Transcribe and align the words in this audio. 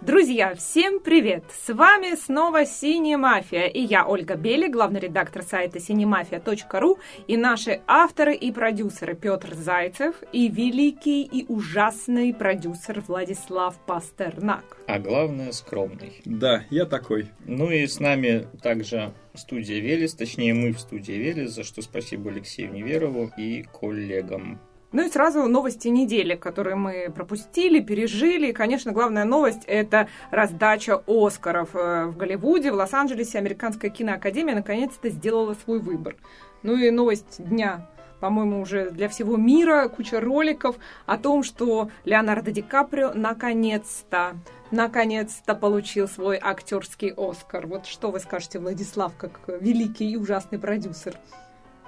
Друзья, 0.00 0.54
всем 0.54 1.00
привет! 1.00 1.42
С 1.66 1.74
вами 1.74 2.14
снова 2.14 2.64
Синяя 2.64 3.18
Мафия, 3.18 3.66
и 3.66 3.80
я 3.80 4.06
Ольга 4.06 4.36
Бели, 4.36 4.68
главный 4.68 5.00
редактор 5.00 5.42
сайта 5.42 5.80
синемафия.ру, 5.80 6.98
и 7.26 7.36
наши 7.36 7.80
авторы 7.88 8.36
и 8.36 8.52
продюсеры 8.52 9.16
Петр 9.16 9.54
Зайцев 9.54 10.14
и 10.32 10.48
великий 10.48 11.24
и 11.24 11.44
ужасный 11.48 12.32
продюсер 12.32 13.02
Владислав 13.08 13.76
Пастернак. 13.86 14.76
А 14.86 15.00
главное, 15.00 15.50
скромный. 15.50 16.22
Да, 16.24 16.62
я 16.70 16.86
такой. 16.86 17.30
Ну 17.44 17.68
и 17.68 17.84
с 17.84 17.98
нами 17.98 18.46
также 18.62 19.12
студия 19.34 19.80
Велес, 19.80 20.14
точнее 20.14 20.54
мы 20.54 20.74
в 20.74 20.78
студии 20.78 21.12
Велес, 21.12 21.50
за 21.50 21.64
что 21.64 21.82
спасибо 21.82 22.30
Алексею 22.30 22.72
Неверову 22.72 23.32
и 23.36 23.64
коллегам. 23.64 24.60
Ну 24.90 25.06
и 25.06 25.10
сразу 25.10 25.46
новости 25.48 25.88
недели, 25.88 26.34
которые 26.34 26.76
мы 26.76 27.12
пропустили, 27.14 27.80
пережили. 27.80 28.48
И, 28.48 28.52
конечно, 28.52 28.92
главная 28.92 29.24
новость– 29.24 29.64
это 29.66 30.08
раздача 30.30 31.02
Оскаров 31.06 31.70
э, 31.74 32.06
в 32.06 32.16
Голливуде, 32.16 32.72
в 32.72 32.74
Лос-Анджелесе. 32.74 33.38
Американская 33.38 33.90
киноакадемия 33.90 34.54
наконец-то 34.54 35.10
сделала 35.10 35.54
свой 35.54 35.78
выбор. 35.78 36.16
Ну 36.62 36.74
и 36.74 36.90
новость 36.90 37.36
дня 37.38 37.86
по-моему, 38.20 38.60
уже 38.60 38.90
для 38.90 39.08
всего 39.08 39.36
мира, 39.36 39.88
куча 39.88 40.20
роликов 40.20 40.76
о 41.06 41.18
том, 41.18 41.44
что 41.44 41.90
Леонардо 42.04 42.50
Ди 42.50 42.62
Каприо 42.62 43.12
наконец-то 43.14 44.36
наконец-то 44.70 45.54
получил 45.54 46.08
свой 46.08 46.38
актерский 46.42 47.12
Оскар. 47.16 47.66
Вот 47.66 47.86
что 47.86 48.10
вы 48.10 48.20
скажете, 48.20 48.58
Владислав, 48.58 49.16
как 49.16 49.40
великий 49.60 50.10
и 50.10 50.16
ужасный 50.16 50.58
продюсер? 50.58 51.14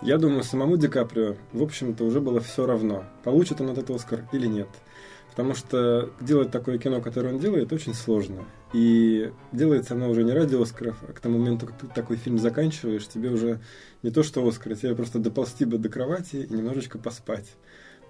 Я 0.03 0.17
думаю, 0.17 0.43
самому 0.45 0.79
Ди 0.79 0.89
Каприо, 0.89 1.37
в 1.53 1.63
общем-то, 1.63 2.05
уже 2.05 2.21
было 2.21 2.41
все 2.41 2.65
равно, 2.65 3.05
получит 3.23 3.61
он 3.61 3.69
этот 3.69 3.91
Оскар 3.91 4.27
или 4.33 4.47
нет. 4.47 4.69
Потому 5.29 5.55
что 5.55 6.11
делать 6.21 6.51
такое 6.51 6.79
кино, 6.79 7.03
которое 7.03 7.35
он 7.35 7.39
делает, 7.39 7.73
очень 7.73 7.95
сложно. 7.95 8.45
И 8.73 9.31
делается 9.53 9.95
оно 9.95 10.09
уже 10.09 10.25
не 10.25 10.33
ради 10.33 10.61
Оскаров, 10.61 10.97
а 11.07 11.13
к 11.13 11.21
тому 11.21 11.39
моменту, 11.39 11.67
как 11.67 11.79
ты 11.79 11.87
такой 11.87 12.17
фильм 12.17 12.39
заканчиваешь, 12.39 13.07
тебе 13.07 13.31
уже 13.31 13.61
не 14.03 14.11
то 14.11 14.23
что 14.23 14.47
Оскар, 14.47 14.75
тебе 14.75 14.95
просто 14.95 15.19
доползти 15.19 15.67
бы 15.67 15.77
до 15.77 15.91
кровати 15.91 16.37
и 16.37 16.53
немножечко 16.53 16.99
поспать. 16.99 17.47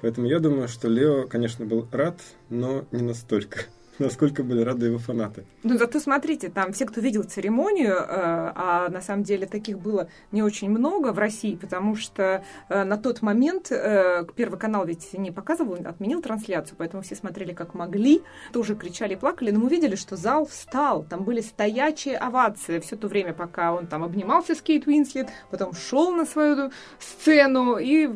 Поэтому 0.01 0.29
я 0.29 0.39
думаю, 0.39 0.69
что 0.69 0.89
Лео, 0.89 1.27
конечно, 1.27 1.67
был 1.67 1.89
рад, 1.91 2.21
но 2.49 2.87
не 2.93 3.03
настолько 3.03 3.65
насколько 4.01 4.43
были 4.43 4.63
рады 4.63 4.87
его 4.87 4.99
фанаты. 4.99 5.45
Ну, 5.63 5.79
зато 5.79 6.01
смотрите, 6.01 6.49
там 6.49 6.73
все, 6.73 6.87
кто 6.87 7.01
видел 7.01 7.23
церемонию, 7.23 7.95
э, 7.95 8.05
а 8.09 8.89
на 8.91 9.01
самом 9.01 9.23
деле 9.23 9.47
таких 9.47 9.79
было 9.79 10.09
не 10.33 10.43
очень 10.43 10.71
много 10.71 11.13
в 11.13 11.19
России, 11.19 11.55
потому 11.55 11.97
что 11.97 12.45
э, 12.69 12.85
на 12.85 12.97
тот 12.97 13.23
момент 13.23 13.71
э, 13.71 14.25
Первый 14.37 14.59
канал 14.59 14.87
ведь 14.87 15.13
не 15.13 15.31
показывал, 15.31 15.77
отменил 15.85 16.23
трансляцию, 16.23 16.77
поэтому 16.79 17.03
все 17.03 17.15
смотрели 17.15 17.53
как 17.53 17.75
могли, 17.75 18.23
тоже 18.53 18.75
кричали 18.75 19.15
плакали, 19.15 19.51
но 19.51 19.61
мы 19.61 19.69
видели, 19.69 19.97
что 19.97 20.17
зал 20.17 20.47
встал, 20.47 21.05
там 21.05 21.25
были 21.25 21.41
стоячие 21.41 22.17
овации 22.17 22.79
все 22.79 22.97
то 22.97 23.09
время, 23.09 23.35
пока 23.35 23.73
он 23.73 23.87
там 23.87 24.03
обнимался 24.03 24.55
с 24.55 24.63
Кейт 24.63 24.87
Уинслет, 24.87 25.29
потом 25.51 25.75
шел 25.75 26.13
на 26.13 26.25
свою 26.25 26.71
сцену 26.99 27.77
и 27.77 28.09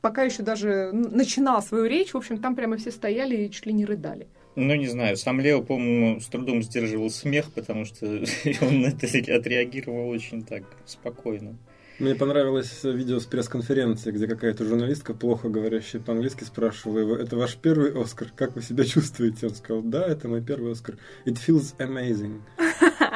пока 0.00 0.22
еще 0.22 0.42
даже 0.42 0.90
начинал 0.92 1.62
свою 1.62 1.84
речь, 1.84 2.12
в 2.12 2.16
общем, 2.16 2.38
там 2.38 2.54
прямо 2.56 2.76
все 2.76 2.90
стояли 2.90 3.36
и 3.36 3.50
чуть 3.50 3.66
ли 3.66 3.72
не 3.72 3.84
рыдали. 3.84 4.28
Ну, 4.60 4.74
не 4.74 4.88
знаю, 4.88 5.16
сам 5.16 5.40
Лео, 5.40 5.62
по-моему, 5.62 6.18
с 6.18 6.26
трудом 6.26 6.64
сдерживал 6.64 7.10
смех, 7.10 7.52
потому 7.54 7.84
что 7.84 8.06
он 8.60 8.80
на 8.80 8.86
это 8.88 9.06
отреагировал 9.06 10.08
очень 10.08 10.42
так 10.42 10.64
спокойно. 10.84 11.56
Мне 12.00 12.16
понравилось 12.16 12.82
видео 12.82 13.20
с 13.20 13.26
пресс-конференции, 13.26 14.10
где 14.10 14.26
какая-то 14.26 14.64
журналистка, 14.64 15.14
плохо 15.14 15.48
говорящая 15.48 16.02
по-английски, 16.02 16.42
спрашивала 16.42 16.98
его, 16.98 17.16
это 17.16 17.36
ваш 17.36 17.54
первый 17.56 17.92
Оскар, 18.00 18.32
как 18.34 18.56
вы 18.56 18.62
себя 18.62 18.84
чувствуете? 18.84 19.46
Он 19.46 19.54
сказал, 19.54 19.82
да, 19.82 20.04
это 20.04 20.28
мой 20.28 20.42
первый 20.42 20.72
Оскар. 20.72 20.96
It 21.24 21.38
feels 21.38 21.76
amazing. 21.78 22.40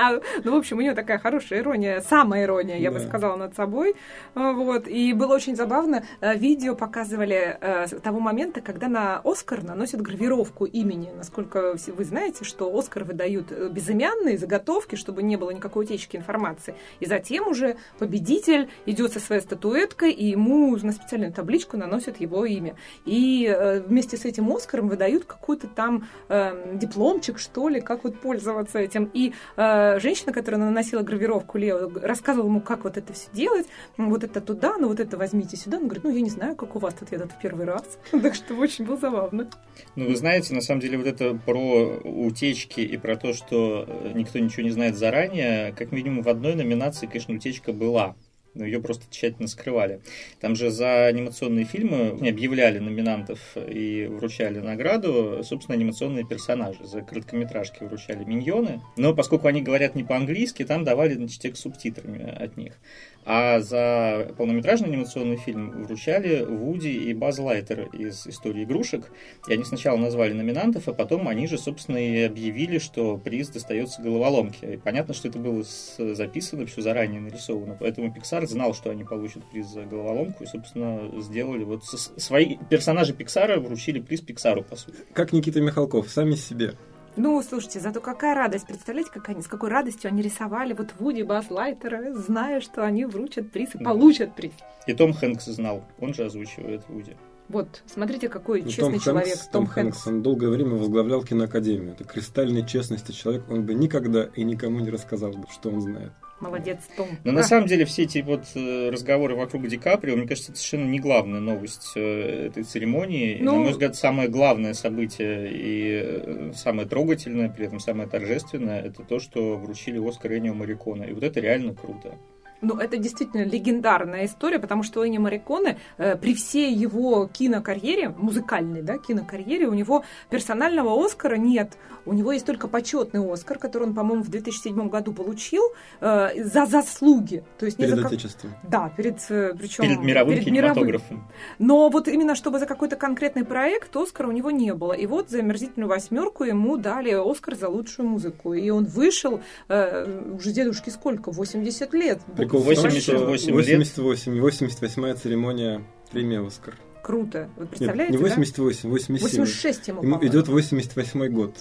ну, 0.45 0.55
в 0.55 0.57
общем, 0.57 0.79
у 0.79 0.81
нее 0.81 0.95
такая 0.95 1.19
хорошая 1.19 1.61
ирония, 1.61 2.01
самая 2.01 2.45
ирония, 2.45 2.79
я 2.79 2.91
бы 2.91 3.01
сказала, 3.01 3.36
над 3.36 3.55
собой. 3.55 3.95
Вот. 4.35 4.89
И 4.89 5.13
было 5.13 5.35
очень 5.35 5.57
забавно. 5.57 6.05
Э, 6.20 6.36
видео 6.36 6.75
показывали 6.75 7.58
э, 7.61 7.86
того 8.03 8.20
момента, 8.20 8.61
когда 8.61 8.89
на 8.89 9.20
Оскар 9.25 9.63
наносят 9.63 10.01
гравировку 10.01 10.64
имени. 10.64 11.11
Насколько 11.17 11.77
вы 11.89 12.05
знаете, 12.05 12.45
что 12.45 12.77
Оскар 12.77 13.05
выдают 13.05 13.53
э, 13.53 13.69
безымянные 13.69 14.39
заготовки, 14.39 14.97
чтобы 14.97 15.23
не 15.23 15.36
было 15.36 15.51
никакой 15.51 15.85
утечки 15.85 16.17
информации. 16.17 16.74
И 17.01 17.07
затем 17.07 17.48
уже 17.48 17.77
победитель 17.98 18.69
идет 18.86 19.13
со 19.13 19.20
своей 19.20 19.42
статуэткой, 19.42 20.13
и 20.13 20.27
ему 20.27 20.77
на 20.77 20.92
специальную 20.92 21.33
табличку 21.33 21.77
наносят 21.77 22.20
его 22.20 22.45
имя. 22.45 22.77
И 23.05 23.55
вместе 23.86 24.17
с 24.17 24.24
этим 24.24 24.51
Оскаром 24.53 24.89
выдают 24.89 25.24
какой-то 25.24 25.67
там 25.67 26.09
э, 26.29 26.77
дипломчик, 26.77 27.39
что 27.39 27.69
ли, 27.69 27.80
как 27.80 28.05
вот 28.05 28.19
пользоваться 28.19 28.79
этим. 28.79 29.11
И 29.13 29.35
э, 29.57 29.92
женщина, 30.01 30.33
которая 30.33 30.61
наносила 30.61 31.03
гравировку 31.03 31.58
Лео, 31.58 31.91
рассказывала 32.01 32.48
ему, 32.48 32.61
как 32.61 32.85
вот 32.85 32.97
это 32.97 33.13
все 33.13 33.29
делать, 33.33 33.67
вот 33.97 34.25
это 34.25 34.41
туда, 34.41 34.77
ну 34.79 34.89
вот 34.89 35.01
это 35.01 35.17
возьмите 35.17 35.57
сюда. 35.57 35.79
Он 35.79 35.85
говорит, 35.85 36.05
ну 36.05 36.11
я 36.11 36.20
не 36.20 36.30
знаю, 36.30 36.57
как 36.57 36.77
у 36.77 36.79
вас 36.79 36.95
тут 36.95 37.13
я 37.13 37.19
тут 37.19 37.33
первый 37.41 37.67
раз. 37.67 37.98
Так 38.23 38.35
что 38.36 38.55
очень 38.55 38.85
было 38.85 38.97
забавно. 38.97 39.51
Ну 39.97 40.07
вы 40.07 40.17
знаете, 40.17 40.55
на 40.55 40.61
самом 40.61 40.80
деле 40.80 40.97
вот 40.97 41.07
это 41.07 41.35
про 41.35 41.98
утечки 42.05 42.80
и 42.80 42.97
про 42.97 43.17
то, 43.17 43.33
что 43.33 43.85
э, 43.86 44.13
никто 44.14 44.39
ничего 44.39 44.63
не 44.63 44.70
знает 44.70 44.97
заранее, 44.97 45.73
как 45.73 45.92
минимум 45.92 46.23
в 46.23 46.29
одной 46.29 46.55
номинации, 46.55 47.07
конечно, 47.07 47.35
утечка 47.35 47.73
была 47.73 48.14
но 48.55 48.64
ее 48.64 48.80
просто 48.80 49.05
тщательно 49.11 49.48
скрывали. 49.48 50.01
Там 50.40 50.55
же 50.55 50.70
за 50.70 51.07
анимационные 51.07 51.64
фильмы 51.64 52.18
объявляли 52.29 52.79
номинантов 52.79 53.57
и 53.57 54.07
вручали 54.07 54.58
награду, 54.58 55.42
собственно, 55.45 55.77
анимационные 55.77 56.24
персонажи. 56.24 56.85
За 56.85 57.02
короткометражки 57.02 57.85
вручали 57.85 58.24
миньоны, 58.24 58.80
но 58.96 59.14
поскольку 59.14 59.48
они 59.48 59.62
говорят 59.62 59.95
не 59.95 60.05
по-английски, 60.05 60.64
там 60.64 60.85
давали 60.85 61.14
значит, 61.14 61.41
текст 61.41 61.62
субтитрами 61.62 62.29
от 62.30 62.57
них. 62.57 62.79
А 63.25 63.61
за 63.61 64.35
полнометражный 64.37 64.89
анимационный 64.89 65.37
фильм 65.37 65.85
вручали 65.85 66.45
Вуди 66.45 66.89
и 66.89 67.15
Баз 67.15 67.39
Лайтер 67.39 67.89
из 67.93 68.27
«Истории 68.27 68.65
игрушек». 68.65 69.13
И 69.49 69.53
они 69.53 69.65
сначала 69.65 69.97
назвали 69.97 70.33
номинантов, 70.33 70.89
а 70.89 70.93
потом 70.93 71.29
они 71.29 71.47
же, 71.47 71.57
собственно, 71.59 71.99
и 71.99 72.23
объявили, 72.23 72.79
что 72.79 73.17
приз 73.17 73.49
достается 73.49 74.03
головоломке. 74.03 74.75
И 74.75 74.77
понятно, 74.77 75.15
что 75.15 75.29
это 75.29 75.39
было 75.39 75.63
записано, 75.99 76.67
все 76.67 76.83
заранее 76.83 77.21
нарисовано. 77.21 77.77
Поэтому 77.79 78.13
Pixar 78.13 78.47
знал, 78.47 78.75
что 78.75 78.91
они 78.91 79.05
получат 79.05 79.49
приз 79.51 79.69
за 79.69 79.83
головоломку, 79.83 80.45
и, 80.45 80.47
собственно, 80.47 81.09
сделали 81.21 81.65
вот 81.65 81.85
свои 81.85 82.57
персонажи 82.71 83.13
Пиксара 83.13 83.61
вручили 83.61 84.01
приз 84.01 84.21
Пиксару, 84.21 84.63
по 84.63 84.77
сути. 84.77 84.99
Как 85.13 85.33
Никита 85.33 85.61
Михалков, 85.61 86.11
сами 86.11 86.35
себе. 86.35 86.75
Ну, 87.17 87.42
слушайте, 87.42 87.80
зато 87.80 88.00
какая 88.00 88.34
радость. 88.34 88.67
Представляете, 88.67 89.11
как 89.12 89.28
они, 89.28 89.42
с 89.42 89.46
какой 89.46 89.68
радостью 89.68 90.08
они 90.08 90.23
рисовали 90.23 90.73
вот 90.73 90.95
Вуди 90.98 91.23
Бас 91.23 91.50
Лайтера, 91.50 92.12
зная, 92.14 92.61
что 92.61 92.84
они 92.84 93.05
вручат 93.05 93.50
приз 93.50 93.74
и 93.74 93.78
получат 93.78 94.34
приз. 94.34 94.52
И 94.86 94.95
Том 94.95 95.12
Хэнкс 95.12 95.45
знал, 95.46 95.84
он 96.00 96.14
же 96.14 96.24
озвучивает 96.24 96.83
Вуди. 96.89 97.17
Вот, 97.48 97.83
смотрите, 97.86 98.28
какой 98.28 98.62
ну, 98.62 98.68
честный 98.70 98.92
Том 98.92 99.00
человек 99.00 99.34
Хэнкс, 99.34 99.48
Том, 99.48 99.52
Том 99.52 99.67
Хэнкс. 99.67 99.96
Хэнкс. 99.96 100.06
Он 100.06 100.23
долгое 100.23 100.48
время 100.48 100.77
возглавлял 100.77 101.23
киноакадемию. 101.23 101.92
Это 101.92 102.05
кристальной 102.05 102.67
честности 102.67 103.12
человек. 103.12 103.44
Он 103.50 103.67
бы 103.67 103.74
никогда 103.74 104.24
и 104.34 104.42
никому 104.42 104.80
не 104.80 104.90
рассказал, 104.90 105.34
что 105.50 105.70
он 105.70 105.83
знает. 105.83 106.12
Молодец, 106.42 106.80
Том. 106.97 107.07
Но 107.23 107.30
на 107.30 107.45
самом 107.45 107.69
деле 107.69 107.85
все 107.85 108.03
эти 108.03 108.19
вот 108.19 108.45
э, 108.57 108.91
разговоры 108.91 109.36
вокруг 109.36 109.69
Ди 109.69 109.77
Каприо, 109.77 110.17
мне 110.17 110.27
кажется, 110.27 110.51
это 110.51 110.61
совершенно 110.61 110.91
не 110.91 110.98
главная 110.98 111.39
новость 111.39 111.92
э, 111.95 112.48
этой 112.48 112.64
церемонии. 112.64 113.39
Ну... 113.41 113.53
И, 113.53 113.57
на 113.57 113.63
мой 113.63 113.70
взгляд, 113.70 113.95
самое 113.95 114.29
главное 114.29 114.75
событие 114.75 115.51
и 115.53 116.03
э, 116.03 116.53
самое 116.55 116.89
трогательное, 116.89 117.48
при 117.48 117.67
этом 117.67 117.79
самое 117.79 118.08
торжественное, 118.08 118.83
это 118.83 119.05
то, 119.05 119.20
что 119.20 119.57
вручили 119.57 120.05
Оскар 120.05 120.33
Энио 120.33 120.53
Марикона. 120.53 121.05
И 121.05 121.13
вот 121.13 121.23
это 121.23 121.39
реально 121.39 121.75
круто. 121.75 122.19
Ну, 122.62 122.77
это 122.77 122.96
действительно 122.96 123.45
легендарная 123.45 124.27
история, 124.27 124.61
потому 124.61 124.84
что 124.84 125.05
Энни 125.05 125.18
Мариконе 125.18 125.78
э, 125.98 126.17
при 126.17 126.34
всей 126.34 126.73
его 126.73 127.27
кинокарьере, 127.27 128.11
музыкальной, 128.11 128.82
да, 128.82 128.99
кинокарьере, 128.99 129.67
у 129.67 129.75
него 129.75 130.05
персонального 130.31 131.05
Оскара 131.05 131.35
нет. 131.35 131.76
У 132.06 132.12
него 132.12 132.31
есть 132.32 132.47
только 132.47 132.69
почетный 132.69 133.20
Оскар, 133.32 133.59
который 133.59 133.88
он, 133.88 133.94
по-моему, 133.94 134.23
в 134.23 134.29
2007 134.29 134.88
году 134.88 135.12
получил 135.12 135.62
э, 136.00 136.44
за 136.44 136.67
заслуги. 136.67 137.43
То 137.59 137.67
есть 137.67 137.79
перед 137.79 137.99
за 137.99 138.06
Отечеством. 138.06 138.55
Да, 138.62 138.93
перед, 138.97 139.19
э, 139.29 139.55
причем... 139.58 139.82
Перед 139.82 140.00
мировым 140.00 140.35
перед 140.35 140.44
кинематографом. 140.44 141.17
Мировым. 141.17 141.32
Но 141.58 141.88
вот 141.88 142.06
именно 142.06 142.37
чтобы 142.37 142.61
за 142.61 142.67
какой-то 142.67 142.94
конкретный 142.94 143.44
проект 143.44 143.97
Оскара 143.97 144.29
у 144.29 144.32
него 144.32 144.53
не 144.53 144.73
было. 144.73 144.93
И 144.93 145.06
вот 145.06 145.31
за 145.31 145.41
«Омерзительную 145.41 145.88
восьмерку» 145.88 146.44
ему 146.44 146.76
дали 146.76 147.11
Оскар 147.11 147.56
за 147.56 147.69
лучшую 147.69 148.08
музыку. 148.08 148.55
И 148.55 148.70
он 148.70 148.85
вышел, 148.85 149.41
э, 149.69 150.32
уже 150.32 150.53
дедушке 150.53 150.93
сколько, 150.93 151.32
80 151.32 151.93
лет. 151.94 152.20
Прикол 152.53 152.67
88 152.67 153.49
лет. 153.49 153.97
88, 153.97 154.41
88 154.41 155.15
церемония 155.15 155.83
премии 156.11 156.47
«Оскар». 156.47 156.75
Круто. 157.03 157.49
Вы 157.57 157.67
представляете, 157.67 158.13
Нет, 158.13 158.21
не 158.21 158.29
88, 158.29 158.83
да? 158.83 158.89
87. 158.91 159.43
86 159.43 159.89
ему, 159.89 160.03
ему 160.03 160.27
идет 160.27 160.49
88 160.49 161.29
год. 161.29 161.57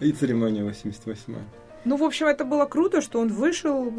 И 0.00 0.12
церемония 0.12 0.64
88. 0.64 1.34
Ну, 1.86 1.96
в 1.96 2.02
общем, 2.02 2.26
это 2.26 2.44
было 2.44 2.66
круто, 2.66 3.00
что 3.00 3.20
он 3.20 3.28
вышел, 3.28 3.92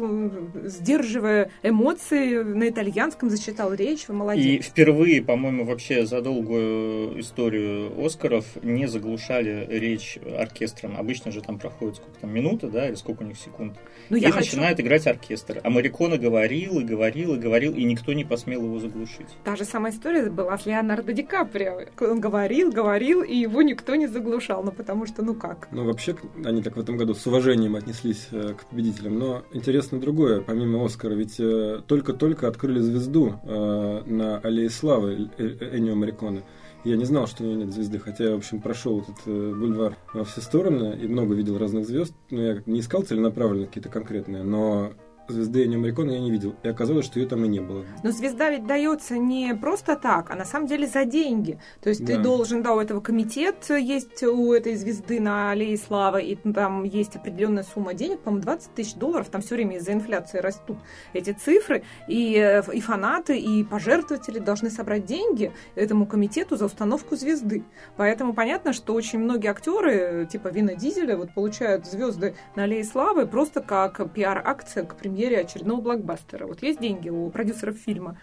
сдерживая 0.62 1.50
эмоции, 1.62 2.42
на 2.42 2.68
итальянском 2.68 3.30
зачитал 3.30 3.72
речь, 3.72 4.08
вы 4.08 4.14
молодец. 4.14 4.44
И 4.44 4.60
впервые, 4.60 5.22
по-моему, 5.22 5.64
вообще 5.64 6.04
за 6.04 6.20
долгую 6.20 7.18
историю 7.18 7.90
Оскаров 8.04 8.44
не 8.62 8.86
заглушали 8.86 9.66
речь 9.70 10.18
оркестром. 10.38 10.98
Обычно 10.98 11.32
же 11.32 11.40
там 11.40 11.58
проходит 11.58 11.96
сколько 11.96 12.20
там, 12.20 12.30
минута, 12.30 12.68
да, 12.68 12.88
или 12.88 12.94
сколько 12.94 13.22
у 13.22 13.26
них 13.26 13.38
секунд. 13.38 13.78
Ну, 14.10 14.18
и 14.18 14.20
я 14.20 14.34
начинает 14.34 14.76
хочу... 14.76 14.86
играть 14.86 15.06
оркестр. 15.06 15.60
А 15.64 15.70
Марикона 15.70 16.18
говорил 16.18 16.80
и 16.80 16.84
говорил 16.84 17.36
и 17.36 17.38
говорил, 17.38 17.72
и 17.72 17.84
никто 17.84 18.12
не 18.12 18.26
посмел 18.26 18.64
его 18.64 18.78
заглушить. 18.80 19.28
Та 19.44 19.56
же 19.56 19.64
самая 19.64 19.92
история 19.92 20.28
была 20.28 20.58
с 20.58 20.66
Леонардо 20.66 21.14
Ди 21.14 21.22
Каприо. 21.22 21.86
Он 22.00 22.20
говорил, 22.20 22.70
говорил, 22.70 23.22
и 23.22 23.34
его 23.34 23.62
никто 23.62 23.94
не 23.94 24.08
заглушал. 24.08 24.62
Ну, 24.62 24.72
потому 24.72 25.06
что, 25.06 25.22
ну 25.22 25.34
как? 25.34 25.68
Ну, 25.70 25.86
вообще, 25.86 26.14
они 26.44 26.62
так 26.62 26.76
в 26.76 26.80
этом 26.80 26.98
году 26.98 27.14
с 27.14 27.26
уважением 27.26 27.77
отнеслись 27.78 28.28
э, 28.30 28.54
к 28.54 28.66
победителям. 28.66 29.18
Но 29.18 29.42
интересно 29.52 30.00
другое, 30.00 30.40
помимо 30.40 30.84
Оскара, 30.84 31.14
ведь 31.14 31.38
э, 31.38 31.80
только-только 31.86 32.48
открыли 32.48 32.80
звезду 32.80 33.34
э, 33.42 34.02
на 34.06 34.38
Аллее 34.38 34.70
Славы 34.70 35.30
Энио 35.38 35.94
Мариконе. 35.94 36.42
Я 36.84 36.96
не 36.96 37.04
знал, 37.04 37.26
что 37.26 37.42
у 37.42 37.46
него 37.46 37.64
нет 37.64 37.74
звезды, 37.74 37.98
хотя 37.98 38.24
я, 38.24 38.34
в 38.34 38.38
общем, 38.38 38.60
прошел 38.60 39.02
этот 39.02 39.26
бульвар 39.26 39.96
во 40.14 40.24
все 40.24 40.40
стороны 40.40 40.96
и 41.02 41.08
много 41.08 41.34
видел 41.34 41.58
разных 41.58 41.86
звезд. 41.86 42.14
Но 42.30 42.40
я 42.40 42.62
не 42.66 42.80
искал 42.80 43.02
целенаправленно 43.02 43.66
какие-то 43.66 43.88
конкретные, 43.88 44.44
но 44.44 44.92
звезды 45.28 45.64
Энио 45.64 45.78
Марикона 45.78 46.12
я 46.12 46.20
не 46.20 46.30
видел. 46.30 46.54
И 46.62 46.68
оказалось, 46.68 47.04
что 47.04 47.20
ее 47.20 47.26
там 47.26 47.44
и 47.44 47.48
не 47.48 47.60
было. 47.60 47.84
Но 48.02 48.10
звезда 48.10 48.50
ведь 48.50 48.66
дается 48.66 49.18
не 49.18 49.54
просто 49.54 49.96
так, 49.96 50.30
а 50.30 50.34
на 50.34 50.44
самом 50.44 50.66
деле 50.66 50.86
за 50.86 51.04
деньги. 51.04 51.58
То 51.80 51.90
есть 51.90 52.04
да. 52.04 52.16
ты 52.16 52.22
должен, 52.22 52.62
да, 52.62 52.74
у 52.74 52.80
этого 52.80 53.00
комитет 53.00 53.68
есть 53.68 54.22
у 54.22 54.52
этой 54.52 54.74
звезды 54.76 55.20
на 55.20 55.50
Аллее 55.50 55.76
Славы, 55.76 56.22
и 56.22 56.36
там 56.36 56.84
есть 56.84 57.16
определенная 57.16 57.62
сумма 57.62 57.94
денег, 57.94 58.20
по-моему, 58.20 58.42
20 58.42 58.74
тысяч 58.74 58.94
долларов, 58.94 59.28
там 59.28 59.42
все 59.42 59.54
время 59.54 59.76
из-за 59.76 59.92
инфляции 59.92 60.38
растут 60.38 60.78
эти 61.12 61.32
цифры, 61.32 61.84
и, 62.08 62.36
э, 62.36 62.62
и 62.72 62.80
фанаты, 62.80 63.38
и 63.38 63.64
пожертвователи 63.64 64.38
должны 64.38 64.70
собрать 64.70 65.04
деньги 65.04 65.52
этому 65.74 66.06
комитету 66.06 66.56
за 66.56 66.66
установку 66.66 67.16
звезды. 67.16 67.64
Поэтому 67.96 68.32
понятно, 68.32 68.72
что 68.72 68.94
очень 68.94 69.18
многие 69.18 69.48
актеры, 69.48 70.26
типа 70.30 70.48
Вина 70.48 70.74
Дизеля, 70.74 71.16
вот 71.16 71.34
получают 71.34 71.86
звезды 71.86 72.34
на 72.56 72.64
Аллее 72.64 72.84
Славы 72.84 73.26
просто 73.26 73.60
как 73.60 74.12
пиар-акция 74.12 74.84
к 74.84 74.94
премьере 74.94 75.17
премьере 75.18 75.40
очередного 75.40 75.80
блокбастера. 75.80 76.46
Вот 76.46 76.62
есть 76.62 76.80
деньги 76.80 77.08
у 77.08 77.28
продюсеров 77.30 77.76
фильма. 77.76 78.20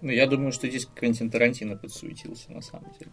Ну, 0.00 0.10
я 0.10 0.26
думаю, 0.26 0.52
что 0.52 0.68
здесь 0.68 0.86
Квентин 0.86 1.30
Тарантино 1.30 1.76
подсуетился, 1.76 2.50
на 2.50 2.62
самом 2.62 2.90
деле. 2.98 3.10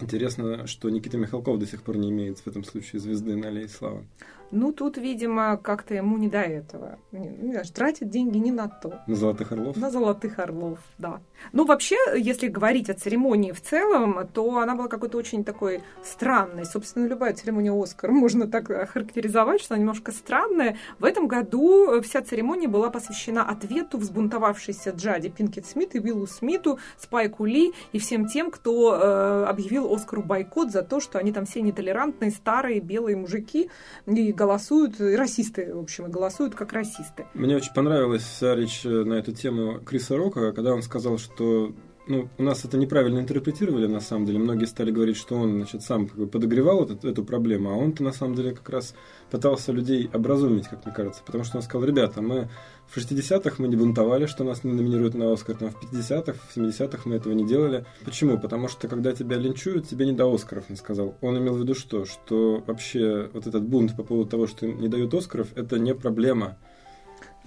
Интересно, 0.00 0.68
что 0.68 0.88
Никита 0.88 1.18
Михалков 1.18 1.58
до 1.58 1.66
сих 1.66 1.82
пор 1.82 1.96
не 1.96 2.10
имеет 2.10 2.38
в 2.38 2.46
этом 2.46 2.62
случае 2.62 3.00
звезды 3.00 3.34
на 3.34 3.48
Аллее 3.48 3.68
Славы. 3.68 4.04
Ну, 4.50 4.72
тут, 4.72 4.96
видимо, 4.96 5.56
как-то 5.58 5.94
ему 5.94 6.16
не 6.16 6.28
до 6.28 6.40
этого. 6.40 6.98
Не, 7.12 7.28
не 7.28 7.52
знаю, 7.52 7.66
тратит 7.74 8.08
деньги 8.08 8.38
не 8.38 8.50
на 8.50 8.68
то. 8.68 9.00
На 9.06 9.14
золотых 9.14 9.52
орлов? 9.52 9.76
На 9.76 9.90
золотых 9.90 10.38
орлов, 10.38 10.78
да. 10.96 11.20
Ну, 11.52 11.66
вообще, 11.66 11.96
если 12.16 12.48
говорить 12.48 12.88
о 12.88 12.94
церемонии 12.94 13.52
в 13.52 13.60
целом, 13.60 14.26
то 14.32 14.58
она 14.58 14.74
была 14.74 14.88
какой-то 14.88 15.18
очень 15.18 15.44
такой 15.44 15.82
странной. 16.02 16.64
Собственно, 16.64 17.06
любая 17.06 17.34
церемония 17.34 17.72
Оскар 17.72 18.10
можно 18.10 18.46
так 18.46 18.66
характеризовать, 18.90 19.60
что 19.60 19.74
она 19.74 19.80
немножко 19.80 20.12
странная. 20.12 20.78
В 20.98 21.04
этом 21.04 21.28
году 21.28 22.00
вся 22.00 22.22
церемония 22.22 22.68
была 22.68 22.90
посвящена 22.90 23.42
ответу 23.42 23.98
взбунтовавшейся 23.98 24.90
Джади 24.90 25.28
Пинкет 25.28 25.66
Смит 25.66 25.94
и 25.94 26.00
Уиллу 26.00 26.26
Смиту, 26.26 26.78
Спайку 26.96 27.44
Ли 27.44 27.72
и 27.92 27.98
всем 27.98 28.26
тем, 28.26 28.50
кто 28.50 28.94
э, 28.94 29.44
объявил 29.44 29.92
Оскару 29.92 30.22
бойкот 30.22 30.70
за 30.70 30.82
то, 30.82 31.00
что 31.00 31.18
они 31.18 31.32
там 31.32 31.44
все 31.44 31.60
нетолерантные, 31.60 32.30
старые, 32.30 32.80
белые 32.80 33.16
мужики 33.16 33.70
и 34.06 34.32
голосуют, 34.38 35.00
и 35.00 35.16
расисты, 35.16 35.74
в 35.74 35.80
общем, 35.80 36.06
и 36.06 36.08
голосуют 36.08 36.54
как 36.54 36.72
расисты. 36.72 37.26
Мне 37.34 37.56
очень 37.56 37.74
понравилась 37.74 38.22
вся 38.22 38.54
речь 38.54 38.86
э, 38.86 38.88
на 38.88 39.14
эту 39.14 39.32
тему 39.32 39.80
Криса 39.80 40.16
Рока, 40.16 40.52
когда 40.52 40.72
он 40.72 40.82
сказал, 40.82 41.18
что 41.18 41.74
ну, 42.08 42.28
у 42.38 42.42
нас 42.42 42.64
это 42.64 42.76
неправильно 42.76 43.18
интерпретировали, 43.20 43.86
на 43.86 44.00
самом 44.00 44.26
деле. 44.26 44.38
Многие 44.38 44.64
стали 44.64 44.90
говорить, 44.90 45.16
что 45.16 45.36
он, 45.36 45.56
значит, 45.56 45.82
сам 45.82 46.06
подогревал 46.08 46.84
этот, 46.84 47.04
эту 47.04 47.24
проблему, 47.24 47.70
а 47.70 47.74
он-то, 47.74 48.02
на 48.02 48.12
самом 48.12 48.34
деле, 48.34 48.52
как 48.52 48.68
раз 48.70 48.94
пытался 49.30 49.72
людей 49.72 50.10
образумить, 50.12 50.68
как 50.68 50.84
мне 50.84 50.94
кажется. 50.94 51.22
Потому 51.24 51.44
что 51.44 51.58
он 51.58 51.62
сказал, 51.62 51.86
ребята, 51.86 52.22
мы 52.22 52.48
в 52.88 52.96
60-х 52.96 53.56
мы 53.58 53.68
не 53.68 53.76
бунтовали, 53.76 54.26
что 54.26 54.44
нас 54.44 54.64
не 54.64 54.72
номинируют 54.72 55.14
на 55.14 55.32
Оскар, 55.32 55.56
там, 55.56 55.70
в 55.70 55.82
50-х, 55.82 56.32
в 56.32 56.56
70-х 56.56 57.02
мы 57.04 57.16
этого 57.16 57.34
не 57.34 57.46
делали. 57.46 57.84
Почему? 58.04 58.38
Потому 58.38 58.68
что, 58.68 58.88
когда 58.88 59.12
тебя 59.12 59.36
линчуют, 59.36 59.86
тебе 59.86 60.06
не 60.06 60.12
до 60.12 60.32
Оскаров, 60.32 60.64
он 60.70 60.76
сказал. 60.76 61.14
Он 61.20 61.36
имел 61.36 61.54
в 61.54 61.60
виду 61.60 61.74
что? 61.74 62.06
Что 62.06 62.62
вообще 62.66 63.28
вот 63.34 63.46
этот 63.46 63.64
бунт 63.64 63.94
по 63.96 64.02
поводу 64.02 64.30
того, 64.30 64.46
что 64.46 64.66
им 64.66 64.80
не 64.80 64.88
дают 64.88 65.12
Оскаров, 65.12 65.48
это 65.56 65.78
не 65.78 65.94
проблема. 65.94 66.56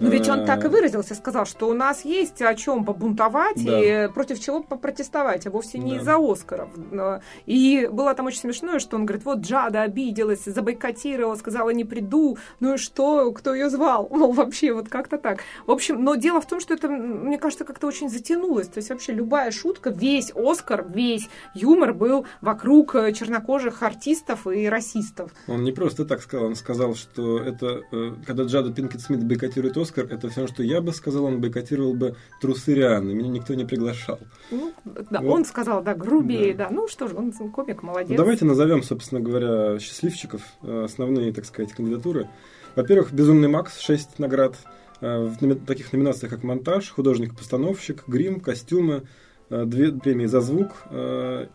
Но 0.02 0.08
ведь 0.08 0.28
он 0.28 0.44
так 0.44 0.64
и 0.64 0.66
э, 0.66 0.70
выразился, 0.70 1.14
сказал, 1.14 1.46
что 1.46 1.68
у 1.68 1.74
нас 1.74 2.04
есть 2.04 2.42
о 2.42 2.54
чем 2.54 2.84
побунтовать 2.84 3.64
да. 3.64 4.06
и 4.06 4.08
против 4.08 4.40
чего 4.40 4.62
попротестовать, 4.62 5.46
а 5.46 5.50
вовсе 5.50 5.78
не 5.78 5.92
да. 5.92 5.96
из-за 5.98 6.16
Оскаров. 6.18 6.70
И 7.46 7.88
было 7.90 8.14
там 8.14 8.26
очень 8.26 8.40
смешное, 8.40 8.78
что 8.78 8.96
он 8.96 9.06
говорит, 9.06 9.24
вот 9.24 9.38
Джада 9.38 9.82
обиделась, 9.82 10.44
забойкотировала, 10.44 11.36
сказала, 11.36 11.70
не 11.70 11.84
приду, 11.84 12.36
ну 12.60 12.74
и 12.74 12.76
что, 12.78 13.30
кто 13.32 13.54
ее 13.54 13.70
звал? 13.70 14.08
Мол, 14.10 14.32
вообще 14.32 14.72
вот 14.72 14.88
как-то 14.88 15.18
так. 15.18 15.40
В 15.66 15.70
общем, 15.70 16.02
но 16.02 16.16
дело 16.16 16.40
в 16.40 16.46
том, 16.46 16.60
что 16.60 16.74
это, 16.74 16.88
мне 16.88 17.38
кажется, 17.38 17.64
как-то 17.64 17.86
очень 17.86 18.08
затянулось. 18.08 18.68
То 18.68 18.78
есть 18.78 18.90
вообще 18.90 19.12
любая 19.12 19.50
шутка, 19.50 19.90
весь 19.90 20.32
Оскар, 20.34 20.84
весь 20.88 21.28
юмор 21.54 21.94
был 21.94 22.26
вокруг 22.40 22.94
э, 22.96 23.12
чернокожих 23.12 23.82
артистов 23.82 24.46
и 24.46 24.68
расистов. 24.68 25.32
Он 25.46 25.62
не 25.62 25.72
просто 25.72 26.04
так 26.04 26.22
сказал, 26.22 26.46
он 26.46 26.56
сказал, 26.56 26.94
что 26.94 27.38
это, 27.38 27.82
э, 27.92 28.14
когда 28.26 28.44
Джада 28.44 28.72
Пинкет 28.72 29.00
Смит 29.00 29.24
бойкотирует 29.24 29.76
Оскар, 29.76 29.91
Оскар, 29.92 30.06
это 30.10 30.30
все, 30.30 30.46
что 30.46 30.62
я 30.62 30.80
бы 30.80 30.92
сказал, 30.92 31.24
он 31.24 31.40
бойкотировал 31.40 31.92
бы 31.94 32.16
трусы 32.40 32.74
Рианы. 32.74 33.12
Меня 33.12 33.28
никто 33.28 33.52
не 33.54 33.64
приглашал. 33.64 34.18
Ну, 34.50 34.72
да, 34.84 35.20
вот. 35.20 35.30
он 35.30 35.44
сказал, 35.44 35.82
да, 35.82 35.94
грубее, 35.94 36.54
да. 36.54 36.68
да. 36.68 36.74
Ну 36.74 36.88
что 36.88 37.08
ж, 37.08 37.12
он 37.14 37.32
комик, 37.32 37.82
молодец. 37.82 38.16
Давайте 38.16 38.46
назовем, 38.46 38.82
собственно 38.82 39.20
говоря, 39.20 39.78
счастливчиков, 39.78 40.40
э, 40.62 40.84
основные, 40.84 41.32
так 41.32 41.44
сказать, 41.44 41.72
кандидатуры. 41.72 42.28
Во-первых, 42.74 43.12
«Безумный 43.12 43.48
Макс», 43.48 43.78
6 43.80 44.18
наград. 44.18 44.56
Э, 45.02 45.18
в 45.24 45.66
таких 45.66 45.92
номинациях, 45.92 46.32
как 46.32 46.42
монтаж, 46.42 46.90
художник-постановщик, 46.90 48.04
грим, 48.06 48.40
костюмы, 48.40 49.02
э, 49.50 49.64
две 49.66 49.92
премии 49.92 50.26
за 50.26 50.40
звук 50.40 50.70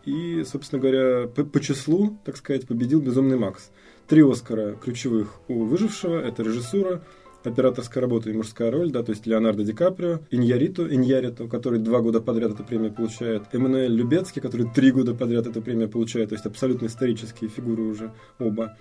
и, 0.04 0.44
собственно 0.46 0.80
говоря, 0.80 1.26
по, 1.26 1.42
по 1.42 1.58
числу, 1.58 2.18
так 2.24 2.36
сказать, 2.36 2.68
победил 2.68 3.00
«Безумный 3.00 3.36
Макс». 3.36 3.70
Три 4.06 4.22
Оскара 4.22 4.74
ключевых 4.74 5.40
у 5.48 5.64
«Выжившего»— 5.64 6.18
это 6.26 6.42
режиссура, 6.42 7.02
операторская 7.48 8.00
работа 8.00 8.30
и 8.30 8.32
мужская 8.32 8.70
роль, 8.70 8.90
да, 8.90 9.02
то 9.02 9.12
есть 9.12 9.26
Леонардо 9.26 9.64
Ди 9.64 9.72
Каприо, 9.72 10.20
Иньяриту, 10.30 10.92
Иньяриту, 10.92 11.48
который 11.48 11.78
два 11.78 12.00
года 12.00 12.20
подряд 12.20 12.52
эту 12.52 12.64
премию 12.64 12.92
получает, 12.92 13.42
Эммануэль 13.52 13.92
Любецкий, 13.92 14.40
который 14.40 14.66
три 14.74 14.90
года 14.90 15.14
подряд 15.14 15.46
эту 15.46 15.60
премию 15.62 15.88
получает, 15.88 16.30
то 16.30 16.34
есть 16.34 16.46
абсолютно 16.46 16.86
исторические 16.86 17.50
фигуры 17.50 17.82
уже 17.82 18.12
оба. 18.38 18.76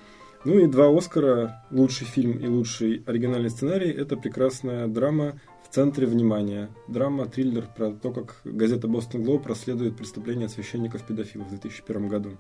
Ну 0.45 0.59
и 0.59 0.67
два 0.67 0.95
Оскара, 0.95 1.65
лучший 1.71 2.05
фильм 2.05 2.37
и 2.37 2.47
лучший 2.47 3.03
оригинальный 3.05 3.49
сценарий, 3.49 3.89
это 3.89 4.15
прекрасная 4.15 4.87
драма 4.87 5.39
в 5.69 5.73
центре 5.73 6.07
внимания. 6.07 6.69
Драма, 6.87 7.25
триллер 7.25 7.67
про 7.75 7.91
то, 7.91 8.11
как 8.11 8.41
газета 8.45 8.87
«Бостон 8.87 9.23
Глоб» 9.23 9.45
расследует 9.47 9.97
преступления 9.97 10.47
священников-педофилов 10.47 11.47
в 11.47 11.49
2001 11.49 12.07
году. 12.07 12.31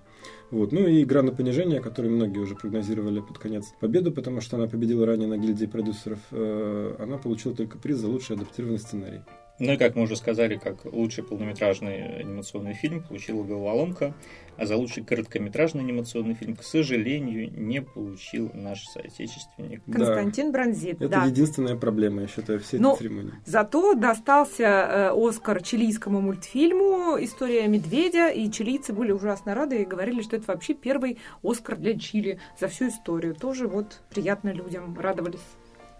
Вот. 0.49 0.71
Ну 0.71 0.87
и 0.87 1.03
игра 1.03 1.21
на 1.21 1.31
понижение, 1.31 1.81
которую 1.81 2.15
многие 2.15 2.39
уже 2.39 2.55
прогнозировали 2.55 3.19
под 3.19 3.37
конец 3.37 3.65
победу, 3.79 4.11
потому 4.11 4.39
что 4.41 4.55
она 4.55 4.67
победила 4.67 5.05
ранее 5.05 5.27
на 5.27 5.37
гильдии 5.37 5.65
продюсеров. 5.65 6.19
Э, 6.31 6.95
она 6.99 7.17
получила 7.17 7.53
только 7.53 7.77
приз 7.77 7.97
за 7.97 8.07
лучший 8.07 8.37
адаптированный 8.37 8.79
сценарий. 8.79 9.21
Ну 9.59 9.73
и 9.73 9.77
как 9.77 9.95
мы 9.95 10.03
уже 10.03 10.15
сказали, 10.15 10.57
как 10.57 10.85
лучший 10.85 11.23
полнометражный 11.23 12.19
анимационный 12.19 12.73
фильм 12.73 13.03
получила 13.03 13.43
«Головоломка», 13.43 14.13
а 14.55 14.65
за 14.65 14.75
лучший 14.75 15.03
короткометражный 15.03 15.81
анимационный 15.81 16.33
фильм, 16.33 16.55
к 16.55 16.63
сожалению, 16.63 17.51
не 17.51 17.81
получил 17.81 18.51
наш 18.53 18.85
соотечественник. 18.87 19.83
Константин 19.85 20.47
да. 20.47 20.51
Бронзит. 20.51 21.01
Это 21.01 21.09
да. 21.09 21.25
единственная 21.25 21.75
проблема, 21.75 22.21
я 22.21 22.27
считаю, 22.27 22.59
всей 22.59 22.79
Но 22.79 22.93
этой 22.93 22.99
церемонии. 22.99 23.33
Зато 23.45 23.93
достался 23.93 24.63
э, 24.63 25.11
Оскар 25.15 25.61
чилийскому 25.61 26.21
мультфильму 26.21 27.17
«История 27.19 27.67
медведя», 27.67 28.29
и 28.29 28.49
чилийцы 28.51 28.93
были 28.93 29.11
ужасно 29.11 29.53
рады 29.53 29.81
и 29.81 29.85
говорили, 29.85 30.21
что 30.21 30.35
это 30.35 30.45
вообще 30.47 30.73
первый 30.73 31.19
Оскар 31.43 31.77
для 31.77 31.97
Чили 31.97 32.39
за 32.59 32.67
всю 32.67 32.89
историю. 32.89 33.35
Тоже 33.35 33.67
вот 33.67 34.01
приятно 34.09 34.49
людям 34.49 34.97
радовались. 34.99 35.39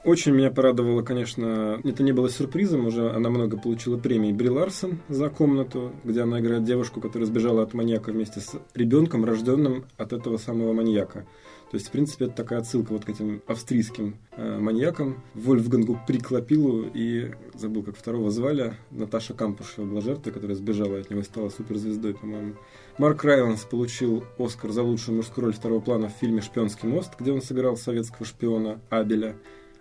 Очень 0.07 0.35
меня 0.35 0.51
порадовало, 0.51 1.01
конечно, 1.01 1.81
это 1.83 2.01
не 2.01 2.13
было 2.13 2.29
сюрпризом, 2.29 2.85
уже 2.85 3.11
она 3.11 3.29
много 3.29 3.57
получила 3.57 3.97
премий 3.97 4.31
Бри 4.31 4.49
Ларсон 4.49 4.99
за 5.09 5.27
комнату, 5.29 5.91
где 6.05 6.21
она 6.21 6.39
играет 6.39 6.63
девушку, 6.63 7.01
которая 7.01 7.25
сбежала 7.25 7.63
от 7.63 7.73
маньяка 7.73 8.13
вместе 8.13 8.39
с 8.39 8.53
ребенком, 8.73 9.25
рожденным 9.25 9.83
от 9.97 10.13
этого 10.13 10.37
самого 10.37 10.71
маньяка. 10.71 11.27
То 11.71 11.75
есть, 11.75 11.87
в 11.87 11.91
принципе, 11.91 12.27
это 12.27 12.35
такая 12.35 12.59
отсылка 12.59 12.93
вот 12.93 13.03
к 13.03 13.09
этим 13.09 13.41
австрийским 13.47 14.15
э, 14.31 14.57
маньякам. 14.57 15.21
Вольфгангу 15.33 15.99
Приклопилу 16.07 16.85
и, 16.93 17.33
забыл, 17.53 17.83
как 17.83 17.97
второго 17.97 18.31
звали, 18.31 18.75
Наташа 18.91 19.33
Кампушева 19.33 19.83
была 19.83 19.99
жертвой, 19.99 20.31
которая 20.31 20.55
сбежала 20.55 20.99
от 20.99 21.09
него 21.09 21.19
и 21.19 21.25
стала 21.25 21.49
суперзвездой, 21.49 22.13
по-моему. 22.13 22.53
Марк 22.97 23.25
Райланс 23.25 23.65
получил 23.65 24.23
Оскар 24.39 24.71
за 24.71 24.83
лучшую 24.83 25.17
мужскую 25.17 25.47
роль 25.47 25.53
второго 25.53 25.81
плана 25.81 26.07
в 26.07 26.13
фильме 26.13 26.39
«Шпионский 26.39 26.87
мост», 26.87 27.11
где 27.19 27.33
он 27.33 27.41
сыграл 27.41 27.75
советского 27.75 28.25
шпиона 28.25 28.79
Абеля. 28.89 29.35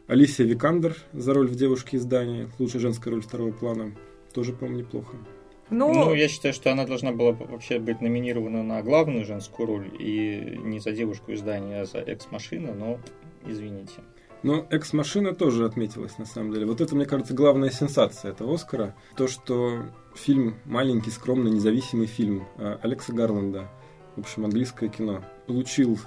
Алисия 0.07 0.47
Викандер 0.47 0.97
за 1.13 1.35
роль 1.35 1.49
в 1.49 1.57
«Девушке 1.57 1.97
из 1.97 2.05
Дании», 2.05 2.49
лучшая 2.61 2.81
женская 2.81 3.11
роль 3.11 3.23
второго 3.23 3.51
плана, 3.51 3.93
тоже, 4.33 4.53
по-моему, 4.53 4.79
неплохо. 4.81 5.17
Но... 5.69 5.93
Ну, 5.93 6.15
я 6.15 6.29
считаю, 6.29 6.55
что 6.55 6.71
она 6.71 6.87
должна 6.87 7.11
была 7.11 7.33
вообще 7.33 7.81
быть 7.81 8.01
номинирована 8.01 8.63
на 8.63 8.83
главную 8.83 9.25
женскую 9.25 9.67
роль, 9.67 9.91
и 9.99 10.61
не 10.63 10.79
за 10.79 10.93
девушку 10.93 11.33
из 11.33 11.43
Дании, 11.43 11.81
а 11.81 11.87
за 11.87 11.99
экс-машина, 11.99 12.73
но 12.73 13.01
извините. 13.45 13.95
Но 14.45 14.65
«Экс-машина» 14.71 15.35
тоже 15.35 15.65
отметилась, 15.65 16.19
на 16.19 16.25
самом 16.25 16.53
деле. 16.53 16.67
Вот 16.67 16.81
это, 16.81 16.95
мне 16.95 17.05
кажется, 17.05 17.35
главная 17.35 17.71
сенсация 17.71 18.31
этого 18.31 18.55
«Оскара». 18.55 18.95
То, 19.17 19.27
что 19.27 19.87
фильм, 20.15 20.55
маленький, 20.67 21.11
скромный, 21.11 21.51
независимый 21.51 22.07
фильм 22.07 22.45
э, 22.59 22.79
Алекса 22.81 23.13
Гарланда, 23.13 23.69
в 24.15 24.21
общем, 24.21 24.45
английское 24.45 24.89
кино, 24.89 25.25
получил 25.49 25.99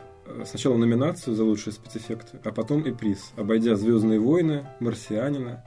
сначала 0.46 0.78
номинацию 0.78 1.36
за 1.36 1.44
лучшие 1.44 1.74
спецэффекты, 1.74 2.40
а 2.44 2.52
потом 2.52 2.84
и 2.84 2.92
приз, 2.92 3.32
обойдя 3.36 3.76
«Звездные 3.76 4.20
войны», 4.20 4.66
«Марсианина». 4.80 5.64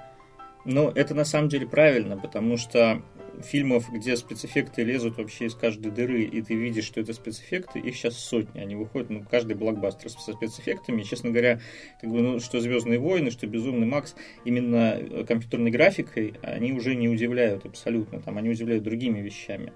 Ну, 0.65 0.91
это 0.91 1.15
на 1.15 1.25
самом 1.25 1.49
деле 1.49 1.67
правильно, 1.67 2.17
потому 2.17 2.57
что 2.57 3.03
фильмов, 3.43 3.91
где 3.91 4.17
спецэффекты 4.17 4.85
лезут 4.85 5.17
вообще 5.17 5.47
из 5.47 5.55
каждой 5.55 5.91
дыры, 5.91 6.23
и 6.23 6.43
ты 6.43 6.55
видишь, 6.55 6.85
что 6.85 7.01
это 7.01 7.13
спецэффекты, 7.13 7.79
их 7.79 7.97
сейчас 7.97 8.17
сотни. 8.19 8.61
Они 8.61 8.77
выходят, 8.77 9.11
ну, 9.11 9.25
каждый 9.29 9.57
блокбастер 9.57 10.11
со 10.11 10.33
спецэффектами. 10.33 11.03
И, 11.03 11.05
честно 11.05 11.31
говоря, 11.31 11.61
как 12.01 12.11
бы, 12.11 12.21
ну, 12.21 12.41
что 12.41 12.61
Звездные 12.61 12.99
войны, 12.99 13.31
что 13.31 13.47
Безумный 13.47 13.87
Макс, 13.87 14.15
именно 14.45 14.97
э, 14.99 15.25
компьютерной 15.25 15.71
графикой, 15.71 16.35
они 16.43 16.73
уже 16.73 16.95
не 16.95 17.09
удивляют 17.09 17.67
абсолютно. 17.67 18.21
Там 18.21 18.39
они 18.39 18.51
удивляют 18.51 18.85
другими 18.85 19.21
вещами. 19.21 19.73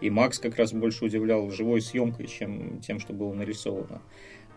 И 0.00 0.10
Макс 0.10 0.38
как 0.38 0.56
раз 0.56 0.72
больше 0.72 1.04
удивлял 1.04 1.50
живой 1.50 1.80
съемкой, 1.80 2.26
чем 2.26 2.80
тем, 2.80 3.00
что 3.00 3.12
было 3.12 3.34
нарисовано. 3.34 4.02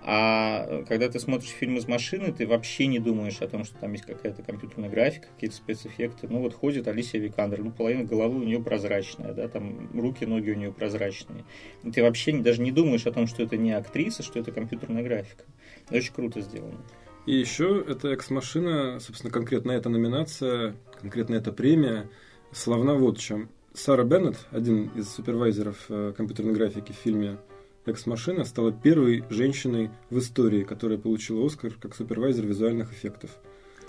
А 0.03 0.83
когда 0.87 1.09
ты 1.09 1.19
смотришь 1.19 1.49
фильм 1.49 1.77
из 1.77 1.87
машины, 1.87 2.31
ты 2.31 2.47
вообще 2.47 2.87
не 2.87 2.99
думаешь 2.99 3.39
о 3.41 3.47
том, 3.47 3.63
что 3.63 3.77
там 3.77 3.91
есть 3.91 4.05
какая-то 4.05 4.41
компьютерная 4.41 4.89
графика, 4.89 5.27
какие-то 5.35 5.55
спецэффекты. 5.55 6.27
Ну 6.27 6.39
вот 6.39 6.55
ходит 6.55 6.87
Алисия 6.87 7.21
Викандер, 7.21 7.59
ну 7.63 7.71
половина 7.71 8.03
головы 8.03 8.39
у 8.39 8.43
нее 8.43 8.59
прозрачная, 8.59 9.33
да, 9.33 9.47
там 9.47 9.91
руки, 9.93 10.25
ноги 10.25 10.49
у 10.51 10.55
нее 10.55 10.73
прозрачные. 10.73 11.45
И 11.83 11.91
ты 11.91 12.01
вообще 12.01 12.35
даже 12.39 12.61
не 12.61 12.71
думаешь 12.71 13.05
о 13.05 13.11
том, 13.11 13.27
что 13.27 13.43
это 13.43 13.57
не 13.57 13.73
актриса, 13.73 14.23
что 14.23 14.39
это 14.39 14.51
компьютерная 14.51 15.03
графика. 15.03 15.43
Очень 15.91 16.13
круто 16.13 16.41
сделано. 16.41 16.79
И 17.27 17.35
еще 17.35 17.85
эта 17.87 18.09
экс-машина, 18.09 18.99
собственно, 18.99 19.31
конкретно 19.31 19.71
эта 19.71 19.89
номинация, 19.89 20.75
конкретно 20.99 21.35
эта 21.35 21.51
премия, 21.51 22.09
славна 22.51 22.95
вот 22.95 23.19
чем. 23.19 23.49
Сара 23.73 24.03
Беннет, 24.03 24.35
один 24.51 24.89
из 24.95 25.09
супервайзеров 25.09 25.77
э, 25.87 26.13
компьютерной 26.15 26.53
графики 26.53 26.91
в 26.91 26.95
фильме 26.95 27.37
Экс-машина 27.85 28.43
стала 28.43 28.71
первой 28.71 29.23
женщиной 29.29 29.89
в 30.09 30.19
истории, 30.19 30.63
которая 30.63 30.97
получила 30.97 31.45
Оскар 31.45 31.73
как 31.79 31.95
супервайзер 31.95 32.45
визуальных 32.45 32.91
эффектов. 32.91 33.31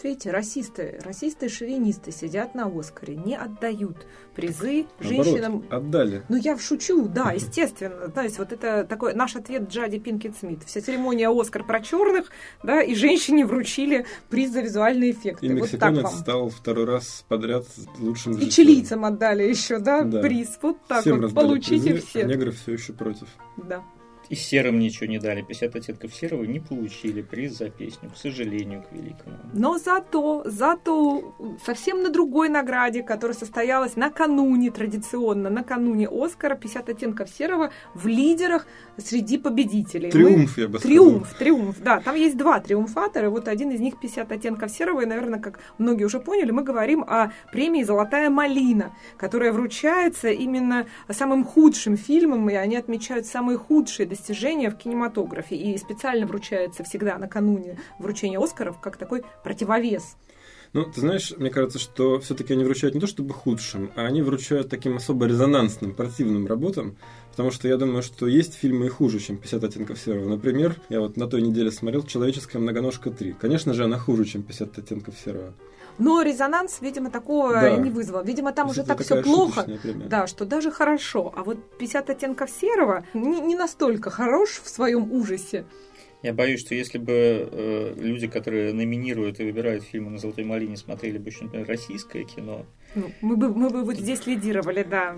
Видите, 0.03 0.31
расисты, 0.31 0.99
расисты 1.05 1.47
и 1.47 1.49
шовинисты 1.49 2.11
сидят 2.11 2.55
на 2.55 2.67
Оскаре, 2.67 3.15
не 3.15 3.37
отдают 3.37 4.07
призы 4.35 4.87
Наоборот, 4.99 5.27
женщинам. 5.27 5.65
отдали. 5.71 6.23
Ну, 6.29 6.37
я 6.37 6.59
шучу, 6.59 7.07
да, 7.07 7.33
естественно. 7.33 8.09
То 8.09 8.23
есть, 8.23 8.39
вот 8.39 8.53
это 8.53 8.85
такой 8.85 9.15
наш 9.15 9.37
ответ 9.37 9.69
Джади 9.69 9.99
Пинкет 9.99 10.37
Смит. 10.37 10.65
Вся 10.65 10.81
церемония 10.81 11.29
Оскар 11.29 11.65
про 11.65 11.81
черных, 11.81 12.31
да, 12.63 12.83
и 12.83 12.95
женщине 12.95 13.47
вручили 13.47 14.07
приз 14.29 14.51
за 14.51 14.63
визуальные 14.63 15.13
эффекты. 15.13 15.47
И 15.47 15.51
вот 15.51 15.63
мексиканец 15.63 16.11
стал 16.11 16.49
второй 16.49 16.87
раз 16.87 17.25
подряд 17.29 17.65
лучшим 17.99 18.33
И 18.33 18.51
чилийцам 18.51 19.05
отдали 19.05 19.45
еще, 19.45 19.79
да, 19.79 20.03
да. 20.03 20.21
приз. 20.21 20.59
Вот 20.63 20.79
так 20.89 21.03
Всем 21.03 21.21
вот, 21.21 21.35
получите 21.35 21.91
призы, 21.93 22.07
все. 22.07 22.23
А 22.23 22.25
негры 22.25 22.51
все 22.51 22.73
еще 22.73 22.93
против. 22.93 23.29
Да. 23.57 23.83
И 24.29 24.35
серым 24.35 24.79
ничего 24.79 25.07
не 25.07 25.19
дали. 25.19 25.43
50 25.43 25.77
оттенков 25.77 26.15
серого 26.15 26.45
не 26.45 26.61
получили 26.61 27.23
приз 27.23 27.59
за 27.59 27.69
песню, 27.69 28.11
к 28.11 28.17
сожалению, 28.17 28.83
к 28.83 28.93
великому. 28.93 29.37
Но 29.53 29.79
зато, 29.79 30.43
зато 30.47 31.35
совсем 31.65 32.03
на 32.03 32.09
другой 32.09 32.49
награде, 32.49 33.03
которая 33.03 33.37
состоялась 33.37 33.97
накануне, 33.97 34.71
традиционно, 34.71 35.51
накануне 35.51 36.09
Оскара, 36.09 36.55
50 36.55 36.89
оттенков 36.89 37.29
серого 37.29 37.71
в 37.95 38.07
лидерах 38.07 38.67
среди 38.97 39.37
победителей. 39.37 40.11
Триумф, 40.11 40.57
Мы... 40.57 40.63
я 40.63 40.69
бы 40.69 40.79
сказал. 40.79 40.97
Триумф, 40.97 41.35
триумф, 41.35 41.81
да. 41.81 42.01
Там 42.01 42.17
есть 42.17 42.37
два 42.37 42.61
триумфатора, 42.61 43.29
вот 43.29 43.49
один 43.49 43.71
из 43.71 43.81
них 43.81 44.01
50 44.01 44.33
оттенков 44.33 44.71
серого, 44.71 45.03
и, 45.03 45.07
наверное, 45.07 45.41
как 45.41 45.59
многие 45.79 46.05
уже 46.05 46.21
поняли, 46.21 46.53
мы 46.53 46.63
говорим 46.63 47.03
о 47.03 47.33
премии 47.53 47.83
«Золотая 47.83 48.31
малина», 48.31 48.95
которая 49.19 49.53
вручается 49.53 50.31
именно 50.31 50.87
самым 51.11 51.45
худшим 51.45 51.97
фильмам, 51.97 52.49
и 52.49 52.55
они 52.55 52.77
отмечают 52.77 53.27
самые 53.27 53.59
худшие 53.59 54.07
достижения 54.07 54.22
достижения 54.23 54.71
в 54.71 54.77
кинематографе 54.77 55.57
и 55.57 55.77
специально 55.77 56.27
вручается 56.27 56.85
всегда 56.85 57.19
накануне 57.19 57.79
вручения 57.99 58.39
Оскаров 58.39 58.81
как 58.81 58.97
такой 58.97 59.25
противовес. 59.43 60.17
Ну, 60.73 60.85
ты 60.85 61.01
знаешь, 61.01 61.35
мне 61.37 61.51
кажется, 61.51 61.79
что 61.79 62.19
все-таки 62.21 62.55
они 62.55 62.65
вручают 62.65 62.95
не 62.95 63.01
то 63.01 63.07
чтобы 63.07 63.35
худшим, 63.35 63.91
а 63.97 64.07
они 64.07 64.23
вручают 64.23 64.71
таким 64.71 64.97
особо 64.97 65.27
резонансным, 65.27 65.93
противным 65.93 66.47
работам, 66.47 66.97
потому 67.31 67.51
что 67.51 67.69
я 67.69 67.77
думаю, 67.77 68.03
что 68.03 68.27
есть 68.27 68.55
фильмы 68.55 68.87
и 68.87 68.89
хуже, 68.89 69.19
чем 69.19 69.37
«50 69.37 69.67
оттенков 69.67 69.99
серого». 69.99 70.29
Например, 70.29 70.77
я 70.89 71.01
вот 71.01 71.17
на 71.17 71.27
той 71.27 71.43
неделе 71.43 71.71
смотрел 71.71 72.05
«Человеческая 72.05 72.59
многоножка 72.61 73.11
3». 73.11 73.35
Конечно 73.39 73.75
же, 73.75 73.85
она 73.85 73.99
хуже, 73.99 74.25
чем 74.25 74.43
«50 74.43 74.79
оттенков 74.79 75.15
серого». 75.23 75.53
Но 75.99 76.23
резонанс, 76.23 76.79
видимо, 76.81 77.11
такого 77.11 77.53
да. 77.53 77.77
не 77.77 77.91
вызвал. 77.91 78.25
Видимо, 78.25 78.53
там 78.53 78.71
уже 78.71 78.85
так 78.85 79.01
все 79.01 79.23
плохо, 79.23 79.67
да, 80.09 80.27
что 80.27 80.45
даже 80.45 80.71
хорошо. 80.71 81.33
А 81.37 81.43
вот 81.45 81.79
50 81.79 82.11
оттенков 82.11 82.51
серого 82.51 83.05
не, 83.15 83.41
не 83.41 83.55
настолько 83.55 84.11
хорош 84.11 84.61
в 84.63 84.69
своем 84.69 85.13
ужасе. 85.13 85.65
Я 86.23 86.33
боюсь, 86.33 86.61
что 86.61 86.75
если 86.77 86.99
бы 86.99 87.13
э, 87.13 87.95
люди, 87.97 88.29
которые 88.29 88.73
номинируют 88.73 89.41
и 89.41 89.45
выбирают 89.45 89.83
фильмы 89.83 90.11
на 90.11 90.19
«Золотой 90.19 90.45
малине», 90.45 90.77
смотрели 90.77 91.19
бы 91.19 91.31
еще, 91.31 91.45
например, 91.45 91.67
российское 91.67 92.23
кино, 92.23 92.65
ну, 92.95 93.11
мы 93.23 93.37
бы, 93.37 93.53
мы 93.53 93.71
бы 93.71 93.83
вот 93.83 93.97
здесь 93.97 94.27
лидировали, 94.27 94.85
да. 94.89 95.17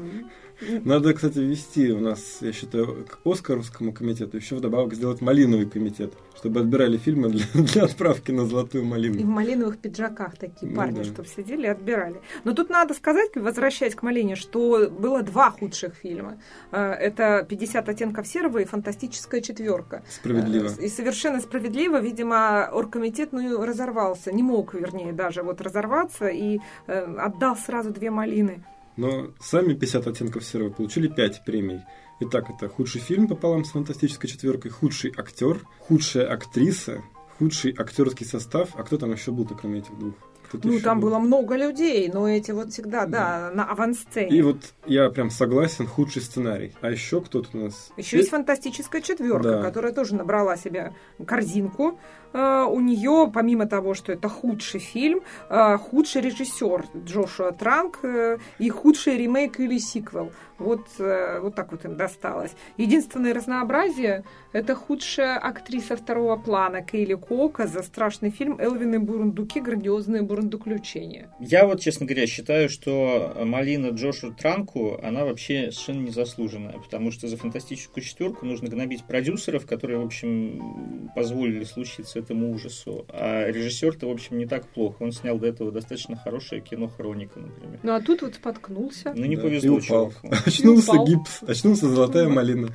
Надо, 0.84 1.14
кстати, 1.14 1.38
ввести 1.38 1.92
у 1.92 2.00
нас, 2.00 2.38
я 2.40 2.52
считаю, 2.52 3.04
к 3.04 3.18
Оскаровскому 3.26 3.92
комитету 3.92 4.36
еще 4.36 4.56
вдобавок 4.56 4.94
сделать 4.94 5.20
малиновый 5.20 5.66
комитет, 5.66 6.12
чтобы 6.36 6.60
отбирали 6.60 6.96
фильмы 6.96 7.30
для, 7.30 7.44
для 7.54 7.84
отправки 7.84 8.30
на 8.30 8.46
золотую 8.46 8.84
малину. 8.84 9.18
И 9.18 9.24
в 9.24 9.28
малиновых 9.28 9.78
пиджаках 9.78 10.36
такие 10.36 10.70
ну, 10.70 10.76
парни, 10.76 10.98
да. 10.98 11.04
чтобы 11.04 11.28
сидели 11.28 11.66
и 11.66 11.70
отбирали. 11.70 12.20
Но 12.44 12.52
тут 12.52 12.70
надо 12.70 12.94
сказать, 12.94 13.30
возвращаясь 13.34 13.94
к 13.94 14.02
малине, 14.02 14.36
что 14.36 14.88
было 14.90 15.22
два 15.22 15.50
худших 15.50 15.94
фильма. 15.94 16.38
Э, 16.72 16.92
это 16.92 17.46
«50 17.48 17.90
оттенков 17.90 18.26
серого» 18.26 18.58
и 18.58 18.64
«Фантастическая 18.64 19.40
четверка». 19.40 20.02
Справедливо. 20.08 20.68
Э, 20.78 20.84
и 20.84 20.88
совершенно 20.88 21.40
справедливо, 21.40 22.00
видимо, 22.00 22.68
оргкомитет 22.72 23.32
ну, 23.32 23.64
разорвался, 23.64 24.32
не 24.32 24.42
мог, 24.42 24.74
вернее, 24.74 25.12
даже 25.12 25.42
вот 25.42 25.60
разорваться 25.60 26.28
и 26.28 26.60
э, 26.86 27.16
отдал 27.18 27.56
сразу 27.56 27.90
две 27.90 28.10
малины. 28.10 28.64
Но 28.96 29.32
сами 29.40 29.74
50 29.74 30.06
оттенков 30.06 30.44
серого 30.44 30.70
получили 30.70 31.08
5 31.08 31.44
премий. 31.44 31.80
Итак, 32.20 32.50
это 32.50 32.68
худший 32.68 33.00
фильм 33.00 33.26
пополам 33.26 33.64
с 33.64 33.70
фантастической 33.70 34.30
четверкой, 34.30 34.70
худший 34.70 35.12
актер, 35.16 35.60
худшая 35.80 36.26
актриса, 36.26 37.02
худший 37.38 37.74
актерский 37.76 38.24
состав. 38.24 38.70
А 38.74 38.84
кто 38.84 38.98
там 38.98 39.12
еще 39.12 39.32
был, 39.32 39.46
кроме 39.46 39.80
этих 39.80 39.98
двух? 39.98 40.14
ну, 40.62 40.80
там 40.80 41.00
был? 41.00 41.08
было 41.08 41.18
много 41.18 41.56
людей, 41.56 42.08
но 42.12 42.28
эти 42.28 42.52
вот 42.52 42.70
всегда, 42.72 43.06
да, 43.06 43.50
да 43.50 43.54
на 43.54 43.64
авансцене. 43.70 44.36
И 44.36 44.42
вот 44.42 44.58
я 44.86 45.10
прям 45.10 45.30
согласен, 45.30 45.86
худший 45.86 46.22
сценарий. 46.22 46.72
А 46.80 46.90
еще 46.90 47.20
кто-то 47.20 47.48
у 47.54 47.64
нас... 47.64 47.90
Еще 47.96 48.18
есть 48.18 48.30
фантастическая 48.30 49.02
четверка, 49.02 49.50
да. 49.50 49.62
которая 49.62 49.92
тоже 49.92 50.14
набрала 50.14 50.56
себе 50.56 50.92
корзинку. 51.26 51.98
Uh, 52.34 52.66
у 52.66 52.80
нее, 52.80 53.30
помимо 53.32 53.66
того, 53.66 53.94
что 53.94 54.12
это 54.12 54.28
худший 54.28 54.80
фильм, 54.80 55.20
uh, 55.50 55.78
худший 55.78 56.20
режиссер 56.20 56.84
Джошуа 57.06 57.52
Транк 57.52 58.00
uh, 58.02 58.40
и 58.58 58.68
худший 58.70 59.16
ремейк 59.16 59.60
или 59.60 59.78
сиквел. 59.78 60.32
Вот, 60.56 60.86
вот 60.98 61.56
так 61.56 61.72
вот 61.72 61.84
им 61.84 61.96
досталось. 61.96 62.52
Единственное 62.76 63.34
разнообразие– 63.34 64.22
это 64.52 64.76
худшая 64.76 65.36
актриса 65.36 65.96
второго 65.96 66.36
плана 66.36 66.80
Кейли 66.80 67.14
Кока 67.14 67.66
за 67.66 67.82
страшный 67.82 68.30
фильм 68.30 68.60
«Элвин 68.60 68.94
и 68.94 68.98
бурундуки. 68.98 69.60
Грандиозные 69.60 70.22
бурундуки» 70.22 70.64
доключения. 70.64 71.30
Я 71.40 71.66
вот, 71.66 71.80
честно 71.80 72.06
говоря, 72.06 72.26
считаю, 72.26 72.68
что 72.68 73.36
малина 73.44 73.88
Джошу 73.88 74.32
Транку, 74.32 74.98
она 75.02 75.24
вообще 75.24 75.70
совершенно 75.72 76.06
незаслуженная, 76.06 76.78
потому 76.78 77.10
что 77.10 77.28
за 77.28 77.36
фантастическую 77.36 78.02
четверку 78.02 78.46
нужно 78.46 78.68
гнобить 78.68 79.04
продюсеров, 79.04 79.66
которые, 79.66 79.98
в 79.98 80.04
общем, 80.04 81.10
позволили 81.14 81.64
случиться 81.64 82.20
этому 82.24 82.52
ужасу. 82.52 83.06
А 83.08 83.46
режиссер-то, 83.50 84.08
в 84.08 84.10
общем, 84.10 84.38
не 84.38 84.46
так 84.46 84.66
плохо. 84.66 84.96
Он 85.00 85.12
снял 85.12 85.38
до 85.38 85.46
этого 85.46 85.70
достаточно 85.70 86.16
хорошее 86.16 86.60
кино 86.60 86.88
«Хроника», 86.88 87.38
например. 87.40 87.78
Ну, 87.82 87.92
а 87.94 88.00
тут 88.00 88.22
вот 88.22 88.34
споткнулся. 88.34 89.12
Ну, 89.14 89.24
не 89.26 89.36
Да, 89.36 89.42
повезло 89.42 89.76
и 89.78 89.80
упал. 89.80 90.12
чуваку. 90.12 90.36
Очнулся 90.46 90.92
упал. 90.92 91.06
гипс, 91.06 91.42
очнулся 91.46 91.88
золотая 91.88 92.28
малина. 92.28 92.68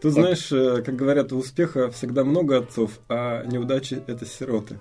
Тут, 0.00 0.14
Так. 0.14 0.22
знаешь, 0.22 0.50
э, 0.52 0.82
как 0.82 0.96
говорят, 0.96 1.32
у 1.32 1.36
успеха 1.38 1.90
всегда 1.90 2.24
много 2.24 2.56
отцов, 2.58 2.98
а 3.08 3.44
неудачи— 3.44 4.02
это 4.06 4.24
сироты. 4.26 4.78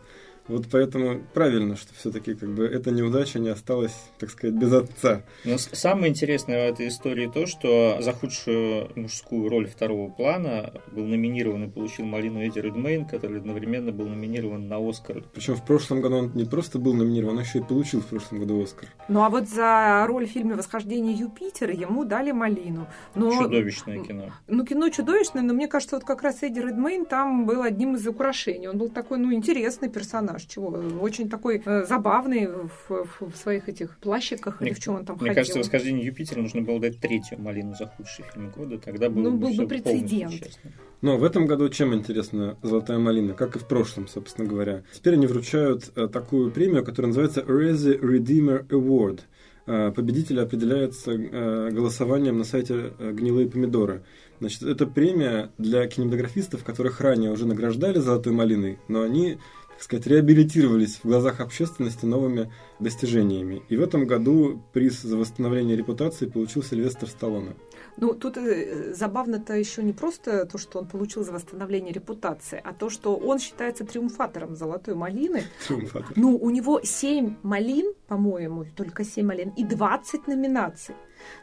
Вот 0.52 0.66
поэтому 0.72 1.22
правильно, 1.34 1.76
что 1.76 1.94
все-таки 1.94 2.34
как 2.36 2.50
бы 2.50 2.66
эта 2.66 2.92
неудача 2.92 3.40
не 3.40 3.50
осталась, 3.50 3.96
так 4.20 4.30
сказать, 4.30 4.56
без 4.56 4.74
отца. 4.74 5.24
Но 5.46 5.58
с- 5.58 5.70
самое 5.74 6.10
интересное 6.12 6.70
в 6.70 6.74
этой 6.74 6.88
истории 6.90 7.32
то, 7.34 7.46
что 7.48 7.98
за 8.02 8.12
худшую 8.14 8.90
мужскую 8.96 9.50
роль 9.50 9.68
второго 9.68 10.10
плана 10.12 10.74
был 10.92 11.06
номинирован 11.06 11.64
и 11.66 11.70
получил 11.70 12.06
Малину 12.06 12.42
Эдди 12.42 12.60
Редмейн, 12.60 13.06
который 13.06 13.38
одновременно 13.40 13.92
был 13.92 14.08
номинирован 14.08 14.68
на 14.68 14.78
Оскар. 14.78 15.24
Причем 15.34 15.56
в 15.56 15.66
прошлом 15.66 16.02
году 16.02 16.18
он 16.18 16.32
не 16.36 16.46
просто 16.46 16.80
был 16.80 16.94
номинирован, 16.94 17.38
он 17.38 17.44
еще 17.44 17.60
и 17.60 17.64
получил 17.64 18.02
в 18.02 18.08
прошлом 18.08 18.40
году 18.40 18.62
Оскар. 18.62 18.90
Ну, 19.08 19.22
а 19.24 19.30
вот 19.30 19.48
за 19.48 20.06
роль 20.08 20.28
в 20.28 20.30
фильме 20.32 20.56
«Восхождение 20.56 21.14
Юпитера» 21.16 21.74
ему 21.74 22.04
дали 22.04 22.32
малину. 22.32 22.88
Но, 23.16 23.32
Чудовищное 23.32 24.00
кино. 24.04 24.32
Ну, 24.48 24.66
кино 24.66 24.90
чудовищное, 24.90 25.44
но 25.44 25.54
мне 25.54 25.68
кажется, 25.68 25.96
вот 25.96 26.04
как 26.06 26.24
раз 26.24 26.44
Эдди 26.44 26.60
Редмейн 26.60 27.06
там 27.06 27.46
был 27.46 27.62
одним 27.64 27.96
из 27.96 28.06
украшений. 28.08 28.68
Он 28.68 28.78
был 28.78 28.90
такой, 28.90 29.18
ну, 29.18 29.32
интересный 29.34 29.90
персонаж, 29.90 30.41
чего, 30.48 30.68
очень 31.02 31.30
такой 31.30 31.62
э, 31.66 31.86
забавный 31.86 32.48
в, 32.48 32.70
в- 32.90 33.32
в 33.32 33.36
своих 33.36 33.70
этих 33.70 33.98
плащиках 34.00 34.60
Мне- 34.62 34.70
или 34.70 34.76
в 34.76 34.80
чем 34.80 34.96
он 34.96 35.06
там 35.06 35.16
Мне 35.18 35.30
ходил. 35.30 35.36
кажется, 35.36 35.60
«Восхождение 35.60 36.06
Юпитера» 36.06 36.42
нужно 36.42 36.62
было 36.62 36.80
дать 36.80 37.00
третью 37.00 37.40
Малину 37.42 37.76
за 37.76 37.88
худший 37.88 38.26
фильм 38.34 38.50
года, 38.50 38.78
тогда 38.78 39.10
было 39.10 39.24
Ну, 39.24 39.32
бы 39.32 39.48
был 39.48 39.56
бы 39.56 39.68
прецедент. 39.68 40.32
полностью. 40.32 40.72
Но 41.02 41.18
в 41.18 41.24
этом 41.24 41.48
году 41.48 41.68
чем 41.70 41.94
интересна 41.96 42.58
«Золотая 42.62 43.00
малина», 43.00 43.34
как 43.34 43.56
и 43.56 43.60
в 43.60 43.68
прошлом, 43.68 44.08
собственно 44.08 44.48
говоря. 44.48 44.84
Теперь 44.94 45.14
они 45.16 45.26
вручают 45.28 45.92
э, 45.96 46.08
такую 46.08 46.52
премию, 46.52 46.84
которая 46.86 47.08
называется 47.08 47.42
Razzie 47.42 48.00
Redeemer 48.00 48.68
Award. 48.68 49.22
Э, 49.66 49.92
Победитель 49.92 50.40
определяется 50.42 51.12
э, 51.14 51.70
голосованием 51.72 52.38
на 52.38 52.44
сайте 52.44 52.94
«Гнилые 53.00 53.50
помидоры». 53.50 54.04
Значит, 54.40 54.64
это 54.64 54.88
премия 54.88 55.52
для 55.60 55.86
кинематографистов, 55.88 56.64
которых 56.64 57.00
ранее 57.00 57.32
уже 57.32 57.46
награждали 57.48 58.00
«Золотой 58.00 58.34
малиной», 58.34 58.80
но 58.88 59.02
они, 59.04 59.38
так 59.82 59.86
сказать, 59.86 60.06
реабилитировались 60.06 60.98
в 60.98 61.06
глазах 61.06 61.40
общественности 61.40 62.06
новыми 62.06 62.52
достижениями. 62.80 63.64
И 63.68 63.76
в 63.76 63.82
этом 63.82 64.06
году 64.06 64.62
приз 64.74 65.02
за 65.02 65.18
восстановление 65.18 65.76
репутации 65.76 66.28
получил 66.28 66.62
Сильвестр 66.62 67.08
Сталлоне. 67.08 67.56
Ну, 67.98 68.14
тут 68.14 68.38
э, 68.38 68.94
забавно-то 68.94 69.56
еще 69.56 69.82
не 69.82 69.92
просто 69.92 70.46
то, 70.46 70.60
что 70.60 70.78
он 70.78 70.88
получил 70.88 71.24
за 71.24 71.32
восстановление 71.32 71.92
репутации, 71.92 72.62
а 72.64 72.74
то, 72.74 72.92
что 72.92 73.16
он 73.16 73.40
считается 73.40 73.84
триумфатором 73.84 74.56
«Золотой 74.56 74.94
малины». 74.94 75.46
Триумфатор. 75.68 76.14
Ну, 76.16 76.38
у 76.38 76.52
него 76.52 76.82
7 76.84 77.38
малин, 77.42 77.92
по-моему, 78.08 78.66
только 78.76 79.04
7 79.04 79.26
малин, 79.26 79.50
и 79.58 79.64
20 79.64 80.28
номинаций. 80.28 80.94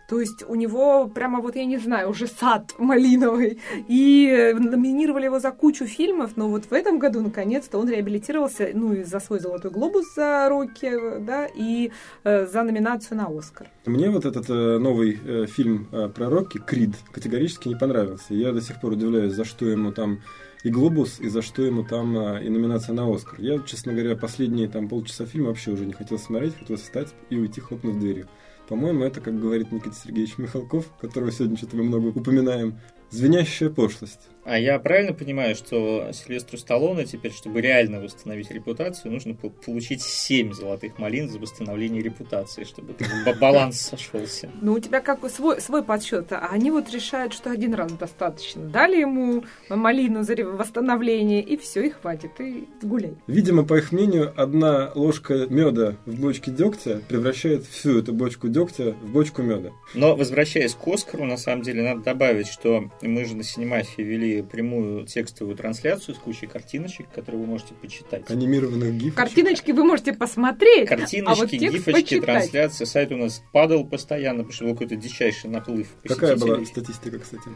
То 0.09 0.21
есть 0.21 0.43
у 0.49 0.55
него 0.55 1.07
прямо 1.07 1.41
вот, 1.41 1.57
я 1.57 1.67
не 1.67 1.77
знаю, 1.79 2.11
уже 2.11 2.27
сад 2.27 2.75
малиновый. 2.79 3.61
И 3.89 4.27
э, 4.27 4.55
номинировали 4.55 5.27
его 5.27 5.39
за 5.39 5.51
кучу 5.51 5.87
фильмов, 5.87 6.33
но 6.37 6.49
вот 6.49 6.65
в 6.65 6.73
этом 6.73 6.99
году, 6.99 7.21
наконец-то, 7.21 7.79
он 7.79 7.91
реабилитировался, 7.91 8.71
ну, 8.73 8.95
и 8.95 9.03
за 9.03 9.21
свой 9.21 9.41
«Золотой 9.41 9.71
глобус» 9.71 10.15
за 10.15 10.49
«Рокки», 10.49 10.91
да, 11.21 11.47
и 11.55 11.93
э, 12.25 12.47
за 12.47 12.63
номинацию 12.63 13.19
на 13.19 13.27
«Оскар». 13.27 13.69
Мне 13.85 14.11
вот 14.11 14.25
этот 14.25 14.49
э, 14.49 14.79
новый 14.79 15.21
э, 15.23 15.47
фильм 15.47 15.89
э, 15.93 16.09
про 16.09 16.31
Рокки, 16.31 16.59
Крид, 16.59 16.95
категорически 17.13 17.69
не 17.69 17.77
понравился. 17.77 18.35
Я 18.35 18.53
до 18.53 18.63
сих 18.63 18.81
пор 18.81 18.93
удивляюсь, 18.93 19.35
за 19.35 19.45
что 19.45 19.67
ему 19.67 19.93
там 19.93 20.21
и 20.65 20.71
Глобус, 20.71 21.21
и 21.21 21.29
за 21.29 21.43
что 21.43 21.63
ему 21.63 21.85
там 21.85 22.17
э, 22.17 22.45
и 22.45 22.49
номинация 22.49 22.95
на 22.95 23.13
Оскар. 23.13 23.41
Я, 23.41 23.59
честно 23.61 23.93
говоря, 23.93 24.17
последние 24.17 24.69
там 24.69 24.89
полчаса 24.89 25.27
фильма 25.27 25.49
вообще 25.49 25.71
уже 25.71 25.87
не 25.87 25.93
хотел 25.93 26.19
смотреть, 26.19 26.57
хотел 26.59 26.77
встать 26.77 27.15
и 27.31 27.39
уйти, 27.39 27.61
хлопнув 27.61 27.99
дверью. 27.99 28.27
По-моему, 28.69 29.05
это, 29.05 29.21
как 29.21 29.41
говорит 29.41 29.73
Никита 29.73 29.97
Сергеевич 29.97 30.37
Михалков, 30.37 30.93
которого 31.01 31.33
сегодня 31.33 31.57
что-то 31.57 31.77
мы 31.77 31.85
много 31.85 32.09
упоминаем, 32.09 32.79
звенящая 33.11 33.71
пошлость. 33.71 34.29
А 34.45 34.59
я 34.59 34.79
правильно 34.79 35.13
понимаю, 35.13 35.55
что 35.55 36.11
Сильвестру 36.13 36.57
Сталлоне 36.59 37.05
теперь, 37.05 37.33
чтобы 37.33 37.61
реально 37.61 38.01
восстановить 38.01 38.51
репутацию, 38.51 39.13
нужно 39.13 39.35
по- 39.35 39.51
получить 39.51 40.01
7 40.03 40.53
золотых 40.55 40.99
малин 40.99 41.29
за 41.29 41.39
восстановление 41.39 42.03
репутации, 42.03 42.65
чтобы 42.65 42.95
баланс 43.41 43.81
сошелся. 43.81 44.49
Ну, 44.63 44.73
у 44.75 44.81
тебя 44.81 45.01
как 45.01 45.29
свой, 45.31 45.61
свой 45.61 45.83
подсчет, 45.83 46.33
а 46.33 46.49
они 46.51 46.71
вот 46.71 46.91
решают, 46.91 47.35
что 47.35 47.51
один 47.51 47.75
раз 47.75 47.93
достаточно. 47.93 48.63
Дали 48.63 49.01
ему 49.01 49.45
малину 49.69 50.23
за 50.23 50.35
восстановление, 50.37 51.43
и 51.43 51.57
все, 51.57 51.83
и 51.87 51.91
хватит, 51.91 52.41
и 52.41 52.67
гуляй. 52.83 53.15
Видимо, 53.27 53.65
по 53.65 53.77
их 53.79 53.93
мнению, 53.93 54.33
одна 54.37 54.93
ложка 54.95 55.47
меда 55.49 55.97
в 56.07 56.21
бочке 56.21 56.51
дегтя 56.51 57.01
превращает 57.09 57.65
всю 57.67 57.99
эту 57.99 58.13
бочку 58.13 58.49
дегтя 58.49 58.93
в 59.03 59.11
бочку 59.11 59.43
меда. 59.43 59.71
Но, 59.95 60.17
возвращаясь 60.17 60.75
к 60.75 60.87
Оскару, 60.87 61.25
на 61.25 61.37
самом 61.37 61.63
деле 61.63 61.83
надо 61.83 62.03
добавить, 62.03 62.49
что 62.49 62.91
мы 63.03 63.25
же 63.25 63.37
на 63.37 63.43
Синемафии 63.43 64.03
вели 64.03 64.38
прямую 64.43 65.07
текстовую 65.07 65.57
трансляцию 65.57 66.15
с 66.15 66.19
кучей 66.19 66.47
картиночек, 66.47 67.09
которые 67.15 67.41
вы 67.41 67.47
можете 67.47 67.75
почитать. 67.75 68.31
Анимированных 68.31 68.95
гифов. 68.95 69.15
Картиночки 69.15 69.73
вы 69.73 69.85
можете 69.85 70.13
посмотреть, 70.13 70.91
а 70.91 70.95
вот 70.95 71.01
Картиночки, 71.01 71.59
текст 71.59 71.77
гифочки, 71.77 72.03
почитать. 72.03 72.25
трансляции. 72.25 72.85
Сайт 72.85 73.13
у 73.13 73.17
нас 73.17 73.43
падал 73.53 73.85
постоянно, 73.87 74.39
потому 74.39 74.53
что 74.53 74.65
был 74.65 74.73
какой-то 74.73 74.97
дичайший 74.97 75.51
наплыв 75.51 75.89
Какая 76.05 76.37
была 76.37 76.65
статистика, 76.65 77.19
кстати? 77.19 77.49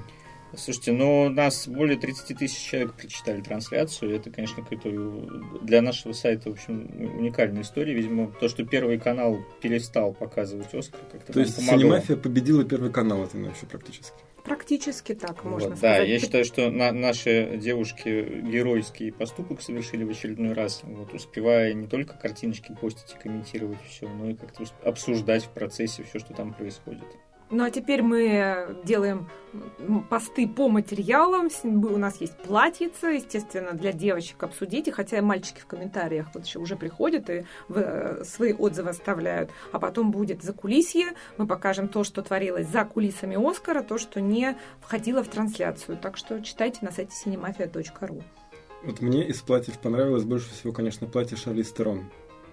Слушайте, 0.55 0.93
ну, 0.93 1.23
у 1.23 1.29
нас 1.31 1.67
более 1.67 1.97
30 1.97 2.37
тысяч 2.37 2.59
человек 2.59 2.93
прочитали 2.95 3.41
трансляцию. 3.41 4.15
Это, 4.15 4.31
конечно, 4.31 4.63
какой-то 4.63 4.91
для 5.63 5.81
нашего 5.81 6.13
сайта, 6.13 6.51
в 6.51 6.53
общем, 6.53 6.91
уникальная 7.19 7.63
история. 7.63 7.95
Видимо, 7.95 8.31
то, 8.39 8.49
что 8.49 8.65
Первый 8.67 8.99
канал 8.99 9.39
перестал 9.63 10.13
показывать 10.13 10.75
Оскар, 10.75 11.01
как-то 11.11 11.33
То 11.33 11.41
есть 11.41 11.57
помогло. 11.57 11.79
Синемафия 11.79 12.17
победила 12.17 12.65
первый 12.65 12.93
канал 12.93 13.25
этой 13.25 13.41
ночью 13.41 13.67
практически. 13.71 14.15
Практически 14.45 15.15
так, 15.15 15.45
можно 15.45 15.71
Вот, 15.71 15.79
сказать. 15.79 15.99
Да, 15.99 16.05
я 16.05 16.19
считаю, 16.19 16.45
что 16.45 16.71
на- 16.71 16.93
наши 16.93 17.57
девушки 17.57 18.41
геройский 18.43 19.13
поступок 19.13 19.63
совершили 19.63 20.03
в 20.05 20.11
очередной 20.11 20.53
раз, 20.53 20.81
вот, 20.83 21.15
успевая 21.15 21.73
не 21.75 21.87
только 21.87 22.15
картиночки 22.15 22.77
постить 22.81 23.15
и 23.15 23.23
комментировать 23.23 23.79
все, 23.89 24.09
но 24.09 24.31
и 24.31 24.35
как-то 24.35 24.65
обсуждать 24.85 25.45
в 25.45 25.51
процессе 25.51 26.03
все, 26.03 26.19
что 26.19 26.35
там 26.35 26.55
происходит. 26.55 27.05
Ну 27.53 27.65
а 27.65 27.71
теперь 27.71 28.03
мы 28.03 28.79
делаем 28.83 29.29
посты 30.09 30.49
по 30.49 30.71
материалам. 30.71 31.51
У 31.65 31.99
нас 31.99 32.19
есть 32.19 32.35
платьица, 32.39 33.09
естественно, 33.09 33.75
для 33.75 33.93
девочек 33.93 34.43
обсудить. 34.43 34.89
И 34.89 34.91
хотя 34.91 35.21
мальчики 35.21 35.61
в 35.61 35.67
комментариях 35.67 36.29
вот 36.33 36.47
еще 36.47 36.61
уже 36.61 36.77
приходят 36.77 37.29
и 37.29 37.45
э, 37.69 38.25
свои 38.25 38.55
отзывы 38.55 38.89
оставляют. 38.89 39.51
А 39.71 39.79
потом 39.79 40.13
будет 40.13 40.43
за 40.43 40.55
кулисье. 40.55 41.13
Мы 41.37 41.47
покажем 41.47 41.89
то, 41.89 42.05
что 42.05 42.23
творилось 42.23 42.69
за 42.69 42.87
кулисами 42.87 43.37
Оскара, 43.39 43.83
то, 43.83 43.99
что 43.99 44.23
не 44.23 44.57
входило 44.81 45.23
в 45.23 45.29
трансляцию. 45.29 45.99
Так 45.99 46.17
что 46.17 46.41
читайте 46.41 46.79
на 46.81 46.91
сайте 46.91 47.13
cinemafia.ru. 47.13 48.23
Вот 48.83 49.01
мне 49.03 49.29
из 49.29 49.43
платьев 49.43 49.79
понравилось 49.79 50.25
больше 50.25 50.51
всего, 50.51 50.73
конечно, 50.73 51.07
платье 51.07 51.37
Шарли 51.37 51.63
Стерон. 51.63 52.11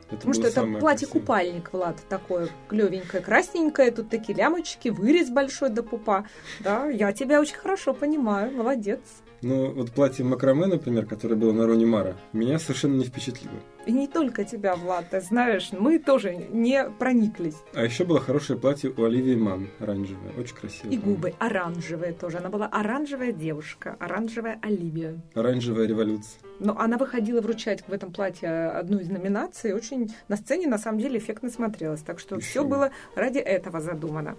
Потому 0.09 0.33
что 0.33 0.47
это 0.47 0.63
платье-купальник, 0.63 1.71
Влад, 1.71 1.97
такое 2.09 2.49
клевенькое, 2.67 3.21
красненькое, 3.23 3.91
тут 3.91 4.09
такие 4.09 4.37
лямочки, 4.37 4.89
вырез 4.89 5.29
большой 5.29 5.69
до 5.69 5.83
пупа. 5.83 6.25
Да, 6.59 6.87
я 6.87 7.13
тебя 7.13 7.39
очень 7.39 7.55
хорошо 7.55 7.93
понимаю, 7.93 8.51
молодец. 8.51 8.99
Ну, 9.41 9.71
вот 9.71 9.91
платье 9.91 10.25
Макраме, 10.25 10.65
например, 10.65 11.05
которое 11.05 11.35
было 11.35 11.53
на 11.53 11.65
Рони 11.65 11.85
Мара, 11.85 12.15
меня 12.33 12.59
совершенно 12.59 12.97
не 12.97 13.05
впечатлило. 13.05 13.55
И 13.85 13.91
не 13.91 14.07
только 14.07 14.43
тебя, 14.43 14.75
Влад, 14.75 15.11
ты 15.11 15.21
знаешь, 15.21 15.69
мы 15.71 15.97
тоже 15.97 16.35
не 16.35 16.83
прониклись. 16.99 17.55
А 17.73 17.83
еще 17.85 18.03
было 18.03 18.19
хорошее 18.19 18.59
платье 18.59 18.91
у 18.95 19.03
Оливии 19.05 19.35
Ман, 19.35 19.69
оранжевое, 19.79 20.33
очень 20.37 20.55
красивое. 20.55 20.93
И 20.93 20.97
губы 20.97 21.33
оранжевые 21.39 22.11
тоже. 22.13 22.39
Она 22.39 22.49
была 22.49 22.67
оранжевая 22.67 23.31
девушка, 23.31 23.95
оранжевая 23.99 24.59
Оливия. 24.61 25.21
Оранжевая 25.33 25.87
революция. 25.87 26.41
Но 26.59 26.77
она 26.77 26.97
выходила 26.97 27.41
вручать 27.41 27.83
в 27.87 27.93
этом 27.93 28.11
платье 28.11 28.49
одну 28.67 28.99
из 28.99 29.09
номинаций. 29.09 29.73
Очень 29.73 30.13
на 30.27 30.35
сцене, 30.35 30.67
на 30.67 30.77
самом 30.77 30.99
деле, 30.99 31.17
эффектно 31.17 31.49
смотрелась. 31.49 32.01
Так 32.01 32.19
что 32.19 32.35
Еще 32.35 32.47
все 32.47 32.63
бы. 32.63 32.69
было 32.71 32.91
ради 33.15 33.39
этого 33.39 33.79
задумано. 33.79 34.35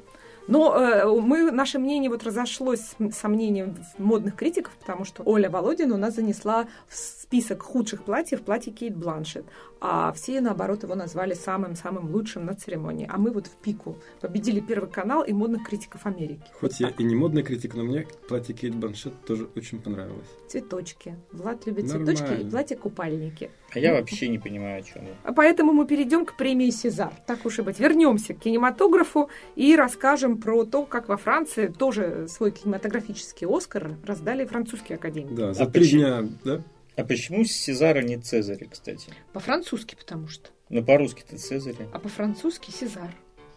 Но 0.49 0.75
э, 0.77 1.21
мы, 1.21 1.51
наше 1.51 1.79
мнение 1.79 2.11
вот 2.11 2.25
разошлось 2.25 2.81
с 2.99 3.15
сомнением 3.15 3.77
модных 3.99 4.37
критиков, 4.37 4.73
потому 4.81 5.05
что 5.05 5.23
Оля 5.25 5.51
Володина 5.51 5.95
у 5.95 5.99
нас 5.99 6.15
занесла 6.15 6.67
в 6.89 6.97
список 6.97 7.63
худших 7.63 8.03
платьев 8.03 8.43
платье 8.43 8.73
Кейт 8.73 8.97
Бланшет, 8.97 9.47
а 9.81 10.13
все, 10.13 10.41
наоборот, 10.41 10.83
его 10.83 10.95
назвали 10.95 11.35
самым-самым 11.35 12.11
лучшим 12.11 12.45
на 12.45 12.55
церемонии. 12.55 13.09
А 13.11 13.19
мы 13.19 13.31
вот 13.31 13.47
в 13.47 13.57
пику 13.57 13.97
победили 14.21 14.61
Первый 14.61 14.91
канал 14.91 15.23
и 15.23 15.33
модных 15.33 15.65
критиков 15.65 16.07
Америки. 16.07 16.43
Хоть 16.61 16.73
вот 16.73 16.81
я 16.81 16.89
и 16.91 17.03
не 17.03 17.15
модный 17.15 17.43
критик, 17.43 17.75
но 17.75 17.83
мне 17.83 18.07
платье 18.29 18.55
Кейт 18.55 18.75
Бланшет 18.75 19.15
тоже 19.25 19.49
очень 19.57 19.81
понравилось. 19.81 20.29
Цветочки. 20.49 21.17
Влад 21.33 21.67
любит 21.67 21.87
Нормально. 21.87 22.17
цветочки 22.17 22.43
и 22.43 22.51
платье-купальники. 22.51 23.51
А 23.73 23.79
я 23.79 23.93
вообще 23.93 24.29
не 24.29 24.39
понимаю, 24.39 24.81
о 24.81 24.83
чем 24.83 25.05
вы. 25.05 25.33
Поэтому 25.35 25.73
мы 25.73 25.87
перейдем 25.87 26.27
к 26.27 26.37
премии 26.37 26.71
Сезар. 26.71 27.13
Так 27.27 27.47
уж 27.47 27.59
и 27.59 27.63
быть. 27.63 27.79
Вернемся 27.79 28.35
к 28.35 28.39
кинематографу 28.39 29.31
и 29.57 29.77
расскажем 29.77 30.39
про 30.39 30.65
то, 30.65 30.85
как 30.85 31.09
во 31.09 31.17
Франции 31.17 31.69
тоже 31.69 32.27
свой 32.29 32.51
кинематографический 32.51 33.47
Оскар 33.47 33.97
раздали 34.05 34.45
французские 34.45 34.97
академии. 34.97 35.35
Да, 35.35 35.53
за 35.55 35.65
а 35.65 35.67
три 35.67 35.89
дня, 35.89 36.25
да? 36.45 36.63
А 36.97 37.05
почему 37.05 37.45
Сезара 37.45 38.03
не 38.03 38.19
Цезарь, 38.19 38.67
кстати? 38.71 39.11
По-французски, 39.33 39.95
потому 39.95 40.29
что. 40.29 40.51
Ну, 40.69 40.85
по-русски-то 40.85 41.39
Цезарь. 41.39 41.77
А 41.93 41.99
по-французски 41.99 42.71
Сезар. 42.71 43.11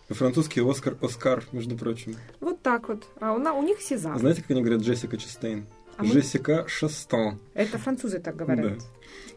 По-французски 0.08 0.60
Оскар, 0.60 0.98
Оскар, 1.02 1.44
между 1.52 1.76
прочим. 1.78 2.16
Вот 2.40 2.62
так 2.62 2.90
вот. 2.90 3.08
А 3.20 3.34
у, 3.34 3.40
на, 3.40 3.54
у 3.54 3.64
них 3.64 3.82
Сезар. 3.82 4.18
Знаете, 4.18 4.42
как 4.42 4.52
они 4.52 4.62
говорят 4.62 4.82
Джессика 4.82 5.18
Честейн? 5.18 5.66
А 5.98 6.06
Джессика 6.06 6.64
мы... 6.64 6.70
Шастон. 6.70 7.40
Это 7.54 7.78
французы 7.78 8.20
так 8.20 8.36
говорят. 8.36 8.78
Да. 8.78 8.86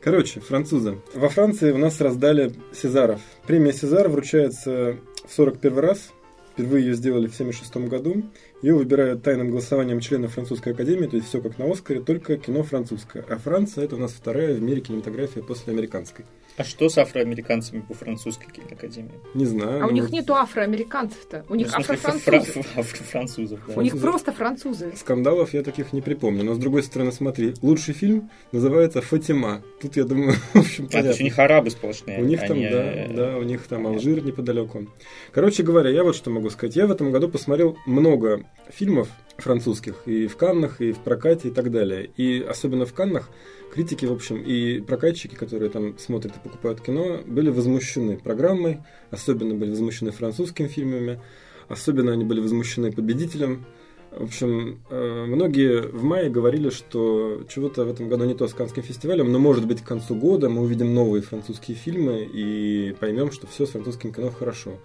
Короче, 0.01 0.41
французы. 0.41 0.99
Во 1.15 1.29
Франции 1.29 1.73
у 1.73 1.79
нас 1.79 2.01
раздали 2.01 2.55
Сезаров. 2.73 3.21
Премия 3.47 3.73
Сезар 3.73 4.09
вручается 4.09 4.97
в 5.27 5.33
41 5.33 5.79
раз. 5.79 6.13
Впервые 6.53 6.87
ее 6.87 6.95
сделали 6.95 7.27
в 7.27 7.35
1976 7.35 7.91
году. 7.91 8.31
Ее 8.63 8.75
выбирают 8.75 9.23
тайным 9.23 9.51
голосованием 9.51 10.01
членов 10.01 10.33
французской 10.33 10.73
академии, 10.73 11.07
то 11.07 11.17
есть 11.17 11.29
все 11.29 11.41
как 11.41 11.59
на 11.59 11.71
Оскаре, 11.71 12.01
только 12.01 12.37
кино 12.39 12.63
французское. 12.63 13.25
А 13.29 13.37
Франция 13.37 13.85
это 13.85 13.97
у 13.97 13.99
нас 13.99 14.13
вторая 14.13 14.55
в 14.55 14.63
мире 14.63 14.81
кинематография 14.81 15.43
после 15.43 15.73
американской. 15.73 16.25
А 16.57 16.65
что 16.65 16.89
с 16.89 16.97
афроамериканцами 16.97 17.83
по 17.83 17.93
французской 17.93 18.51
киноакадемии? 18.51 19.13
Не 19.35 19.45
знаю. 19.45 19.85
А 19.85 19.87
у 19.87 19.91
них 19.91 20.11
нету 20.11 20.35
афроамериканцев-то. 20.35 21.45
У 21.51 21.55
них 21.55 21.71
ну. 21.71 21.79
Афрофранцузов, 21.79 23.61
да. 23.69 23.75
У 23.75 23.83
них 23.83 24.01
просто 24.01 24.33
французы. 24.33 24.93
Скандалов 24.97 25.53
я 25.53 25.63
таких 25.63 25.93
не 25.93 26.01
припомню. 26.01 26.45
Но 26.45 26.55
с 26.55 26.59
другой 26.59 26.83
стороны, 26.83 27.13
смотри, 27.13 27.55
лучший 27.61 27.93
фильм 27.93 28.31
называется 28.53 29.03
«Фатима». 29.03 29.63
Тут, 29.83 29.97
я 29.97 30.05
думаю, 30.05 30.33
в 30.55 30.57
общем, 30.57 30.89
понятно. 30.89 31.11
А, 31.11 31.15
то 31.15 31.21
у 31.21 31.25
них 31.25 31.39
арабы 31.39 31.71
сплошные. 31.71 32.23
У 32.23 32.25
них 32.25 32.41
там, 32.41 32.53
они... 32.53 32.69
да, 32.71 33.07
да, 33.11 33.37
у 33.37 33.43
них 33.43 33.67
там 33.67 33.87
Алжир 33.87 34.25
неподалеку. 34.25 34.87
Короче 35.33 35.63
говоря, 35.63 35.91
я 35.91 36.05
вот 36.05 36.17
что 36.17 36.31
могу 36.31 36.49
сказать. 36.49 36.75
Я 36.75 36.87
в 36.87 36.91
этом 36.91 37.13
году 37.13 37.29
посмотрел 37.29 37.77
много 37.85 38.46
фильмов 38.69 39.09
французских 39.39 40.03
и 40.07 40.27
в 40.27 40.37
Каннах, 40.37 40.81
и 40.81 40.93
в 40.93 40.99
прокате, 40.99 41.49
и 41.49 41.51
так 41.51 41.71
далее. 41.71 42.11
И 42.17 42.41
особенно 42.41 42.87
в 42.87 42.95
Каннах 42.95 43.29
критики, 43.73 44.07
в 44.07 44.13
общем, 44.13 44.43
и 44.43 44.81
прокатчики, 44.81 45.35
которые 45.35 45.71
там 45.71 45.99
смотрят 45.99 46.37
и 46.37 46.41
покупают 46.41 46.81
кино, 46.81 47.21
были 47.27 47.51
возмущены 47.51 48.17
программой, 48.17 48.81
особенно 49.11 49.55
были 49.55 49.71
возмущены 49.71 50.11
французскими 50.13 50.67
фильмами, 50.67 51.21
особенно 51.69 52.13
они 52.13 52.25
были 52.25 52.41
возмущены 52.41 52.93
победителем. 52.93 53.67
В 54.13 54.25
общем, 54.25 54.81
э, 54.89 55.25
многие 55.27 55.83
в 55.83 56.03
мае 56.03 56.31
говорили, 56.31 56.71
что 56.71 57.45
чего-то 57.51 57.85
в 57.85 57.91
этом 57.91 58.09
году 58.09 58.25
не 58.25 58.35
то 58.35 58.49
с 58.49 58.55
Канским 58.55 58.83
фестивалем, 58.83 59.31
но 59.31 59.39
может 59.39 59.67
быть 59.67 59.83
к 59.83 59.87
концу 59.87 60.15
года 60.15 60.49
мы 60.49 60.63
увидим 60.63 60.95
новые 60.95 61.21
французские 61.21 61.77
фильмы 61.77 62.25
и 62.25 62.97
поймем, 62.99 63.31
что 63.31 63.47
все 63.47 63.67
с 63.67 63.71
французским 63.71 64.15
кино 64.15 64.31
хорошо. 64.31 64.79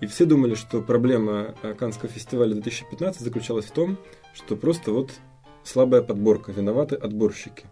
И 0.00 0.06
все 0.06 0.24
думали, 0.24 0.54
что 0.54 0.80
проблема 0.80 1.54
Канского 1.78 2.10
фестиваля 2.10 2.54
2015 2.54 3.20
заключалась 3.20 3.66
в 3.66 3.72
том, 3.72 3.98
что 4.34 4.56
просто 4.56 4.92
вот 4.92 5.12
слабая 5.62 6.02
подборка, 6.02 6.52
виноваты 6.52 6.96
отборщики. 6.96 7.64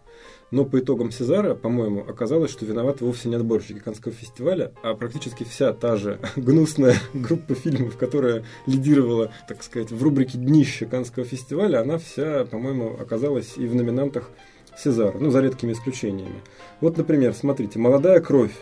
Но 0.51 0.65
по 0.65 0.79
итогам 0.79 1.11
Сезара, 1.11 1.53
по-моему, 1.53 2.03
оказалось, 2.07 2.51
что 2.51 2.65
виноваты 2.65 3.05
вовсе 3.05 3.29
не 3.29 3.35
отборщики 3.35 3.79
Канского 3.79 4.13
фестиваля, 4.13 4.73
а 4.83 4.95
практически 4.95 5.43
вся 5.43 5.73
та 5.73 5.95
же 5.95 6.19
гнусная 6.35 6.95
группа 7.13 7.55
фильмов, 7.55 7.97
которая 7.97 8.43
лидировала, 8.65 9.31
так 9.47 9.63
сказать, 9.63 9.91
в 9.91 10.03
рубрике 10.03 10.37
«Днище» 10.37 10.85
Канского 10.85 11.25
фестиваля, 11.25 11.81
она 11.81 11.97
вся, 11.97 12.45
по-моему, 12.45 12.97
оказалась 12.99 13.57
и 13.57 13.67
в 13.67 13.75
номинантах 13.75 14.29
Сезара, 14.77 15.17
ну, 15.19 15.29
за 15.29 15.41
редкими 15.41 15.73
исключениями. 15.73 16.41
Вот, 16.79 16.97
например, 16.97 17.33
смотрите, 17.33 17.79
«Молодая 17.79 18.19
кровь», 18.21 18.53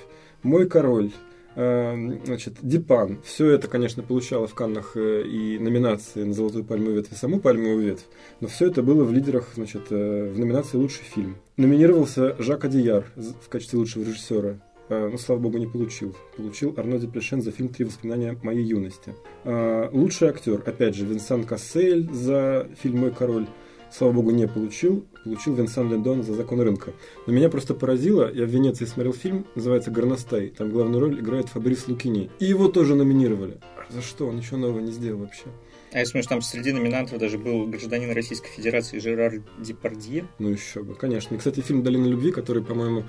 «Мой 0.44 0.68
король», 0.68 1.12
значит, 1.58 2.58
Дипан. 2.62 3.20
Все 3.24 3.50
это, 3.50 3.68
конечно, 3.68 4.04
получало 4.04 4.46
в 4.46 4.54
Каннах 4.54 4.92
э, 4.96 5.24
и 5.24 5.58
номинации 5.58 6.24
на 6.24 6.34
«Золотую 6.34 6.64
пальмовую 6.64 6.98
ветвь» 6.98 7.12
и 7.12 7.16
саму 7.16 7.40
«Пальмовую 7.40 7.80
ветвь», 7.80 8.06
но 8.42 8.48
все 8.48 8.68
это 8.68 8.84
было 8.84 9.04
в 9.04 9.12
лидерах, 9.12 9.50
значит, 9.56 9.88
э, 9.90 10.32
в 10.32 10.38
номинации 10.38 10.78
«Лучший 10.78 11.04
фильм». 11.04 11.38
Номинировался 11.58 12.36
Жак 12.38 12.66
Адияр 12.66 13.06
в 13.16 13.50
качестве 13.50 13.80
лучшего 13.80 14.04
режиссера. 14.04 14.60
Э, 14.90 15.10
но, 15.12 15.18
слава 15.18 15.40
богу, 15.40 15.58
не 15.58 15.66
получил. 15.66 16.16
Получил 16.36 16.76
Арно 16.78 17.00
Депрешен 17.00 17.42
за 17.42 17.50
фильм 17.50 17.70
«Три 17.70 17.86
воспоминания 17.86 18.38
моей 18.44 18.64
юности». 18.64 19.16
Лучший 19.44 20.30
актер, 20.30 20.62
опять 20.64 20.94
же, 20.94 21.06
Винсан 21.06 21.44
Кассель 21.44 22.08
за 22.14 22.68
фильм 22.80 23.00
«Мой 23.00 23.12
король» 23.12 23.48
слава 23.92 24.14
богу, 24.14 24.32
не 24.32 24.48
получил. 24.48 25.06
Получил 25.24 25.56
Винсан 25.56 25.92
Лендон 25.92 26.24
за 26.24 26.34
закон 26.34 26.62
рынка. 26.62 26.94
Но 27.26 27.34
меня 27.34 27.50
просто 27.50 27.74
поразило, 27.74 28.32
я 28.34 28.46
в 28.46 28.50
Венеции 28.50 28.86
смотрел 28.86 29.14
фильм, 29.14 29.46
называется 29.56 29.92
«Горностай». 29.92 30.50
Там 30.50 30.72
главную 30.72 31.02
роль 31.02 31.20
играет 31.20 31.50
Фабрис 31.50 31.88
Лукини. 31.88 32.30
И 32.40 32.46
его 32.46 32.70
тоже 32.70 32.96
номинировали. 32.96 33.60
За 33.90 34.02
что? 34.02 34.28
Он 34.28 34.38
ничего 34.38 34.58
нового 34.58 34.80
не 34.80 34.92
сделал 34.92 35.20
вообще. 35.20 35.46
А 35.92 36.00
я 36.00 36.06
смотрю, 36.06 36.24
что 36.24 36.30
там 36.32 36.42
среди 36.42 36.72
номинантов 36.72 37.20
даже 37.20 37.38
был 37.38 37.66
гражданин 37.68 38.12
Российской 38.12 38.50
Федерации 38.50 39.00
Жерар 39.00 39.42
Депардье. 39.60 40.28
Ну 40.40 40.50
еще 40.50 40.84
бы, 40.84 40.96
конечно. 40.96 41.36
И, 41.36 41.38
кстати, 41.38 41.62
фильм 41.62 41.84
«Долина 41.84 42.06
любви», 42.06 42.32
который, 42.32 42.64
по-моему, 42.64 43.06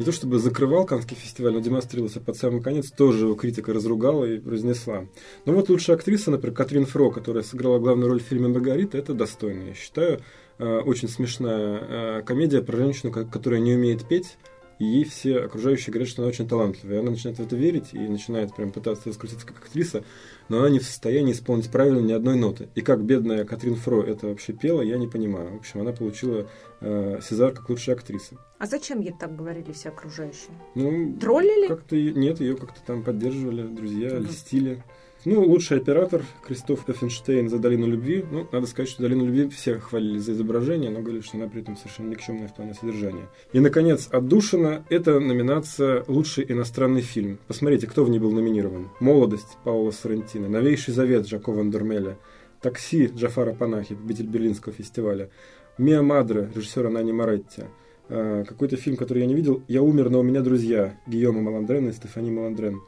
не 0.00 0.06
то 0.06 0.12
чтобы 0.12 0.38
закрывал 0.38 0.86
Канский 0.86 1.14
фестиваль, 1.14 1.52
но 1.52 1.60
демонстрировался 1.60 2.20
под 2.20 2.34
самый 2.34 2.62
конец, 2.62 2.90
тоже 2.90 3.26
его 3.26 3.34
критика 3.34 3.74
разругала 3.74 4.24
и 4.24 4.40
разнесла. 4.40 5.04
Но 5.44 5.52
вот 5.52 5.68
лучшая 5.68 5.98
актриса, 5.98 6.30
например, 6.30 6.56
Катрин 6.56 6.86
Фро, 6.86 7.10
которая 7.10 7.42
сыграла 7.42 7.78
главную 7.78 8.08
роль 8.08 8.20
в 8.20 8.24
фильме 8.24 8.48
«Маргарита», 8.48 8.96
это 8.96 9.12
достойно, 9.12 9.64
я 9.68 9.74
считаю. 9.74 10.20
Э, 10.58 10.78
очень 10.78 11.06
смешная 11.06 12.20
э, 12.20 12.22
комедия 12.22 12.62
про 12.62 12.78
женщину, 12.78 13.12
которая 13.12 13.60
не 13.60 13.74
умеет 13.74 14.08
петь, 14.08 14.38
и 14.80 14.84
ей 14.84 15.04
все 15.04 15.40
окружающие 15.40 15.92
говорят, 15.92 16.08
что 16.08 16.22
она 16.22 16.30
очень 16.30 16.48
талантливая. 16.48 16.96
И 16.96 16.98
она 17.00 17.10
начинает 17.10 17.38
в 17.38 17.42
это 17.42 17.54
верить 17.54 17.90
и 17.92 17.98
начинает 17.98 18.56
прям 18.56 18.72
пытаться 18.72 19.10
раскрутиться 19.10 19.46
как 19.46 19.58
актриса, 19.58 20.04
но 20.48 20.60
она 20.60 20.70
не 20.70 20.78
в 20.78 20.84
состоянии 20.84 21.32
исполнить 21.32 21.70
правильно 21.70 21.98
ни 21.98 22.12
одной 22.12 22.36
ноты. 22.36 22.70
И 22.74 22.80
как 22.80 23.04
бедная 23.04 23.44
Катрин 23.44 23.76
Фро 23.76 24.02
это 24.02 24.28
вообще 24.28 24.54
пела, 24.54 24.80
я 24.80 24.96
не 24.96 25.06
понимаю. 25.06 25.52
В 25.52 25.56
общем, 25.56 25.82
она 25.82 25.92
получила 25.92 26.48
э, 26.80 27.20
Сезар 27.22 27.52
как 27.52 27.68
лучшая 27.68 27.94
актриса. 27.94 28.36
А 28.58 28.66
зачем 28.66 29.00
ей 29.00 29.12
так 29.12 29.36
говорили 29.36 29.70
все 29.72 29.90
окружающие? 29.90 30.52
Ну, 30.74 31.14
Троллили? 31.20 31.68
Как-то 31.68 31.96
нет, 31.96 32.40
ее 32.40 32.56
как-то 32.56 32.80
там 32.86 33.04
поддерживали, 33.04 33.66
друзья, 33.66 34.16
угу. 34.16 34.24
льстили. 34.24 34.82
Ну, 35.26 35.44
лучший 35.44 35.76
оператор 35.76 36.22
Кристоф 36.42 36.88
Эффенштейн 36.88 37.50
за 37.50 37.58
«Долину 37.58 37.86
любви». 37.86 38.24
Ну, 38.30 38.46
надо 38.52 38.66
сказать, 38.66 38.88
что 38.88 39.02
«Долину 39.02 39.26
любви» 39.26 39.50
все 39.50 39.78
хвалили 39.78 40.18
за 40.18 40.32
изображение, 40.32 40.90
но 40.90 41.00
говорили, 41.00 41.20
что 41.20 41.36
она 41.36 41.46
при 41.46 41.60
этом 41.60 41.76
совершенно 41.76 42.08
никчемная 42.08 42.48
в 42.48 42.54
плане 42.54 42.72
содержания. 42.72 43.28
И, 43.52 43.60
наконец, 43.60 44.08
«Отдушина»— 44.10 44.82
это 44.88 45.20
номинация 45.20 46.04
«Лучший 46.08 46.46
иностранный 46.48 47.02
фильм». 47.02 47.38
Посмотрите, 47.46 47.86
кто 47.86 48.02
в 48.02 48.08
ней 48.08 48.18
был 48.18 48.32
номинирован. 48.32 48.88
«Молодость» 48.98 49.58
Паула 49.62 49.90
Соррентино, 49.90 50.48
«Новейший 50.48 50.94
завет» 50.94 51.28
Жако 51.28 51.52
Ван 51.52 51.70
Дормеля, 51.70 52.16
«Такси» 52.62 53.10
Джафара 53.14 53.52
Панахи, 53.52 53.94
победитель 53.94 54.30
Берлинского 54.30 54.74
фестиваля, 54.74 55.28
«Миа 55.76 56.00
Мадре» 56.00 56.50
режиссера 56.54 56.88
Нани 56.88 57.12
Моретти, 57.12 57.64
а, 58.08 58.44
какой-то 58.44 58.78
фильм, 58.78 58.96
который 58.96 59.18
я 59.18 59.26
не 59.26 59.34
видел, 59.34 59.62
«Я 59.68 59.82
умер, 59.82 60.08
но 60.08 60.20
у 60.20 60.22
меня 60.22 60.40
друзья» 60.40 60.98
Гийома 61.06 61.42
Маландрена 61.42 61.90
и 61.90 61.92
Стефани 61.92 62.30
Маландрен 62.30 62.80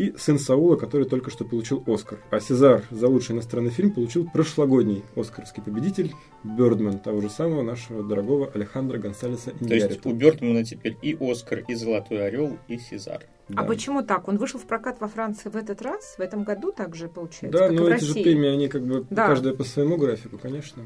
и 0.00 0.14
«Сын 0.16 0.38
Саула», 0.38 0.76
который 0.76 1.06
только 1.06 1.30
что 1.30 1.44
получил 1.44 1.84
Оскар. 1.86 2.18
А 2.30 2.40
Сезар 2.40 2.84
за 2.90 3.06
лучший 3.06 3.34
иностранный 3.34 3.70
фильм 3.70 3.90
получил 3.90 4.26
прошлогодний 4.32 5.04
оскарский 5.14 5.62
победитель 5.62 6.14
Бёрдман, 6.42 7.00
того 7.00 7.20
же 7.20 7.28
самого 7.28 7.60
нашего 7.62 8.02
дорогого 8.02 8.50
Алехандро 8.54 8.96
Гонсалеса 8.96 9.52
Иньярита. 9.60 9.88
То 9.88 9.92
есть 9.92 10.06
у 10.06 10.12
Бёрдмана 10.14 10.64
теперь 10.64 10.96
и 11.02 11.14
Оскар, 11.20 11.64
и 11.68 11.74
Золотой 11.74 12.26
Орел, 12.26 12.56
и 12.66 12.78
Сезар. 12.78 13.26
Да. 13.50 13.62
А 13.62 13.64
почему 13.64 14.02
так? 14.02 14.26
Он 14.28 14.38
вышел 14.38 14.58
в 14.58 14.64
прокат 14.64 15.00
во 15.00 15.08
Франции 15.08 15.50
в 15.50 15.56
этот 15.56 15.82
раз, 15.82 16.14
в 16.16 16.20
этом 16.20 16.44
году 16.44 16.72
также 16.72 17.08
получается? 17.08 17.58
Да, 17.58 17.70
но 17.70 17.82
эти 17.82 17.90
России. 17.90 18.06
же 18.06 18.12
премии, 18.14 18.48
они 18.48 18.68
как 18.68 18.86
бы 18.86 19.06
да. 19.10 19.26
каждая 19.26 19.52
по 19.52 19.64
своему 19.64 19.98
графику, 19.98 20.38
конечно. 20.38 20.84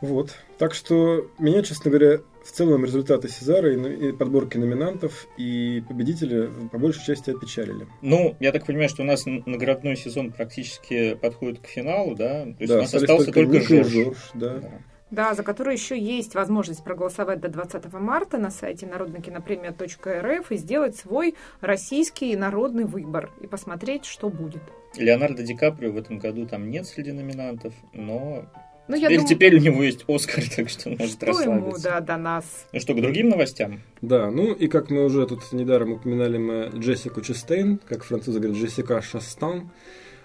Вот. 0.00 0.34
Так 0.58 0.74
что 0.74 1.30
меня, 1.38 1.62
честно 1.62 1.90
говоря, 1.90 2.20
в 2.44 2.50
целом 2.52 2.84
результаты 2.84 3.28
Сезара 3.28 3.72
и 3.72 4.12
подборки 4.12 4.56
номинантов 4.56 5.26
и 5.36 5.82
победители 5.86 6.50
по 6.70 6.78
большей 6.78 7.04
части 7.04 7.30
опечалили. 7.30 7.86
Ну, 8.00 8.36
я 8.40 8.52
так 8.52 8.66
понимаю, 8.66 8.88
что 8.88 9.02
у 9.02 9.06
нас 9.06 9.24
наградной 9.26 9.96
сезон 9.96 10.32
практически 10.32 11.14
подходит 11.14 11.60
к 11.60 11.66
финалу, 11.66 12.14
да? 12.14 12.44
То 12.44 12.56
есть 12.58 12.68
да, 12.68 12.78
у 12.78 12.80
нас 12.82 12.94
остался 12.94 13.32
только, 13.32 13.58
только 13.58 13.84
Жорж. 13.84 13.88
Жорж 13.88 14.30
да. 14.34 14.58
да. 14.58 14.70
Да, 15.10 15.34
за 15.34 15.42
которую 15.42 15.74
еще 15.74 15.98
есть 15.98 16.36
возможность 16.36 16.84
проголосовать 16.84 17.40
до 17.40 17.48
20 17.48 17.92
марта 17.94 18.38
на 18.38 18.50
сайте 18.50 18.86
народнокинопремия.рф 18.86 20.52
и 20.52 20.56
сделать 20.56 20.96
свой 20.96 21.34
российский 21.60 22.36
народный 22.36 22.84
выбор 22.84 23.30
и 23.40 23.48
посмотреть, 23.48 24.04
что 24.04 24.30
будет. 24.30 24.62
Леонардо 24.96 25.42
Ди 25.42 25.56
Каприо 25.56 25.90
в 25.90 25.96
этом 25.96 26.18
году 26.18 26.46
там 26.46 26.70
нет 26.70 26.86
среди 26.86 27.10
номинантов, 27.10 27.74
но 27.92 28.46
Ну, 28.90 28.96
теперь, 28.96 29.18
думаю, 29.18 29.28
теперь 29.28 29.54
у 29.54 29.58
него 29.60 29.82
есть 29.84 30.04
Оскар, 30.08 30.42
так 30.56 30.68
что 30.68 30.90
он 30.90 30.96
может 30.98 31.14
что 31.14 31.26
ему, 31.26 31.36
расслабиться. 31.36 31.82
да, 31.82 32.00
до 32.00 32.16
нас. 32.16 32.66
Ну 32.72 32.80
что, 32.80 32.94
к 32.94 33.00
другим 33.00 33.28
новостям? 33.28 33.80
Да, 34.02 34.30
ну 34.30 34.52
и 34.52 34.66
как 34.66 34.90
мы 34.90 35.04
уже 35.04 35.26
тут 35.26 35.52
недаром 35.52 35.92
упоминали 35.92 36.38
мы 36.38 36.70
Джессику 36.74 37.20
Честейн, 37.20 37.78
как 37.88 38.02
французы 38.02 38.40
говорят, 38.40 38.58
Джессика 38.60 39.00
Шастан. 39.00 39.70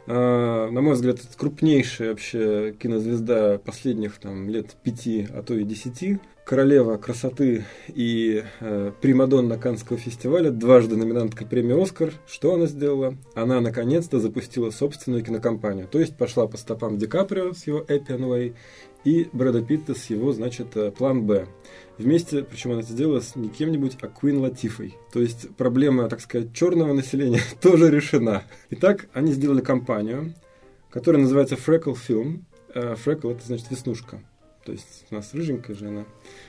А, 0.07 0.69
на 0.71 0.81
мой 0.81 0.95
взгляд, 0.95 1.19
это 1.19 1.37
крупнейшая 1.37 2.09
вообще 2.09 2.75
кинозвезда 2.79 3.59
последних 3.59 4.17
там, 4.17 4.49
лет 4.49 4.75
пяти, 4.83 5.27
а 5.31 5.43
то 5.43 5.53
и 5.53 5.63
десяти. 5.63 6.19
Королева 6.45 6.97
красоты 6.97 7.65
и 7.87 8.43
э, 8.59 8.91
примадонна 9.01 9.57
Каннского 9.57 9.97
фестиваля, 9.97 10.51
дважды 10.51 10.95
номинантка 10.95 11.43
премии 11.43 11.81
«Оскар». 11.81 12.13
Что 12.27 12.53
она 12.53 12.67
сделала? 12.67 13.17
Она 13.33 13.61
наконец-то 13.61 14.19
запустила 14.19 14.69
собственную 14.69 15.23
кинокомпанию. 15.25 15.87
То 15.87 15.99
есть 15.99 16.15
пошла 16.15 16.45
по 16.45 16.57
стопам 16.57 16.99
Ди 16.99 17.07
Каприо 17.07 17.53
с 17.53 17.65
его 17.65 17.79
Way 17.79 18.53
и 19.05 19.27
Брэда 19.33 19.63
Питта 19.63 19.95
с 19.95 20.11
его, 20.11 20.33
значит, 20.33 20.77
э, 20.77 20.91
план 20.91 21.25
«Б». 21.25 21.47
Вместе, 21.97 22.43
причем 22.43 22.73
она 22.73 22.81
это 22.81 22.91
сделала 22.91 23.21
с 23.21 23.35
не 23.35 23.49
кем-нибудь, 23.49 23.97
а 24.01 24.07
Куин 24.07 24.37
Латифой. 24.37 24.95
То 25.11 25.21
есть 25.21 25.49
проблема, 25.55 26.07
так 26.09 26.21
сказать, 26.21 26.53
черного 26.53 26.93
населения 26.93 27.41
тоже 27.59 27.89
решена. 27.89 28.43
Итак, 28.69 29.07
они 29.13 29.31
сделали 29.31 29.61
компанию, 29.61 30.35
которая 30.91 31.23
называется 31.23 31.55
Film. 31.55 32.43
Э, 32.75 32.93
Freckle 33.03 33.31
это 33.31 33.47
значит 33.47 33.71
веснушка. 33.71 34.21
То 34.65 34.71
есть 34.71 35.05
у 35.11 35.15
нас 35.15 35.33
рыженькая 35.33 35.75
же 35.75 35.87
она. 35.87 36.05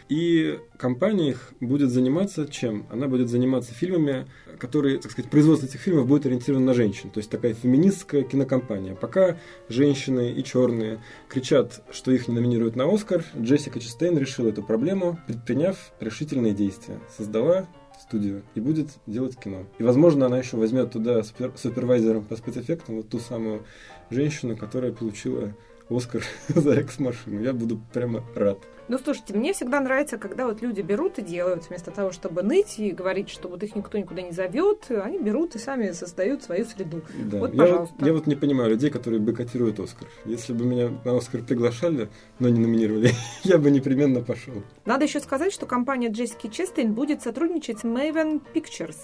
И 0.08 0.58
компания 0.78 1.30
их 1.30 1.52
будет 1.60 1.90
заниматься 1.90 2.48
чем? 2.48 2.86
Она 2.90 3.08
будет 3.08 3.28
заниматься 3.28 3.74
фильмами, 3.74 4.26
которые, 4.58 4.98
так 4.98 5.12
сказать, 5.12 5.30
производство 5.30 5.66
этих 5.66 5.80
фильмов 5.80 6.08
будет 6.08 6.24
ориентировано 6.24 6.64
на 6.64 6.74
женщин. 6.74 7.10
То 7.10 7.18
есть 7.18 7.30
такая 7.30 7.52
феминистская 7.52 8.22
кинокомпания. 8.22 8.94
Пока 8.94 9.38
женщины 9.68 10.32
и 10.32 10.42
черные 10.42 11.02
кричат, 11.28 11.84
что 11.90 12.10
их 12.10 12.26
не 12.26 12.34
номинируют 12.34 12.74
на 12.74 12.92
Оскар, 12.92 13.22
Джессика 13.38 13.80
Честейн 13.80 14.16
решила 14.16 14.48
эту 14.48 14.62
проблему, 14.62 15.20
предприняв 15.26 15.92
решительные 16.00 16.54
действия. 16.54 16.98
Создала 17.14 17.68
студию 18.00 18.42
и 18.54 18.60
будет 18.60 18.88
делать 19.06 19.36
кино. 19.38 19.66
И, 19.78 19.82
возможно, 19.82 20.26
она 20.26 20.38
еще 20.38 20.56
возьмет 20.56 20.92
туда 20.92 21.22
супер- 21.22 21.52
супервайзером 21.56 22.24
по 22.24 22.36
спецэффектам 22.36 22.96
вот 22.96 23.10
ту 23.10 23.18
самую 23.18 23.64
женщину, 24.10 24.56
которая 24.56 24.92
получила 24.92 25.54
Оскар 25.90 26.22
за 26.48 26.74
экс-машину. 26.74 27.40
Я 27.40 27.52
буду 27.52 27.80
прямо 27.92 28.22
рад. 28.34 28.58
Ну, 28.88 28.98
слушайте, 28.98 29.34
мне 29.34 29.52
всегда 29.52 29.80
нравится, 29.80 30.16
когда 30.16 30.46
вот 30.46 30.62
люди 30.62 30.80
берут 30.80 31.18
и 31.18 31.22
делают, 31.22 31.68
вместо 31.68 31.90
того, 31.90 32.12
чтобы 32.12 32.44
ныть 32.44 32.78
и 32.78 32.92
говорить, 32.92 33.28
что 33.28 33.48
вот 33.48 33.62
их 33.64 33.74
никто 33.74 33.98
никуда 33.98 34.22
не 34.22 34.30
зовет, 34.30 34.86
они 34.90 35.18
берут 35.18 35.56
и 35.56 35.58
сами 35.58 35.90
создают 35.90 36.44
свою 36.44 36.66
среду. 36.66 37.02
Да. 37.18 37.38
Вот, 37.38 37.52
я, 37.52 37.56
вот, 37.56 37.56
пожалуйста. 37.56 38.06
я 38.06 38.12
вот 38.12 38.26
не 38.28 38.36
понимаю 38.36 38.70
людей, 38.70 38.90
которые 38.90 39.20
бойкотируют 39.20 39.80
Оскар. 39.80 40.06
Если 40.24 40.52
бы 40.52 40.64
меня 40.64 40.92
на 41.04 41.16
Оскар 41.16 41.42
приглашали, 41.42 42.08
но 42.38 42.48
не 42.48 42.60
номинировали, 42.60 43.10
я 43.42 43.58
бы 43.58 43.72
непременно 43.72 44.20
пошел. 44.20 44.54
Надо 44.84 45.04
еще 45.04 45.18
сказать, 45.18 45.52
что 45.52 45.66
компания 45.66 46.08
Джессики 46.08 46.46
Честейн 46.46 46.92
будет 46.94 47.22
сотрудничать 47.22 47.80
с 47.80 47.84
Maven 47.84 48.40
Pictures, 48.54 48.98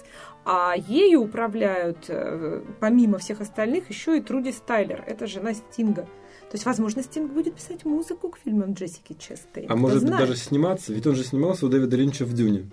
а 0.45 0.75
ею 0.77 1.21
управляют, 1.23 2.05
э, 2.07 2.61
помимо 2.79 3.17
всех 3.17 3.41
остальных, 3.41 3.89
еще 3.89 4.17
и 4.17 4.21
Труди 4.21 4.53
Стайлер. 4.53 5.03
Это 5.05 5.27
жена 5.27 5.53
Стинга. 5.53 6.07
То 6.53 6.57
есть, 6.57 6.67
возможно, 6.67 7.01
Стинг 7.01 7.33
будет 7.33 7.55
писать 7.55 7.83
музыку 7.83 8.29
к 8.29 8.37
фильмам 8.37 8.73
Джессики 8.73 9.13
Честейн. 9.13 9.71
А 9.71 9.75
может 9.75 10.01
знает? 10.01 10.19
даже 10.19 10.35
сниматься, 10.35 10.93
ведь 10.93 11.07
он 11.07 11.15
же 11.15 11.23
снимался 11.23 11.65
у 11.65 11.69
Дэвида 11.69 11.95
Линча 11.95 12.25
в 12.25 12.33
Дюне. 12.33 12.69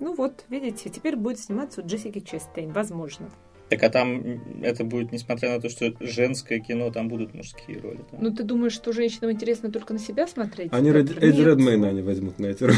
Ну 0.00 0.14
вот, 0.14 0.44
видите, 0.50 0.90
теперь 0.90 1.16
будет 1.16 1.38
сниматься 1.38 1.80
у 1.80 1.86
Джессики 1.86 2.20
Честейн, 2.20 2.72
возможно. 2.72 3.30
Так 3.72 3.84
а 3.84 3.88
там 3.88 4.42
это 4.62 4.84
будет, 4.84 5.12
несмотря 5.12 5.54
на 5.54 5.58
то, 5.58 5.70
что 5.70 5.90
женское 6.00 6.58
кино, 6.58 6.90
там 6.90 7.08
будут 7.08 7.32
мужские 7.32 7.80
роли. 7.80 8.00
да? 8.12 8.18
Ну, 8.20 8.30
ты 8.30 8.42
думаешь, 8.42 8.74
что 8.74 8.92
женщинам 8.92 9.32
интересно 9.32 9.72
только 9.72 9.94
на 9.94 9.98
себя 9.98 10.26
смотреть? 10.26 10.68
Они 10.72 10.92
Петр? 10.92 11.16
Эдди. 11.24 11.40
Редмейна 11.40 11.88
они 11.88 12.02
возьмут 12.02 12.38
на 12.38 12.46
эти 12.48 12.64
роли. 12.64 12.76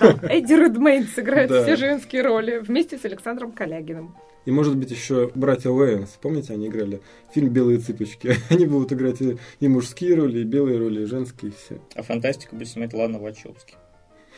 Да, 0.00 0.12
да. 0.20 0.28
Эдди 0.28 0.52
Редмейн 0.54 1.06
сыграет 1.06 1.48
Да. 1.48 1.62
все 1.62 1.76
женские 1.76 2.22
роли 2.22 2.58
вместе 2.58 2.98
с 2.98 3.04
Александром 3.04 3.52
Калягиным. 3.52 4.16
И 4.44 4.50
может 4.50 4.76
быть 4.76 4.90
еще 4.90 5.30
братья 5.36 5.70
Уэйнс. 5.70 6.18
Помните, 6.20 6.54
они 6.54 6.66
играли 6.66 7.00
фильм 7.32 7.50
«Белые 7.50 7.78
цыпочки». 7.78 8.34
Они 8.50 8.66
будут 8.66 8.92
играть 8.92 9.20
и, 9.20 9.36
и 9.60 9.68
мужские 9.68 10.16
роли, 10.16 10.40
и 10.40 10.42
белые 10.42 10.78
роли, 10.78 11.02
и 11.02 11.04
женские, 11.04 11.52
и 11.52 11.54
все. 11.54 11.80
А 11.94 12.02
фантастику 12.02 12.56
будет 12.56 12.68
снимать 12.68 12.92
Лана 12.92 13.20
Вачовски. 13.20 13.74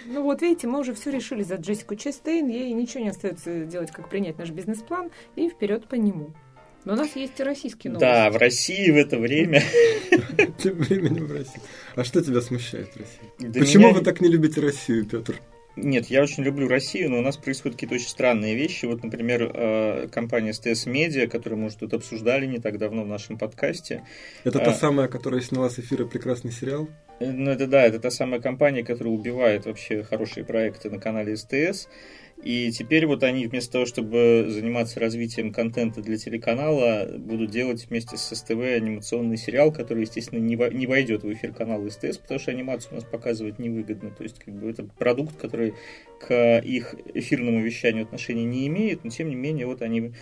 Ну 0.06 0.22
вот, 0.22 0.42
видите, 0.42 0.66
мы 0.66 0.80
уже 0.80 0.94
все 0.94 1.10
решили 1.10 1.42
за 1.42 1.56
Джессику 1.56 1.96
Честейн, 1.96 2.48
ей 2.48 2.72
ничего 2.72 3.02
не 3.04 3.10
остается 3.10 3.64
делать, 3.64 3.90
как 3.90 4.08
принять 4.08 4.38
наш 4.38 4.50
бизнес-план 4.50 5.10
и 5.36 5.48
вперед 5.48 5.86
по 5.88 5.94
нему. 5.94 6.34
Но 6.84 6.92
у 6.92 6.96
нас 6.96 7.16
есть 7.16 7.40
и 7.40 7.42
российские 7.42 7.92
новости. 7.92 8.06
Да, 8.06 8.30
в 8.30 8.36
России 8.36 8.90
в 8.90 8.96
это 8.96 9.18
время... 9.18 9.62
Тем 10.58 10.74
временем 10.74 11.26
в 11.26 11.32
России. 11.32 11.60
А 11.96 12.04
что 12.04 12.22
тебя 12.22 12.42
смущает 12.42 12.88
в 12.88 12.96
России? 12.98 13.58
Почему 13.58 13.92
вы 13.92 14.02
так 14.02 14.20
не 14.20 14.28
любите 14.28 14.60
Россию, 14.60 15.06
Петр? 15.06 15.40
Нет, 15.76 16.06
я 16.06 16.22
очень 16.22 16.44
люблю 16.44 16.68
Россию, 16.68 17.10
но 17.10 17.18
у 17.18 17.20
нас 17.20 17.36
происходят 17.36 17.76
какие-то 17.76 17.96
очень 17.96 18.08
странные 18.08 18.54
вещи. 18.54 18.86
Вот, 18.86 19.02
например, 19.02 19.50
э, 19.52 20.08
компания 20.08 20.50
STS 20.50 20.86
Media, 20.86 21.26
которую 21.26 21.60
мы 21.60 21.66
уже 21.66 21.78
тут 21.78 21.94
обсуждали 21.94 22.46
не 22.46 22.58
так 22.60 22.78
давно 22.78 23.02
в 23.02 23.08
нашем 23.08 23.38
подкасте. 23.38 24.04
Это 24.44 24.60
А. 24.60 24.64
та 24.66 24.72
самая, 24.72 25.08
которая 25.08 25.40
сняла 25.40 25.70
с 25.70 25.78
эфира 25.80 26.04
прекрасный 26.06 26.52
сериал? 26.52 26.88
Э, 27.18 27.30
Ну, 27.30 27.50
это 27.50 27.66
да, 27.66 27.82
это 27.82 27.98
та 27.98 28.10
самая 28.10 28.40
компания, 28.40 28.84
которая 28.84 29.12
убивает 29.12 29.66
вообще 29.66 30.04
хорошие 30.04 30.44
проекты 30.44 30.90
на 30.90 31.00
канале 31.00 31.36
СТС. 31.36 31.88
И 32.44 32.70
теперь 32.72 33.06
вот 33.06 33.22
они 33.22 33.46
вместо 33.46 33.72
того, 33.72 33.86
чтобы 33.86 34.46
заниматься 34.50 35.00
развитием 35.00 35.50
контента 35.50 36.02
для 36.02 36.18
телеканала, 36.18 37.08
будут 37.16 37.50
делать 37.50 37.86
вместе 37.88 38.18
с 38.18 38.34
СТВ 38.34 38.50
анимационный 38.50 39.38
сериал, 39.38 39.72
который, 39.72 40.02
естественно, 40.02 40.38
не, 40.38 40.54
во- 40.54 40.68
не 40.68 40.86
войдет 40.86 41.22
в 41.22 41.32
эфир 41.32 41.54
канала 41.54 41.88
СТС, 41.88 42.18
потому 42.18 42.38
что 42.38 42.50
анимацию 42.50 42.92
у 42.92 42.94
нас 42.96 43.04
показывать 43.04 43.58
невыгодно. 43.58 44.10
То 44.10 44.24
есть, 44.24 44.38
как 44.40 44.54
бы, 44.54 44.68
это 44.68 44.84
продукт, 44.84 45.36
который 45.36 45.72
к 46.20 46.58
их 46.58 46.94
эфирному 47.14 47.62
вещанию 47.62 48.04
отношения 48.04 48.44
не 48.44 48.66
имеет, 48.66 49.04
но 49.04 49.10
тем 49.10 49.30
не 49.30 49.36
менее, 49.36 49.64
вот 49.64 49.80
они 49.80 50.12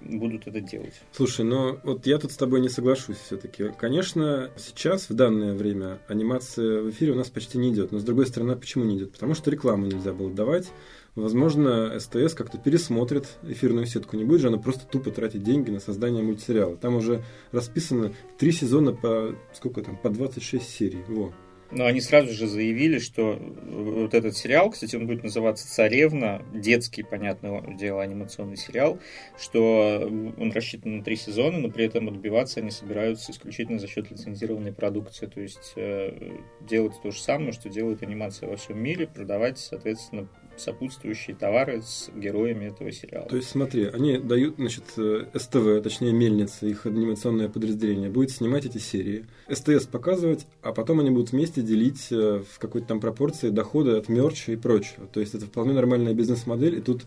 будут 0.00 0.46
это 0.46 0.60
делать. 0.60 1.00
Слушай, 1.12 1.44
но 1.44 1.80
вот 1.84 2.06
я 2.06 2.18
тут 2.18 2.32
с 2.32 2.36
тобой 2.36 2.60
не 2.60 2.68
соглашусь 2.68 3.16
все-таки. 3.16 3.70
Конечно, 3.78 4.50
сейчас, 4.56 5.08
в 5.08 5.14
данное 5.14 5.54
время, 5.54 6.00
анимация 6.08 6.82
в 6.82 6.90
эфире 6.90 7.12
у 7.12 7.16
нас 7.16 7.30
почти 7.30 7.58
не 7.58 7.72
идет. 7.72 7.92
Но 7.92 7.98
с 7.98 8.04
другой 8.04 8.26
стороны, 8.26 8.56
почему 8.56 8.84
не 8.84 8.98
идет? 8.98 9.12
Потому 9.12 9.34
что 9.34 9.50
рекламу 9.50 9.86
нельзя 9.86 10.12
было 10.12 10.30
давать. 10.30 10.70
Возможно, 11.14 11.98
СТС 12.00 12.34
как-то 12.34 12.56
пересмотрит 12.56 13.38
эфирную 13.42 13.84
сетку. 13.84 14.16
Не 14.16 14.24
будет 14.24 14.40
же 14.40 14.48
она 14.48 14.56
просто 14.56 14.86
тупо 14.86 15.10
тратить 15.10 15.42
деньги 15.42 15.70
на 15.70 15.78
создание 15.78 16.22
мультсериала. 16.22 16.76
Там 16.76 16.96
уже 16.96 17.22
расписано 17.50 18.12
три 18.38 18.50
сезона 18.50 18.92
по 18.92 19.36
сколько 19.52 19.82
там, 19.82 19.96
по 19.98 20.08
26 20.08 20.68
серий. 20.68 21.04
Во. 21.08 21.34
Но 21.72 21.86
они 21.86 22.02
сразу 22.02 22.32
же 22.32 22.46
заявили, 22.46 22.98
что 22.98 23.38
вот 23.66 24.12
этот 24.12 24.36
сериал, 24.36 24.70
кстати, 24.70 24.94
он 24.94 25.06
будет 25.06 25.22
называться 25.22 25.66
«Царевна», 25.66 26.42
детский, 26.52 27.02
понятное 27.02 27.62
дело, 27.78 28.02
анимационный 28.02 28.58
сериал, 28.58 28.98
что 29.38 30.00
он 30.06 30.52
рассчитан 30.52 30.98
на 30.98 31.04
три 31.04 31.16
сезона, 31.16 31.58
но 31.58 31.70
при 31.70 31.86
этом 31.86 32.08
отбиваться 32.08 32.60
они 32.60 32.70
собираются 32.70 33.32
исключительно 33.32 33.78
за 33.78 33.88
счет 33.88 34.10
лицензированной 34.10 34.74
продукции, 34.74 35.26
то 35.26 35.40
есть 35.40 35.72
э, 35.76 36.36
делать 36.60 36.92
то 37.02 37.10
же 37.10 37.18
самое, 37.18 37.52
что 37.52 37.70
делает 37.70 38.02
анимация 38.02 38.50
во 38.50 38.56
всем 38.56 38.78
мире, 38.78 39.06
продавать, 39.06 39.58
соответственно, 39.58 40.28
сопутствующие 40.56 41.36
товары 41.36 41.82
с 41.82 42.10
героями 42.14 42.66
этого 42.66 42.92
сериала. 42.92 43.28
То 43.28 43.36
есть, 43.36 43.48
смотри, 43.48 43.86
они 43.86 44.18
дают, 44.18 44.56
значит, 44.56 44.84
э, 44.96 45.26
СТВ, 45.34 45.82
точнее, 45.82 46.12
Мельница, 46.12 46.66
их 46.66 46.86
анимационное 46.86 47.48
подразделение, 47.48 48.10
будет 48.10 48.30
снимать 48.30 48.66
эти 48.66 48.78
серии, 48.78 49.26
СТС 49.50 49.86
показывать, 49.86 50.46
а 50.62 50.72
потом 50.72 51.00
они 51.00 51.10
будут 51.10 51.32
вместе 51.32 51.62
делить 51.62 52.08
э, 52.10 52.42
в 52.48 52.58
какой-то 52.58 52.88
там 52.88 53.00
пропорции 53.00 53.50
доходы 53.50 53.92
от 53.92 54.08
мерча 54.08 54.52
и 54.52 54.56
прочего. 54.56 55.06
То 55.06 55.20
есть, 55.20 55.34
это 55.34 55.46
вполне 55.46 55.72
нормальная 55.72 56.14
бизнес-модель, 56.14 56.76
и 56.76 56.80
тут 56.80 57.02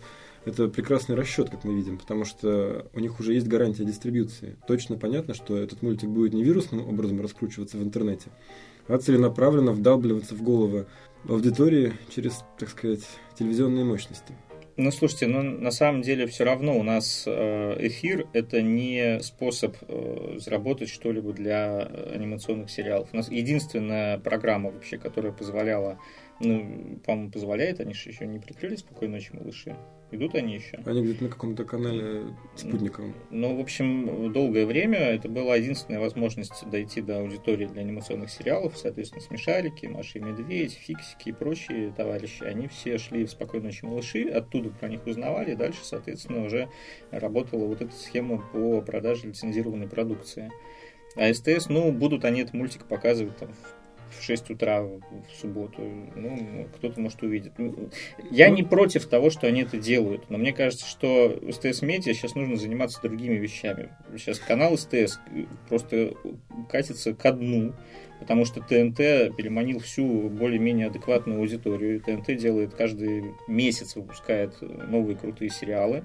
это 0.46 0.68
прекрасный 0.68 1.16
расчет, 1.16 1.50
как 1.50 1.64
мы 1.64 1.74
видим, 1.74 1.98
потому 1.98 2.24
что 2.24 2.86
у 2.94 3.00
них 3.00 3.20
уже 3.20 3.34
есть 3.34 3.48
гарантия 3.48 3.84
дистрибьюции. 3.84 4.56
Точно 4.68 4.96
понятно, 4.96 5.34
что 5.34 5.58
этот 5.58 5.82
мультик 5.82 6.10
будет 6.10 6.34
не 6.34 6.44
вирусным 6.44 6.88
образом 6.88 7.20
раскручиваться 7.20 7.78
в 7.78 7.84
интернете, 7.84 8.30
а 8.88 9.00
целенаправленно 9.00 9.72
вдалбливаться 9.72 10.36
в 10.36 10.44
головы 10.44 10.86
аудитории 11.28 11.94
через, 12.14 12.44
так 12.58 12.70
сказать, 12.70 13.08
телевизионные 13.38 13.86
мощности. 13.86 14.34
Ну, 14.78 14.92
слушайте, 14.92 15.28
ну, 15.28 15.42
на 15.42 15.72
самом 15.72 16.02
деле 16.02 16.28
все 16.28 16.44
равно 16.44 16.78
у 16.78 16.84
нас 16.84 17.24
э, 17.26 17.78
эфир– 17.80 18.28
это 18.34 18.62
не 18.62 19.22
способ 19.22 19.78
э, 19.82 20.36
заработать 20.38 20.90
что-либо 20.90 21.32
для 21.32 21.80
анимационных 22.14 22.70
сериалов. 22.70 23.08
У 23.14 23.16
нас 23.16 23.32
единственная 23.32 24.18
программа 24.20 24.72
вообще, 24.72 24.98
которая 24.98 25.32
позволяла, 25.32 25.98
ну, 26.40 27.00
по-моему, 27.06 27.32
позволяет, 27.32 27.80
они 27.80 27.94
же 27.94 28.10
еще 28.10 28.28
не 28.28 28.40
прикрыли 28.40 28.76
«Спокойной 28.76 29.16
ночи, 29.16 29.32
малыши». 29.34 29.76
Идут 30.12 30.36
они 30.36 30.54
еще? 30.54 30.80
Они 30.86 31.02
где-то 31.02 31.24
на 31.24 31.30
каком-то 31.30 31.66
канале 31.66 32.26
спутниковом. 32.56 33.16
Ну, 33.32 33.58
в 33.58 33.60
общем, 33.60 34.32
долгое 34.32 34.66
время 34.66 35.00
это 35.00 35.28
была 35.28 35.56
единственная 35.56 36.00
возможность 36.00 36.70
дойти 36.70 37.02
до 37.02 37.20
аудитории 37.20 37.66
для 37.66 37.82
анимационных 37.82 38.30
сериалов. 38.30 38.78
Соответственно, 38.78 39.22
Смешарики, 39.22 39.88
Маша 39.88 40.20
и 40.20 40.22
Медведь, 40.22 40.74
Фиксики 40.74 41.30
и 41.30 41.32
прочие 41.32 41.92
товарищи. 41.92 42.44
Они 42.44 42.68
все 42.68 42.98
шли 42.98 43.26
в 43.26 43.32
«Спокойной 43.32 43.68
ночи, 43.68 43.86
малыши», 43.86 44.30
оттуда 44.30 44.70
про 44.70 44.90
них 44.90 45.06
узнавали. 45.08 45.56
Дальше, 45.56 45.80
соответственно, 45.84 46.46
уже 46.46 46.70
работала 47.12 47.66
вот 47.66 47.82
эта 47.82 47.94
схема 47.94 48.38
по 48.52 48.82
продаже 48.82 49.28
лицензированной 49.28 49.88
продукции. 49.88 50.52
А 51.16 51.34
СТС, 51.34 51.70
ну, 51.70 51.92
будут 51.92 52.26
они 52.26 52.42
этот 52.42 52.54
мультик 52.54 52.86
показывать 52.86 53.38
там 53.38 53.50
в 53.54 53.85
в 54.12 54.24
6 54.24 54.52
утра 54.52 54.82
в 54.84 55.02
субботу. 55.40 55.82
Ну, 56.16 56.68
кто-то, 56.76 57.00
может, 57.00 57.22
увидит. 57.24 57.54
Ну, 57.58 57.90
я 58.32 58.50
не 58.50 58.64
против 58.64 59.06
того, 59.06 59.30
что 59.30 59.48
они 59.48 59.62
это 59.62 59.78
делают, 59.78 60.30
но 60.30 60.38
мне 60.38 60.54
кажется, 60.54 60.86
что 60.86 61.40
СТС 61.52 61.82
Медиа 61.82 62.14
сейчас 62.14 62.36
нужно 62.36 62.56
заниматься 62.58 63.02
другими 63.02 63.36
вещами. 63.36 63.90
Сейчас 64.18 64.40
канал 64.40 64.78
СТС 64.78 65.20
просто 65.70 66.14
катится 66.70 67.14
ко 67.14 67.32
дну, 67.32 67.74
потому 68.20 68.46
что 68.46 68.62
ТНТ 68.62 69.36
переманил 69.36 69.80
всю 69.80 70.30
более-менее 70.30 70.88
адекватную 70.88 71.40
аудиторию. 71.40 72.02
ТНТ 72.02 72.38
делает 72.38 72.74
каждый 72.74 73.34
месяц, 73.48 73.96
выпускает 73.96 74.56
новые 74.62 75.16
крутые 75.18 75.50
сериалы. 75.50 76.04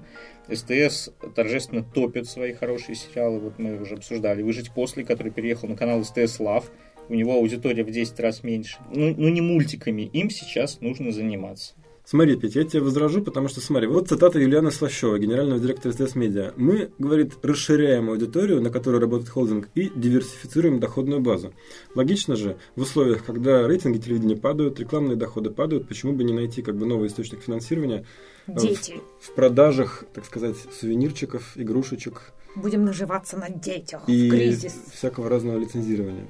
СТС 0.51 1.11
торжественно 1.35 1.83
топит 1.83 2.27
свои 2.27 2.53
хорошие 2.53 2.95
сериалы. 2.95 3.39
Вот 3.39 3.59
мы 3.59 3.79
уже 3.79 3.95
обсуждали. 3.95 4.41
«Выжить 4.41 4.71
после», 4.71 5.05
который 5.05 5.31
переехал 5.31 5.67
на 5.69 5.77
канал 5.77 6.03
СТС 6.03 6.39
Лав 6.39 6.69
у 7.11 7.13
него 7.13 7.33
аудитория 7.33 7.83
в 7.83 7.91
10 7.91 8.19
раз 8.21 8.43
меньше. 8.43 8.77
Ну, 8.93 9.13
ну 9.15 9.27
не 9.29 9.41
мультиками, 9.41 10.03
им 10.03 10.29
сейчас 10.29 10.79
нужно 10.79 11.11
заниматься. 11.11 11.73
Смотри, 12.03 12.35
Петя, 12.35 12.59
я 12.59 12.65
тебе 12.65 12.81
возражу, 12.81 13.21
потому 13.21 13.47
что, 13.47 13.61
смотри, 13.61 13.87
вот 13.87 14.09
цитата 14.09 14.39
Юлианы 14.39 14.71
Слащева, 14.71 15.19
генерального 15.19 15.59
директора 15.59 15.93
СТС 15.93 16.15
Медиа. 16.15 16.51
Мы, 16.57 16.91
говорит, 16.97 17.33
расширяем 17.43 18.09
аудиторию, 18.09 18.61
на 18.61 18.69
которой 18.69 18.99
работает 18.99 19.29
холдинг, 19.29 19.69
и 19.75 19.91
диверсифицируем 19.95 20.79
доходную 20.79 21.21
базу. 21.21 21.53
Логично 21.93 22.35
же, 22.35 22.57
в 22.75 22.81
условиях, 22.81 23.23
когда 23.23 23.67
рейтинги 23.67 23.99
телевидения 23.99 24.35
падают, 24.35 24.79
рекламные 24.79 25.15
доходы 25.15 25.51
падают, 25.51 25.87
почему 25.87 26.13
бы 26.13 26.23
не 26.23 26.33
найти 26.33 26.61
как 26.61 26.75
бы 26.75 26.85
новый 26.85 27.07
источник 27.07 27.43
финансирования 27.43 28.05
Дети. 28.47 28.95
В, 29.19 29.27
в 29.27 29.35
продажах, 29.35 30.03
так 30.13 30.25
сказать, 30.25 30.55
сувенирчиков, 30.79 31.53
игрушечек. 31.55 32.33
Будем 32.55 32.83
наживаться 32.83 33.37
на 33.37 33.49
детях 33.49 34.03
и 34.07 34.27
в 34.27 34.31
кризис. 34.31 34.75
всякого 34.91 35.29
разного 35.29 35.59
лицензирования. 35.59 36.27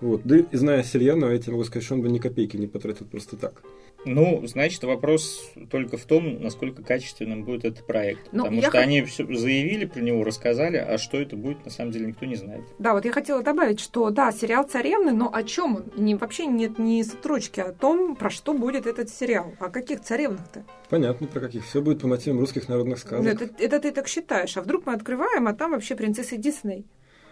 Вот. 0.00 0.22
Да 0.24 0.38
и 0.38 0.44
зная 0.52 0.82
Сельянова, 0.82 1.30
я 1.30 1.38
тебе 1.38 1.52
могу 1.52 1.64
сказать, 1.64 1.84
что 1.84 1.94
он 1.94 2.02
бы 2.02 2.08
ни 2.08 2.18
копейки 2.18 2.56
не 2.56 2.66
потратил 2.66 3.06
просто 3.06 3.36
так. 3.36 3.62
Ну, 4.04 4.46
значит, 4.46 4.84
вопрос 4.84 5.50
только 5.70 5.96
в 5.96 6.04
том, 6.04 6.40
насколько 6.40 6.82
качественным 6.82 7.42
будет 7.44 7.64
этот 7.64 7.86
проект. 7.86 8.28
Ну, 8.32 8.44
Потому 8.44 8.62
что 8.62 8.70
х... 8.70 8.78
они 8.78 9.02
все 9.02 9.26
заявили 9.34 9.86
про 9.86 10.00
него, 10.00 10.22
рассказали, 10.22 10.76
а 10.76 10.98
что 10.98 11.18
это 11.20 11.36
будет, 11.36 11.64
на 11.64 11.70
самом 11.70 11.90
деле, 11.90 12.06
никто 12.06 12.24
не 12.24 12.36
знает. 12.36 12.62
Да, 12.78 12.94
вот 12.94 13.04
я 13.04 13.12
хотела 13.12 13.42
добавить, 13.42 13.80
что 13.80 14.10
да, 14.10 14.30
сериал 14.30 14.64
«Царевны», 14.64 15.12
но 15.12 15.34
о 15.34 15.42
чем 15.42 15.76
он? 15.76 15.84
Не, 15.96 16.14
вообще 16.14 16.46
нет 16.46 16.78
ни 16.78 17.02
строчки 17.02 17.60
о 17.60 17.72
том, 17.72 18.14
про 18.14 18.30
что 18.30 18.54
будет 18.54 18.86
этот 18.86 19.10
сериал. 19.10 19.52
О 19.58 19.68
каких 19.68 20.00
царевнах-то? 20.00 20.64
Понятно, 20.88 21.26
про 21.26 21.40
каких. 21.40 21.66
Все 21.66 21.82
будет 21.82 22.00
по 22.00 22.06
мотивам 22.06 22.38
русских 22.38 22.68
народных 22.68 23.00
сказок. 23.00 23.26
Это, 23.26 23.50
это 23.58 23.80
ты 23.80 23.90
так 23.90 24.06
считаешь. 24.06 24.56
А 24.56 24.62
вдруг 24.62 24.86
мы 24.86 24.92
открываем, 24.92 25.48
а 25.48 25.54
там 25.54 25.72
вообще 25.72 25.96
принцесса 25.96 26.36
Дисней. 26.36 26.86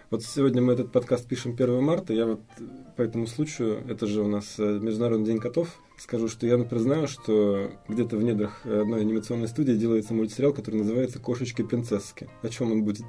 Вот 0.08 0.22
сегодня 0.22 0.62
мы 0.62 0.74
этот 0.74 0.92
подкаст 0.92 1.26
пишем 1.26 1.54
1 1.54 1.82
марта. 1.82 2.12
Я 2.12 2.26
вот 2.26 2.40
по 2.96 3.02
этому 3.02 3.26
случаю, 3.26 3.82
это 3.88 4.06
же 4.06 4.22
у 4.22 4.28
нас 4.28 4.54
э, 4.56 4.62
Международный 4.62 5.26
день 5.26 5.40
котов, 5.40 5.80
скажу, 5.98 6.28
что 6.28 6.46
я, 6.46 6.56
например, 6.56 6.82
знаю, 6.84 7.08
что 7.08 7.72
где-то 7.88 8.16
в 8.16 8.22
недрах 8.22 8.64
одной 8.64 9.00
анимационной 9.00 9.48
студии 9.48 9.72
делается 9.72 10.14
мультсериал, 10.14 10.52
который 10.52 10.76
называется 10.76 11.18
«Кошечки 11.18 11.62
и 11.62 11.64
принцесски». 11.64 12.28
О 12.42 12.48
чем 12.48 12.70
он 12.70 12.84
будет? 12.84 13.04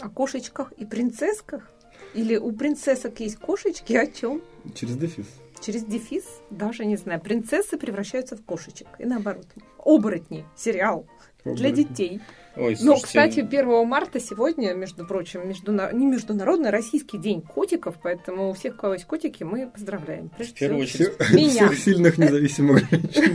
О 0.00 0.10
кошечках 0.10 0.72
и 0.72 0.84
принцессках? 0.84 1.70
Или 2.12 2.36
у 2.36 2.52
принцессок 2.52 3.20
есть 3.20 3.36
кошечки? 3.36 3.94
О 3.94 4.06
чем? 4.06 4.42
Через 4.74 4.96
дефис. 4.96 5.26
Через 5.58 5.84
дефис? 5.84 6.24
Даже 6.50 6.84
не 6.84 6.96
знаю. 6.96 7.18
Принцессы 7.22 7.78
превращаются 7.78 8.36
в 8.36 8.44
кошечек. 8.44 8.88
И 8.98 9.06
наоборот. 9.06 9.46
Оборотни. 9.78 10.44
Сериал. 10.54 11.06
Оборотни. 11.44 11.62
Для 11.62 11.70
детей. 11.70 12.20
Ой, 12.54 12.76
Но, 12.80 12.96
кстати, 12.96 13.40
1 13.40 13.86
марта 13.86 14.20
сегодня, 14.20 14.74
между 14.74 15.06
прочим, 15.06 15.48
междуна... 15.48 15.90
не 15.92 16.06
международный, 16.06 16.68
а 16.68 16.72
российский 16.72 17.16
день 17.16 17.40
котиков, 17.40 17.96
поэтому 18.02 18.50
у 18.50 18.52
всех, 18.52 18.74
у 18.74 18.76
кого 18.78 18.94
есть 18.94 19.06
котики, 19.06 19.42
мы 19.42 19.68
поздравляем. 19.68 20.28
Прежде 20.36 20.54
в 20.54 20.58
первую 20.58 20.82
очередь, 20.82 21.12
меня. 21.32 21.68
Всех 21.68 21.78
сильных 21.78 22.18
независимых 22.18 22.82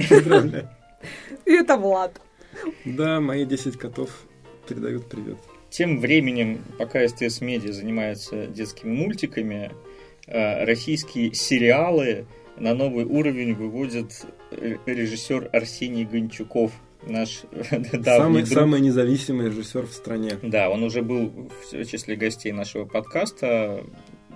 поздравляем. 0.09 0.67
И 1.45 1.51
это 1.51 1.77
Влад. 1.77 2.21
Да, 2.85 3.19
мои 3.19 3.45
10 3.45 3.77
котов 3.77 4.09
передают 4.67 5.09
привет. 5.09 5.37
Тем 5.69 5.99
временем, 5.99 6.63
пока 6.77 7.07
СТС 7.07 7.41
Медиа 7.41 7.73
занимается 7.73 8.45
детскими 8.47 8.93
мультиками, 8.93 9.71
э, 10.27 10.63
российские 10.63 11.33
сериалы 11.33 12.27
на 12.57 12.73
новый 12.73 13.05
уровень 13.05 13.53
выводит 13.55 14.25
режиссер 14.51 15.49
Арсений 15.53 16.05
Гончуков– 16.05 16.71
наш 17.09 17.41
самый, 18.03 18.43
друг. 18.43 18.47
самый 18.47 18.81
независимый 18.81 19.47
режиссер 19.47 19.87
в 19.87 19.93
стране. 19.93 20.37
Да, 20.41 20.69
он 20.69 20.83
уже 20.83 21.01
был 21.01 21.49
в 21.71 21.85
числе 21.85 22.15
гостей 22.15 22.51
нашего 22.51 22.85
подкаста 22.85 23.83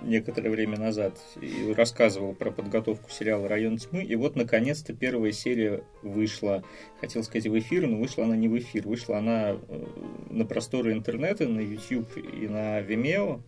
некоторое 0.04 0.50
время 0.50 0.78
назад 0.78 1.18
и 1.40 1.72
рассказывал 1.72 2.34
про 2.34 2.50
подготовку 2.50 3.10
сериала 3.10 3.48
«Район 3.48 3.78
тьмы». 3.78 4.02
И 4.02 4.14
вот, 4.16 4.36
наконец-то, 4.36 4.92
первая 4.92 5.32
серия 5.32 5.84
вышла. 6.02 6.62
Хотел 7.00 7.22
сказать 7.22 7.46
в 7.46 7.58
эфир, 7.58 7.86
но 7.86 7.98
вышла 7.98 8.24
она 8.24 8.36
не 8.36 8.48
в 8.48 8.58
эфир. 8.58 8.86
Вышла 8.86 9.18
она 9.18 9.50
э, 9.52 9.56
на 10.30 10.44
просторы 10.44 10.92
интернета, 10.92 11.48
на 11.48 11.60
YouTube 11.60 12.16
и 12.16 12.48
на 12.48 12.80
Vimeo. 12.80 13.42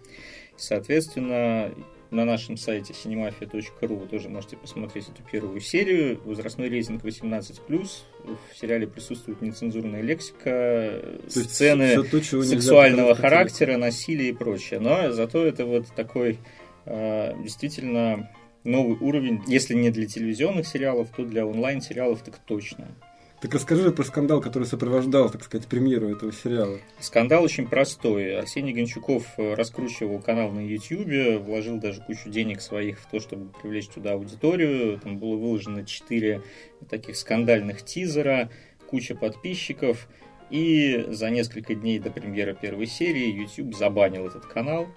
Соответственно, 0.57 1.73
на 2.11 2.25
нашем 2.25 2.57
сайте 2.57 2.93
cinemafia.ru 2.93 3.99
вы 3.99 4.07
тоже 4.07 4.29
можете 4.29 4.57
посмотреть 4.57 5.09
эту 5.09 5.23
первую 5.23 5.61
серию. 5.61 6.21
Возрастной 6.25 6.69
рейтинг 6.69 7.05
18+. 7.05 7.61
В 7.69 8.59
сериале 8.59 8.87
присутствует 8.87 9.43
нецензурная 9.43 10.01
лексика, 10.01 11.03
То 11.25 11.40
сцены 11.40 12.03
то, 12.05 12.23
сексуального 12.23 13.14
характера, 13.14 13.77
насилия 13.77 14.29
и 14.29 14.33
прочее. 14.33 14.81
Но 14.81 15.12
зато 15.12 15.45
это 15.45 15.67
вот 15.67 15.87
такой 15.95 16.38
э, 16.87 17.35
действительно 17.43 18.31
новый 18.64 18.97
уровень, 18.99 19.43
если 19.47 19.75
не 19.75 19.90
для 19.90 20.07
телевизионных 20.07 20.67
сериалов, 20.67 21.11
то 21.14 21.25
для 21.25 21.47
онлайн-сериалов 21.47 22.23
так 22.23 22.38
точно. 22.38 22.88
Так 23.44 23.52
расскажи 23.52 23.92
про 23.92 24.04
скандал, 24.04 24.40
который 24.40 24.64
сопровождал, 24.64 25.28
так 25.28 25.44
сказать, 25.44 25.66
премьеру 25.66 26.09
этого 26.09 26.33
сериала. 26.33 26.78
Скандал 26.98 27.44
очень 27.44 27.68
простой. 27.68 28.38
Арсений 28.38 28.72
Гончуков 28.72 29.26
э, 29.37 29.52
раскручивал 29.52 30.18
канал 30.22 30.50
на 30.50 30.61
YouTube, 30.61 31.44
вложил 31.44 31.76
даже 31.76 32.00
кучу 32.00 32.30
денег 32.30 32.62
своих 32.62 32.98
в 32.98 33.07
то, 33.11 33.20
чтобы 33.20 33.50
привлечь 33.61 33.88
туда 33.88 34.12
аудиторию. 34.12 34.98
Там 34.98 35.18
было 35.18 35.37
выложено 35.37 35.85
4 35.85 36.40
таких 36.88 37.18
скандальных 37.18 37.85
тизера, 37.85 38.48
куча 38.87 39.14
подписчиков. 39.14 40.09
И 40.48 41.04
за 41.11 41.28
несколько 41.28 41.74
дней 41.74 41.98
до 41.98 42.11
премьеры 42.11 42.57
первой 42.59 42.87
серии 42.87 43.26
YouTube 43.26 43.76
забанил 43.76 44.26
этот 44.26 44.46
канал. 44.46 44.88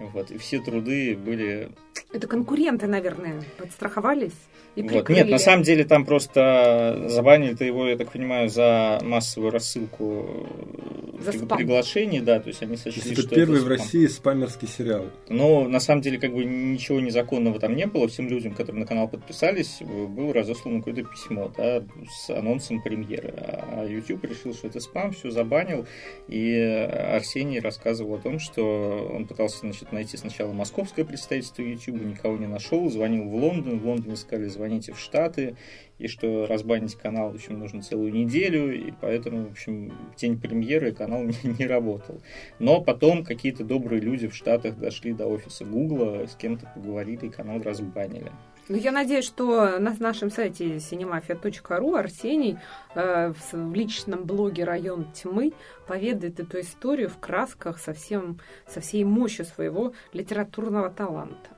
Вот, 0.00 0.32
и 0.32 0.38
все 0.38 0.60
труды 0.60 1.16
были... 1.16 1.70
Это 2.12 2.26
конкуренты, 2.26 2.88
наверное, 2.88 3.44
подстраховались? 3.58 4.34
И 4.74 4.82
вот. 4.82 5.08
Нет, 5.10 5.28
на 5.28 5.38
самом 5.38 5.64
деле 5.64 5.84
там 5.84 6.04
просто 6.04 7.04
забанили-то 7.08 7.64
его, 7.64 7.86
я 7.86 7.96
так 7.96 8.10
понимаю, 8.10 8.48
за 8.48 8.98
массовую 9.02 9.50
рассылку 9.50 10.46
за 11.20 11.32
спам. 11.32 11.58
приглашений, 11.58 12.20
да, 12.20 12.40
то 12.40 12.48
есть 12.48 12.62
они 12.62 12.76
сочли, 12.76 13.02
есть 13.02 13.12
это 13.12 13.22
что 13.22 13.34
первый 13.34 13.58
это 13.58 13.66
в 13.66 13.68
России 13.68 14.06
спамерский 14.06 14.66
сериал. 14.66 15.06
Но 15.28 15.68
на 15.68 15.78
самом 15.78 16.00
деле 16.00 16.18
как 16.18 16.32
бы 16.32 16.44
ничего 16.44 17.00
незаконного 17.00 17.60
там 17.60 17.76
не 17.76 17.86
было, 17.86 18.08
всем 18.08 18.28
людям, 18.28 18.54
которые 18.54 18.80
на 18.80 18.86
канал 18.86 19.08
подписались, 19.08 19.80
было 19.80 20.32
разослано 20.32 20.78
какое-то 20.78 21.04
письмо, 21.04 21.52
да, 21.56 21.82
с 22.10 22.30
анонсом 22.30 22.82
премьеры. 22.82 23.34
А 23.36 23.84
YouTube 23.84 24.24
решил, 24.24 24.54
что 24.54 24.68
это 24.68 24.80
спам, 24.80 25.12
все 25.12 25.30
забанил, 25.30 25.86
и 26.28 26.54
Арсений 26.54 27.60
рассказывал 27.60 28.14
о 28.14 28.18
том, 28.18 28.38
что 28.38 29.10
он 29.12 29.26
пытался 29.26 29.60
значит, 29.60 29.92
найти 29.92 30.16
сначала 30.16 30.52
московское 30.52 31.04
представительство 31.04 31.62
YouTube, 31.62 32.02
никого 32.02 32.36
не 32.36 32.46
нашел, 32.46 32.90
звонил 32.90 33.28
в 33.28 33.34
Лондон, 33.34 33.78
в 33.78 33.86
Лондоне 33.86 34.16
сказали, 34.16 34.48
звоните 34.62 34.92
в 34.92 34.98
Штаты, 35.00 35.56
и 35.98 36.06
что 36.06 36.46
разбанить 36.46 36.94
канал, 36.94 37.32
в 37.32 37.34
общем, 37.34 37.58
нужно 37.58 37.82
целую 37.82 38.12
неделю, 38.12 38.72
и 38.72 38.92
поэтому, 39.00 39.48
в 39.48 39.50
общем, 39.50 39.92
в 40.14 40.20
день 40.20 40.38
премьеры 40.38 40.92
канал 40.92 41.22
не, 41.24 41.34
не 41.58 41.66
работал. 41.66 42.20
Но 42.60 42.80
потом 42.80 43.24
какие-то 43.24 43.64
добрые 43.64 44.00
люди 44.00 44.28
в 44.28 44.36
Штатах 44.36 44.78
дошли 44.78 45.12
до 45.12 45.26
офиса 45.26 45.64
Гугла, 45.64 46.26
с 46.26 46.36
кем-то 46.36 46.70
поговорили, 46.74 47.26
и 47.26 47.30
канал 47.30 47.60
разбанили. 47.60 48.30
Ну, 48.68 48.76
я 48.76 48.92
надеюсь, 48.92 49.24
что 49.24 49.78
на 49.80 49.96
нашем 49.98 50.30
сайте 50.30 50.76
cinemafia.ru 50.76 51.98
Арсений 51.98 52.58
э, 52.94 53.32
в 53.52 53.74
личном 53.74 54.24
блоге 54.24 54.62
«Район 54.62 55.06
тьмы» 55.12 55.52
поведает 55.88 56.38
эту 56.38 56.60
историю 56.60 57.08
в 57.08 57.18
красках 57.18 57.80
со, 57.80 57.92
всем, 57.92 58.38
со 58.68 58.80
всей 58.80 59.02
мощью 59.02 59.44
своего 59.44 59.92
литературного 60.12 60.90
таланта. 60.90 61.50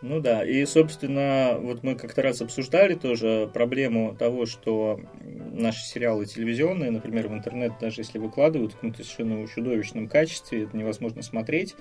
Ну 0.00 0.20
да, 0.20 0.44
и, 0.44 0.64
собственно, 0.64 1.56
вот 1.58 1.82
мы 1.82 1.96
как-то 1.96 2.22
раз 2.22 2.40
обсуждали 2.40 2.94
тоже 2.94 3.50
проблему 3.52 4.14
того, 4.16 4.46
что 4.46 5.00
наши 5.20 5.84
сериалы 5.84 6.24
телевизионные, 6.24 6.92
например, 6.92 7.26
в 7.26 7.34
интернет, 7.34 7.72
даже 7.80 8.02
если 8.02 8.18
выкладывают 8.18 8.72
в 8.72 8.74
каком-то 8.76 9.02
совершенно 9.02 9.48
чудовищном 9.48 10.08
качестве, 10.08 10.62
это 10.64 10.76
невозможно 10.76 11.22
смотреть, 11.22 11.74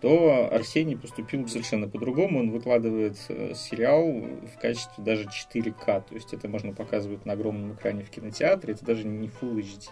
то 0.00 0.48
Арсений 0.50 0.96
поступил 0.96 1.46
совершенно 1.46 1.88
по-другому. 1.88 2.40
Он 2.40 2.50
выкладывает 2.50 3.16
э, 3.28 3.52
сериал 3.54 4.10
в 4.10 4.60
качестве 4.60 5.04
даже 5.04 5.28
4К, 5.28 5.84
то 5.84 6.14
есть 6.14 6.32
это 6.32 6.48
можно 6.48 6.72
показывать 6.72 7.26
на 7.26 7.34
огромном 7.34 7.74
экране 7.74 8.04
в 8.04 8.10
кинотеатре, 8.10 8.74
это 8.74 8.84
даже 8.84 9.06
не 9.06 9.28
Full 9.28 9.58
HD. 9.58 9.90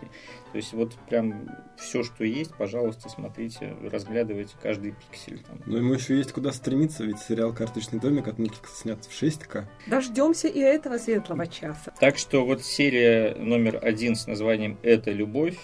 То 0.52 0.56
есть 0.56 0.72
вот 0.72 0.94
прям 1.08 1.48
все, 1.76 2.02
что 2.02 2.24
есть, 2.24 2.54
пожалуйста, 2.54 3.08
смотрите, 3.08 3.74
разглядывайте 3.90 4.54
каждый 4.62 4.92
пиксель. 4.92 5.40
Там. 5.40 5.60
Но 5.66 5.78
ему 5.78 5.92
еще 5.92 6.16
есть 6.16 6.32
куда 6.32 6.52
стремиться, 6.52 7.04
ведь 7.04 7.18
сериал 7.18 7.52
«Карточный 7.52 8.00
домик» 8.00 8.28
от 8.28 8.38
Никиса 8.38 8.74
снят 8.74 9.04
в 9.04 9.22
6К. 9.22 9.64
Дождемся 9.86 10.48
и 10.48 10.60
этого 10.60 10.98
светлого 10.98 11.46
часа. 11.46 11.92
Так 12.00 12.16
что 12.16 12.46
вот 12.46 12.62
серия 12.62 13.34
номер 13.34 13.78
один 13.82 14.14
с 14.14 14.26
названием 14.26 14.78
«Это 14.82 15.10
любовь» 15.10 15.58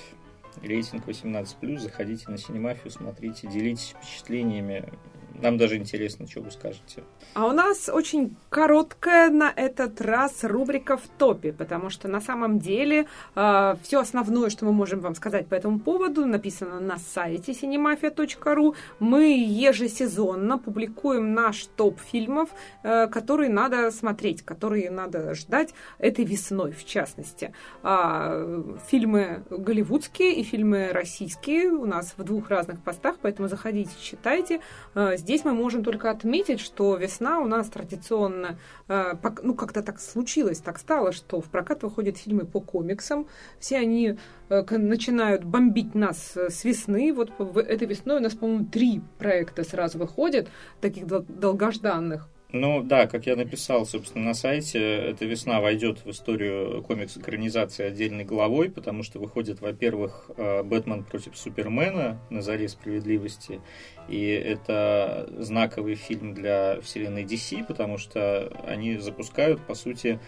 рейтинг 0.67 1.07
18+, 1.07 1.79
заходите 1.79 2.31
на 2.31 2.39
Синемафию, 2.39 2.91
смотрите, 2.91 3.49
делитесь 3.49 3.95
впечатлениями. 3.97 4.93
Нам 5.41 5.59
даже 5.59 5.77
интересно, 5.77 6.27
что 6.29 6.41
вы 6.41 6.51
скажете. 6.51 7.03
А 7.35 7.47
у 7.47 7.53
нас 7.53 7.89
очень 7.89 8.37
короткая 8.51 9.31
на 9.31 9.53
этот 9.55 10.01
раз 10.01 10.45
рубрика 10.45 10.97
в 10.97 11.03
топе, 11.19 11.53
потому 11.53 11.91
что 11.91 12.07
на 12.09 12.21
самом 12.21 12.61
деле 12.61 13.07
э, 13.35 13.75
все 13.83 14.01
основное, 14.01 14.51
что 14.51 14.65
мы 14.65 14.73
можем 14.73 15.01
вам 15.01 15.15
сказать 15.15 15.49
по 15.49 15.55
этому 15.55 15.81
поводу, 15.81 16.25
написано 16.27 16.79
на 16.79 16.99
сайте 16.99 17.53
cinemafia.ru. 17.53 18.77
Мы 19.01 19.37
ежесезонно 19.45 20.59
публикуем 20.59 21.35
наш 21.35 21.67
топ 21.67 21.99
фильмов, 22.01 22.51
э, 22.85 23.09
которые 23.09 23.51
надо 23.51 23.91
смотреть, 23.91 24.43
которые 24.43 24.91
надо 24.91 25.35
ждать 25.35 25.75
этой 25.99 26.25
весной, 26.25 26.71
в 26.73 26.85
частности. 26.85 27.53
Э, 27.83 28.63
фильмы 28.89 29.43
голливудские 29.51 30.35
и 30.35 30.45
фильмы 30.45 30.91
российские 30.93 31.71
у 31.71 31.87
нас 31.87 32.15
в 32.17 32.23
двух 32.23 32.51
разных 32.51 32.81
постах, 32.83 33.17
поэтому 33.21 33.49
заходите, 33.49 33.91
читайте. 34.01 34.61
Э, 34.95 35.17
здесь 35.25 35.45
мы 35.45 35.53
можем 35.53 35.83
только 35.83 36.11
отметить, 36.11 36.61
что 36.61 36.97
весна 36.97 37.41
у 37.41 37.47
нас 37.47 37.69
традиционно 37.69 38.59
Э, 38.89 39.15
ну, 39.43 39.55
как-то 39.55 39.83
так 39.83 40.01
случилось, 40.01 40.59
так 40.59 40.79
стало, 40.79 41.13
что 41.13 41.41
в 41.41 41.47
прокат 41.47 41.83
выходят 41.83 42.19
фильмы 42.19 42.45
по 42.45 42.61
комиксам. 42.61 43.27
Все 43.59 43.79
они 43.79 44.19
э, 44.51 44.77
начинают 44.77 45.45
бомбить 45.45 45.95
нас 45.95 46.37
с 46.37 46.65
весны. 46.65 47.13
Вот 47.13 47.31
этой 47.57 47.89
весной 47.89 48.19
у 48.19 48.21
нас, 48.21 48.35
по-моему, 48.35 48.67
три 48.67 49.01
проекта 49.19 49.65
сразу 49.65 49.99
выходят, 49.99 50.49
таких 50.81 51.07
долгожданных. 51.07 52.29
Ну 52.57 52.85
да, 52.85 53.09
как 53.09 53.27
я 53.27 53.35
написал, 53.35 53.85
собственно, 53.85 54.27
на 54.27 54.35
сайте, 54.35 54.79
эта 54.79 55.25
весна 55.25 55.61
войдет 55.61 56.05
в 56.05 56.11
историю 56.11 56.85
комикс-экранизации 56.85 57.85
отдельной 57.85 58.25
главой, 58.25 58.71
потому 58.71 59.03
что 59.03 59.19
выходит, 59.19 59.61
во-первых, 59.61 60.31
«Бэтмен 60.37 61.03
против 61.03 61.37
Супермена» 61.37 62.21
на 62.31 62.43
заре 62.43 62.69
справедливости, 62.69 63.61
и 64.09 64.29
это 64.29 65.29
знаковый 65.37 65.97
фильм 65.97 66.33
для 66.33 66.81
вселенной 66.81 67.25
DC, 67.25 67.65
потому 67.65 67.99
что 67.99 68.53
они 68.65 68.99
запускают, 68.99 69.61
по 69.67 69.75
сути, 69.75 70.21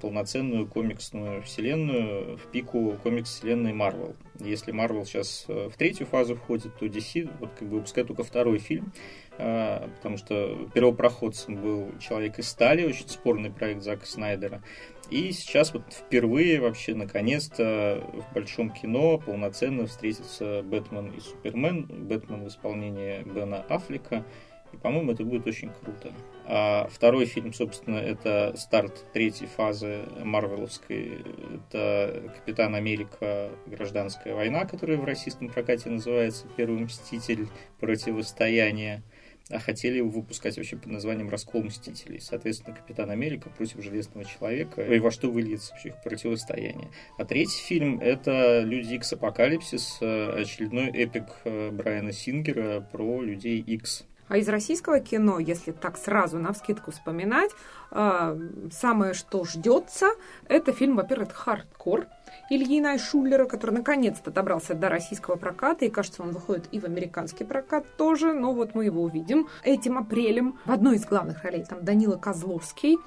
полноценную 0.00 0.66
комиксную 0.66 1.42
вселенную 1.42 2.36
в 2.36 2.46
пику 2.50 2.96
комикс-вселенной 3.02 3.72
Марвел. 3.72 4.14
Если 4.40 4.72
Марвел 4.72 5.04
сейчас 5.04 5.44
в 5.48 5.72
третью 5.76 6.06
фазу 6.06 6.36
входит, 6.36 6.76
то 6.78 6.86
DC 6.86 7.30
вот 7.40 7.50
как 7.58 7.68
бы 7.68 7.76
выпускает 7.76 8.08
только 8.08 8.22
второй 8.22 8.58
фильм, 8.58 8.92
а, 9.38 9.88
потому 9.96 10.16
что 10.16 10.68
первопроходцем 10.74 11.56
был 11.56 11.92
«Человек 12.00 12.38
из 12.38 12.48
стали», 12.48 12.84
очень 12.84 13.08
спорный 13.08 13.50
проект 13.50 13.82
Зака 13.82 14.04
Снайдера. 14.04 14.62
И 15.10 15.32
сейчас 15.32 15.72
вот 15.72 15.84
впервые 15.90 16.60
вообще 16.60 16.94
наконец-то 16.94 18.04
в 18.12 18.34
большом 18.34 18.70
кино 18.70 19.18
полноценно 19.18 19.86
встретятся 19.86 20.62
Бэтмен 20.62 21.12
и 21.12 21.20
Супермен, 21.20 21.86
Бэтмен 21.86 22.44
в 22.44 22.48
исполнении 22.48 23.22
Бена 23.22 23.62
Аффлека. 23.68 24.24
И, 24.72 24.76
по-моему, 24.76 25.12
это 25.12 25.24
будет 25.24 25.46
очень 25.46 25.70
круто. 25.82 26.12
А 26.50 26.88
второй 26.90 27.26
фильм, 27.26 27.52
собственно, 27.52 27.96
это 27.96 28.54
старт 28.56 29.04
третьей 29.12 29.48
фазы 29.48 30.04
Марвеловской. 30.24 31.22
Это 31.54 32.32
Капитан 32.36 32.74
Америка. 32.74 33.50
Гражданская 33.66 34.34
война, 34.34 34.64
которая 34.64 34.96
в 34.96 35.04
российском 35.04 35.50
прокате 35.50 35.90
называется 35.90 36.46
Первый 36.56 36.80
Мститель. 36.80 37.48
Противостояние 37.80 39.02
а 39.50 39.58
хотели 39.58 39.96
его 39.96 40.10
выпускать 40.10 40.56
вообще 40.56 40.76
под 40.76 40.92
названием 40.92 41.30
«Раскол 41.30 41.62
Мстителей». 41.62 42.20
Соответственно, 42.20 42.76
Капитан 42.76 43.10
Америка 43.10 43.48
против 43.48 43.82
Железного 43.82 44.26
Человека, 44.26 44.82
и 44.82 44.98
во 44.98 45.10
что 45.10 45.30
выльется 45.30 45.72
вообще 45.72 45.88
их 45.88 46.02
противостояние. 46.02 46.90
А 47.16 47.24
третий 47.24 47.62
фильм— 47.62 47.98
это 48.02 48.60
«Люди 48.60 48.94
Икс 48.94 49.12
Апокалипсис», 49.14 49.98
очередной 50.02 50.88
эпик 50.88 51.24
э, 51.44 51.70
Брайана 51.70 52.12
Сингера 52.12 52.80
про 52.80 53.22
Людей 53.22 53.60
Икс. 53.60 54.04
А 54.28 54.36
из 54.36 54.48
российского 54.48 55.00
кино, 55.00 55.38
если 55.38 55.72
так 55.72 55.96
сразу 55.96 56.38
на 56.38 56.52
вскидку 56.52 56.90
вспоминать, 56.90 57.50
э, 57.90 58.38
самое, 58.72 59.14
что 59.14 59.44
ждется, 59.44 60.08
это 60.46 60.72
фильм, 60.72 60.96
во-первых, 60.96 61.32
«Хардкор», 61.32 62.06
Ильи 62.50 62.80
Найшулера, 62.80 63.44
который 63.44 63.72
наконец-то 63.72 64.30
добрался 64.30 64.74
до 64.74 64.88
российского 64.88 65.36
проката, 65.36 65.84
и, 65.84 65.90
кажется, 65.90 66.22
он 66.22 66.30
выходит 66.30 66.68
и 66.72 66.80
в 66.80 66.84
американский 66.84 67.44
прокат 67.44 67.84
тоже, 67.96 68.32
но 68.32 68.52
вот 68.52 68.74
мы 68.74 68.86
его 68.86 69.02
увидим 69.02 69.48
этим 69.64 69.98
апрелем. 69.98 70.58
В 70.64 70.72
одной 70.72 70.96
из 70.96 71.04
главных 71.04 71.44
ролей 71.44 71.64
там 71.68 71.84
Данила 71.84 72.16
Козловский. 72.16 72.98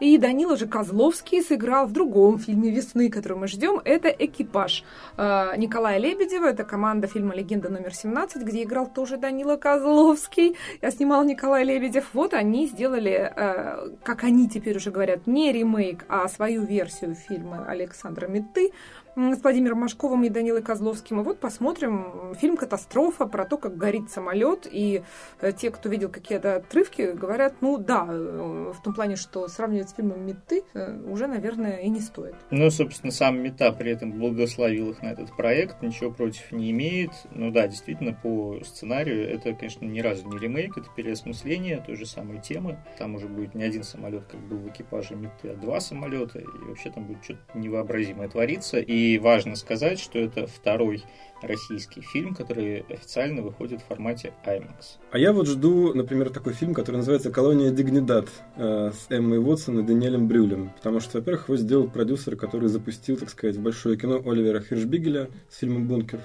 И 0.00 0.16
Данила 0.16 0.56
же 0.56 0.66
Козловский 0.66 1.42
сыграл 1.42 1.86
в 1.86 1.92
другом 1.92 2.38
фильме 2.38 2.70
«Весны», 2.70 3.10
который 3.10 3.36
мы 3.36 3.48
ждем. 3.48 3.80
Это 3.84 4.08
«Экипаж» 4.08 4.84
а, 5.16 5.56
Николая 5.56 5.98
Лебедева. 5.98 6.46
Это 6.46 6.62
команда 6.62 7.08
фильма 7.08 7.34
«Легенда 7.34 7.68
номер 7.68 7.90
17», 7.90 8.44
где 8.44 8.62
играл 8.62 8.86
тоже 8.86 9.16
Данила 9.16 9.56
Козловский. 9.56 10.56
Я 10.82 10.92
снимал 10.92 11.24
Николай 11.24 11.64
Лебедев. 11.64 12.10
Вот 12.12 12.32
они 12.32 12.68
сделали, 12.68 13.32
а, 13.34 13.88
как 14.04 14.22
они 14.22 14.48
теперь 14.48 14.76
уже 14.76 14.92
говорят, 14.92 15.26
не 15.26 15.52
ремейк, 15.52 16.04
а 16.08 16.28
свою 16.28 16.62
версию 16.62 17.16
фильма 17.16 17.64
Александра 17.66 18.28
Меты 18.28 18.70
с 19.18 19.42
Владимиром 19.42 19.78
Машковым 19.78 20.22
и 20.24 20.28
Данилой 20.28 20.62
Козловским. 20.62 21.20
И 21.20 21.24
вот 21.24 21.40
посмотрим 21.40 22.34
фильм 22.36 22.56
«Катастрофа» 22.56 23.26
про 23.26 23.44
то, 23.44 23.58
как 23.58 23.76
горит 23.76 24.10
самолет. 24.10 24.68
И 24.70 25.02
э, 25.40 25.52
те, 25.52 25.70
кто 25.70 25.88
видел 25.88 26.08
какие-то 26.08 26.56
отрывки, 26.56 27.12
говорят, 27.12 27.56
ну 27.60 27.78
да, 27.78 28.06
э, 28.08 28.72
в 28.72 28.80
том 28.82 28.94
плане, 28.94 29.16
что 29.16 29.48
сравнивать 29.48 29.90
с 29.90 29.94
фильмом 29.94 30.24
«Меты» 30.24 30.62
э, 30.74 31.00
уже, 31.10 31.26
наверное, 31.26 31.78
и 31.78 31.88
не 31.88 32.00
стоит. 32.00 32.34
Ну, 32.50 32.70
собственно, 32.70 33.10
сам 33.10 33.40
Мета 33.42 33.72
при 33.72 33.90
этом 33.90 34.12
благословил 34.12 34.90
их 34.90 35.02
на 35.02 35.08
этот 35.08 35.34
проект, 35.36 35.82
ничего 35.82 36.12
против 36.12 36.52
не 36.52 36.70
имеет. 36.70 37.10
Ну 37.32 37.50
да, 37.50 37.66
действительно, 37.66 38.12
по 38.12 38.60
сценарию 38.64 39.28
это, 39.28 39.52
конечно, 39.52 39.84
ни 39.84 40.00
разу 40.00 40.28
не 40.28 40.38
ремейк, 40.38 40.78
это 40.78 40.88
переосмысление 40.94 41.82
той 41.84 41.96
же 41.96 42.06
самой 42.06 42.40
темы. 42.40 42.78
Там 42.98 43.16
уже 43.16 43.26
будет 43.26 43.56
не 43.56 43.64
один 43.64 43.82
самолет, 43.82 44.24
как 44.30 44.40
был 44.40 44.58
в 44.58 44.68
экипаже 44.68 45.16
Меты, 45.16 45.48
а 45.48 45.54
два 45.54 45.80
самолета. 45.80 46.38
И 46.38 46.46
вообще 46.68 46.90
там 46.90 47.04
будет 47.04 47.24
что-то 47.24 47.40
невообразимое 47.54 48.28
твориться. 48.28 48.78
И 48.78 49.07
и 49.14 49.18
важно 49.18 49.56
сказать, 49.56 49.98
что 49.98 50.18
это 50.18 50.46
второй 50.46 51.04
российский 51.42 52.00
фильм, 52.00 52.34
который 52.34 52.80
официально 52.88 53.42
выходит 53.42 53.80
в 53.80 53.86
формате 53.86 54.32
IMAX. 54.44 54.98
А 55.12 55.18
я 55.18 55.32
вот 55.32 55.46
жду, 55.46 55.94
например, 55.94 56.30
такой 56.30 56.52
фильм, 56.52 56.74
который 56.74 56.96
называется 56.96 57.30
«Колония 57.30 57.70
Дигнидад» 57.70 58.28
э, 58.56 58.90
с 58.92 59.10
Эммой 59.10 59.38
Уотсон 59.38 59.80
и 59.80 59.82
Даниэлем 59.82 60.26
Брюлем. 60.26 60.70
Потому 60.76 61.00
что, 61.00 61.18
во-первых, 61.18 61.48
его 61.48 61.56
сделал 61.56 61.88
продюсер, 61.88 62.36
который 62.36 62.68
запустил, 62.68 63.16
так 63.16 63.30
сказать, 63.30 63.58
большое 63.58 63.96
кино 63.96 64.20
Оливера 64.24 64.60
Хиршбигеля 64.60 65.28
с 65.50 65.58
фильмом 65.58 65.86
«Бункер». 65.86 66.20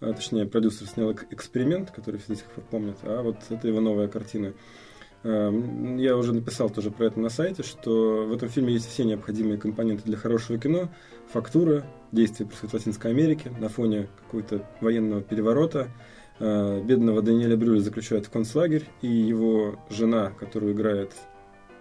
А, 0.00 0.12
точнее, 0.12 0.46
продюсер 0.46 0.86
снял 0.86 1.12
эксперимент, 1.12 1.90
который 1.90 2.18
все 2.20 2.28
до 2.28 2.36
сих 2.36 2.46
пор 2.46 2.64
помнят, 2.70 2.96
а 3.02 3.22
вот 3.22 3.36
это 3.48 3.68
его 3.68 3.80
новая 3.80 4.08
картина. 4.08 4.52
Эм, 5.24 5.96
я 5.96 6.18
уже 6.18 6.34
написал 6.34 6.68
тоже 6.68 6.90
про 6.90 7.06
это 7.06 7.18
на 7.18 7.30
сайте, 7.30 7.62
что 7.62 8.26
в 8.26 8.32
этом 8.32 8.50
фильме 8.50 8.74
есть 8.74 8.88
все 8.88 9.04
необходимые 9.04 9.58
компоненты 9.58 10.04
для 10.04 10.18
хорошего 10.18 10.58
кино. 10.58 10.90
Фактура, 11.32 11.86
действия 12.12 12.44
происходят 12.44 12.72
в 12.72 12.74
Латинской 12.74 13.10
Америке 13.10 13.50
на 13.58 13.70
фоне 13.70 14.08
какого-то 14.22 14.68
военного 14.82 15.22
переворота. 15.22 15.88
Э, 16.40 16.82
бедного 16.84 17.22
Даниэля 17.22 17.56
Брюля 17.56 17.80
заключают 17.80 18.26
в 18.26 18.30
концлагерь, 18.30 18.84
и 19.00 19.08
его 19.08 19.78
жена, 19.88 20.30
которую 20.30 20.74
играет 20.74 21.14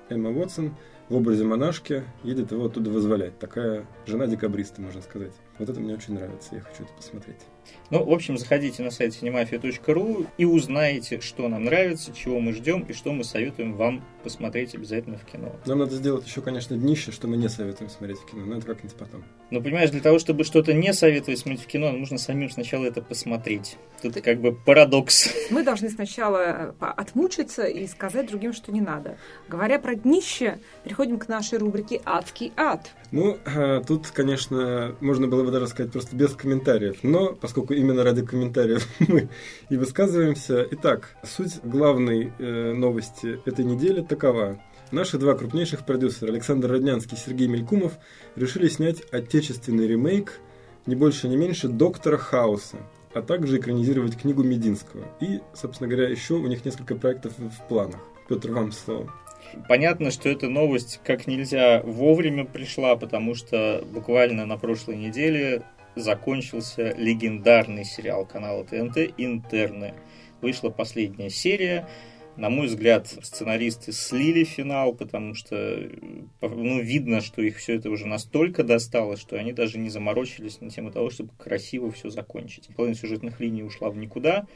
Эмма 0.07 0.29
Уотсон, 0.29 0.75
в 1.09 1.15
образе 1.15 1.43
монашки 1.43 2.03
едет 2.23 2.53
его 2.53 2.65
оттуда 2.65 2.89
вызволять. 2.89 3.37
Такая 3.39 3.85
жена 4.05 4.25
декабриста, 4.25 4.81
можно 4.81 5.01
сказать. 5.01 5.33
Вот 5.59 5.67
это 5.67 5.81
мне 5.81 5.95
очень 5.95 6.13
нравится, 6.13 6.55
я 6.55 6.61
хочу 6.61 6.83
это 6.83 6.93
посмотреть. 6.93 7.41
Ну, 7.89 8.03
в 8.03 8.11
общем, 8.11 8.37
заходите 8.37 8.81
на 8.83 8.91
сайт 8.91 9.13
cinemafia.ru 9.13 10.27
и 10.37 10.45
узнаете, 10.45 11.21
что 11.21 11.47
нам 11.47 11.65
нравится, 11.65 12.13
чего 12.13 12.39
мы 12.39 12.53
ждем 12.53 12.81
и 12.89 12.93
что 12.93 13.11
мы 13.11 13.23
советуем 13.23 13.73
вам 13.75 14.03
посмотреть 14.23 14.73
обязательно 14.73 15.17
в 15.17 15.25
кино. 15.25 15.55
Нам 15.65 15.79
надо 15.79 15.95
сделать 15.95 16.25
еще, 16.25 16.41
конечно, 16.41 16.77
днище, 16.77 17.11
что 17.11 17.27
мы 17.27 17.37
не 17.37 17.49
советуем 17.49 17.89
смотреть 17.89 18.19
в 18.19 18.25
кино, 18.25 18.45
но 18.45 18.57
это 18.57 18.65
как-нибудь 18.65 18.95
потом. 18.95 19.23
Ну, 19.51 19.61
понимаешь, 19.61 19.91
для 19.91 20.01
того, 20.01 20.17
чтобы 20.17 20.43
что-то 20.43 20.73
не 20.73 20.93
советовать 20.93 21.39
смотреть 21.39 21.63
в 21.63 21.67
кино, 21.67 21.91
нужно 21.91 22.17
самим 22.17 22.49
сначала 22.49 22.85
это 22.85 23.01
посмотреть. 23.01 23.77
Тут 24.01 24.15
как 24.21 24.39
бы 24.41 24.53
парадокс. 24.53 25.29
Мы 25.51 25.63
должны 25.63 25.89
сначала 25.89 26.37
э, 26.37 26.73
отмучиться 26.79 27.63
и 27.63 27.85
сказать 27.87 28.27
другим, 28.27 28.53
что 28.53 28.71
не 28.71 28.81
надо. 28.81 29.17
Говоря 29.47 29.79
про 29.79 29.95
днище, 29.95 30.59
переходим 30.83 31.19
к 31.19 31.27
нашей 31.27 31.59
рубрике 31.59 32.01
«Адский 32.05 32.53
ад». 32.57 32.91
Ну, 33.11 33.37
а, 33.45 33.81
тут, 33.81 34.07
конечно, 34.07 34.95
можно 34.99 35.27
было 35.27 35.43
бы 35.43 35.51
даже 35.51 35.67
сказать 35.67 35.91
просто 35.91 36.15
без 36.15 36.33
комментариев, 36.33 36.97
но 37.03 37.33
поскольку 37.33 37.52
именно 37.57 38.03
ради 38.03 38.25
комментариев 38.25 38.87
мы 39.07 39.29
и 39.69 39.77
высказываемся. 39.77 40.67
Итак, 40.71 41.15
суть 41.23 41.59
главной 41.63 42.31
э, 42.39 42.73
новости 42.73 43.39
этой 43.45 43.65
недели 43.65 44.01
такова. 44.01 44.59
Наши 44.91 45.17
два 45.17 45.33
крупнейших 45.33 45.85
продюсера, 45.85 46.29
Александр 46.29 46.71
Роднянский 46.71 47.17
и 47.17 47.19
Сергей 47.19 47.47
Мелькумов, 47.47 47.93
решили 48.35 48.67
снять 48.67 49.01
отечественный 49.11 49.87
ремейк, 49.87 50.39
не 50.85 50.95
больше, 50.95 51.27
не 51.27 51.37
меньше, 51.37 51.67
«Доктора 51.67 52.17
Хауса», 52.17 52.77
а 53.13 53.21
также 53.21 53.57
экранизировать 53.57 54.17
книгу 54.17 54.43
Мединского. 54.43 55.05
И, 55.19 55.39
собственно 55.53 55.89
говоря, 55.89 56.09
еще 56.09 56.35
у 56.35 56.47
них 56.47 56.63
несколько 56.63 56.95
проектов 56.95 57.33
в 57.37 57.67
планах. 57.67 58.01
Петр, 58.27 58.51
вам 58.51 58.71
слово. 58.71 59.11
Понятно, 59.67 60.11
что 60.11 60.29
эта 60.29 60.49
новость 60.49 60.99
как 61.03 61.27
нельзя 61.27 61.81
вовремя 61.83 62.45
пришла, 62.45 62.95
потому 62.95 63.35
что 63.35 63.83
буквально 63.91 64.45
на 64.45 64.57
прошлой 64.57 64.97
неделе 64.97 65.63
закончился 65.95 66.93
легендарный 66.97 67.85
сериал 67.85 68.25
канала 68.25 68.63
ТНТ 68.63 69.13
«Интерны». 69.17 69.93
Вышла 70.41 70.69
последняя 70.69 71.29
серия. 71.29 71.87
На 72.35 72.49
мой 72.49 72.65
взгляд, 72.65 73.07
сценаристы 73.07 73.91
слили 73.91 74.43
финал, 74.43 74.93
потому 74.93 75.35
что 75.35 75.87
ну, 76.41 76.81
видно, 76.81 77.21
что 77.21 77.43
их 77.43 77.57
все 77.57 77.75
это 77.75 77.91
уже 77.91 78.07
настолько 78.07 78.63
достало, 78.63 79.17
что 79.17 79.37
они 79.37 79.53
даже 79.53 79.77
не 79.77 79.89
заморочились 79.89 80.59
на 80.59 80.71
тему 80.71 80.91
того, 80.91 81.11
чтобы 81.11 81.29
красиво 81.37 81.91
все 81.91 82.09
закончить. 82.09 82.69
Половина 82.75 82.97
сюжетных 82.97 83.39
линий 83.39 83.63
ушла 83.63 83.91
в 83.91 83.97
никуда, 83.97 84.47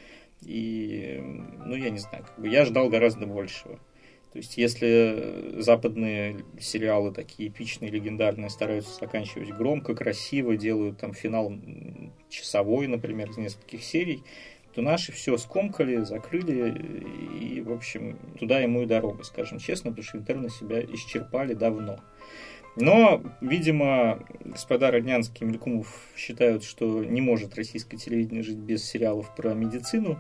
и, 0.42 1.20
ну, 1.66 1.76
я 1.76 1.92
не 1.92 2.00
знаю, 2.00 2.26
как 2.26 2.40
бы 2.40 2.48
я 2.48 2.66
ждал 2.66 2.90
гораздо 2.90 3.28
большего. 3.28 3.80
То 4.34 4.39
есть, 4.39 4.57
если 4.57 5.55
западные 5.57 6.43
сериалы 6.59 7.11
такие 7.11 7.49
эпичные, 7.49 7.89
легендарные, 7.89 8.49
стараются 8.49 8.99
заканчивать 8.99 9.49
громко, 9.49 9.95
красиво, 9.95 10.57
делают 10.57 10.99
там 10.99 11.13
финал 11.13 11.53
часовой, 12.30 12.88
например, 12.88 13.30
из 13.30 13.38
нескольких 13.38 13.84
серий, 13.84 14.23
то 14.75 14.84
наши 14.84 15.11
все 15.11 15.38
скомкали, 15.38 16.03
закрыли, 16.03 16.78
и, 17.41 17.61
в 17.61 17.71
общем, 17.71 18.17
туда 18.38 18.59
ему 18.59 18.84
и 18.84 18.86
дорога, 18.86 19.23
скажем 19.23 19.57
честно, 19.57 19.89
потому 19.89 20.05
что 20.05 20.17
интерны 20.19 20.49
себя 20.49 20.82
исчерпали 20.82 21.53
давно. 21.55 21.99
Но, 22.75 23.23
видимо, 23.41 24.19
господа 24.45 24.91
Роднянский 24.91 25.47
и 25.47 25.49
Мелькумов 25.49 25.88
считают, 26.15 26.63
что 26.63 27.03
не 27.03 27.21
может 27.21 27.55
российское 27.55 27.97
телевидение 27.97 28.43
жить 28.43 28.57
без 28.57 28.84
сериалов 28.84 29.36
про 29.36 29.55
медицину, 29.55 30.19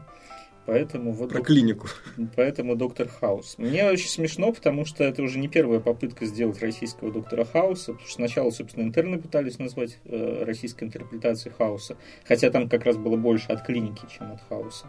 Поэтому 0.67 1.13
вот 1.13 1.29
Про 1.29 1.41
клинику. 1.41 1.87
Поэтому 2.35 2.75
Доктор 2.75 3.07
Хаус. 3.07 3.55
Мне 3.57 3.85
очень 3.85 4.09
смешно, 4.09 4.51
потому 4.51 4.83
что 4.83 5.05
это 5.05 5.23
уже 5.23 5.39
не 5.39 5.47
первая 5.47 5.79
попытка 5.79 6.25
сделать 6.25 6.61
российского 6.61 7.09
Доктора 7.09 7.45
Хауса. 7.45 7.93
Потому 7.93 8.05
что 8.05 8.15
сначала, 8.15 8.51
собственно, 8.51 8.83
интерны 8.83 9.17
пытались 9.17 9.59
назвать 9.59 9.97
э, 10.03 10.43
российской 10.43 10.83
интерпретацией 10.83 11.55
Хауса. 11.57 11.95
Хотя 12.25 12.49
там 12.49 12.67
как 12.67 12.83
раз 12.83 12.97
было 12.97 13.15
больше 13.15 13.47
от 13.47 13.65
клиники, 13.65 14.01
чем 14.13 14.33
от 14.33 14.41
Хауса. 14.49 14.87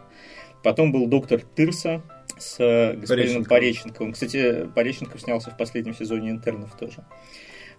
Потом 0.63 0.91
был 0.91 1.07
Доктор 1.07 1.41
Тырса 1.55 2.01
с 2.37 2.59
э, 2.59 2.97
господином 2.97 3.45
Пореченковым. 3.45 4.11
Кстати, 4.11 4.67
Пореченков 4.75 5.21
снялся 5.21 5.49
в 5.49 5.55
последнем 5.55 5.95
сезоне 5.95 6.31
интернов 6.31 6.75
тоже. 6.77 7.05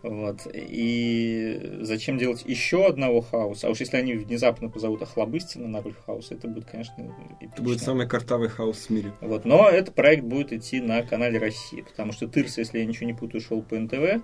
Вот. 0.02 0.46
И 0.52 1.78
зачем 1.80 2.18
делать 2.18 2.42
еще 2.46 2.86
одного 2.86 3.20
хаоса? 3.20 3.66
А 3.66 3.70
уж 3.70 3.80
если 3.80 3.96
они 3.96 4.14
внезапно 4.14 4.68
позовут 4.68 5.02
Охлобыстина 5.02 5.68
на 5.68 5.82
роль 5.82 5.94
хаоса, 6.06 6.34
это 6.34 6.48
будет, 6.48 6.66
конечно, 6.70 6.94
эпично. 7.40 7.52
Это 7.52 7.62
будет 7.62 7.80
самый 7.80 8.08
картавый 8.08 8.48
хаос 8.48 8.86
в 8.86 8.90
мире. 8.90 9.12
Вот. 9.20 9.44
Но 9.44 9.68
этот 9.68 9.94
проект 9.94 10.24
будет 10.24 10.52
идти 10.52 10.80
на 10.80 11.02
канале 11.02 11.38
России, 11.38 11.82
потому 11.82 12.12
что 12.12 12.28
Тырс, 12.28 12.58
если 12.58 12.78
я 12.78 12.86
ничего 12.86 13.06
не 13.06 13.14
путаю, 13.14 13.40
шел 13.40 13.62
по 13.62 13.78
НТВ, 13.78 14.22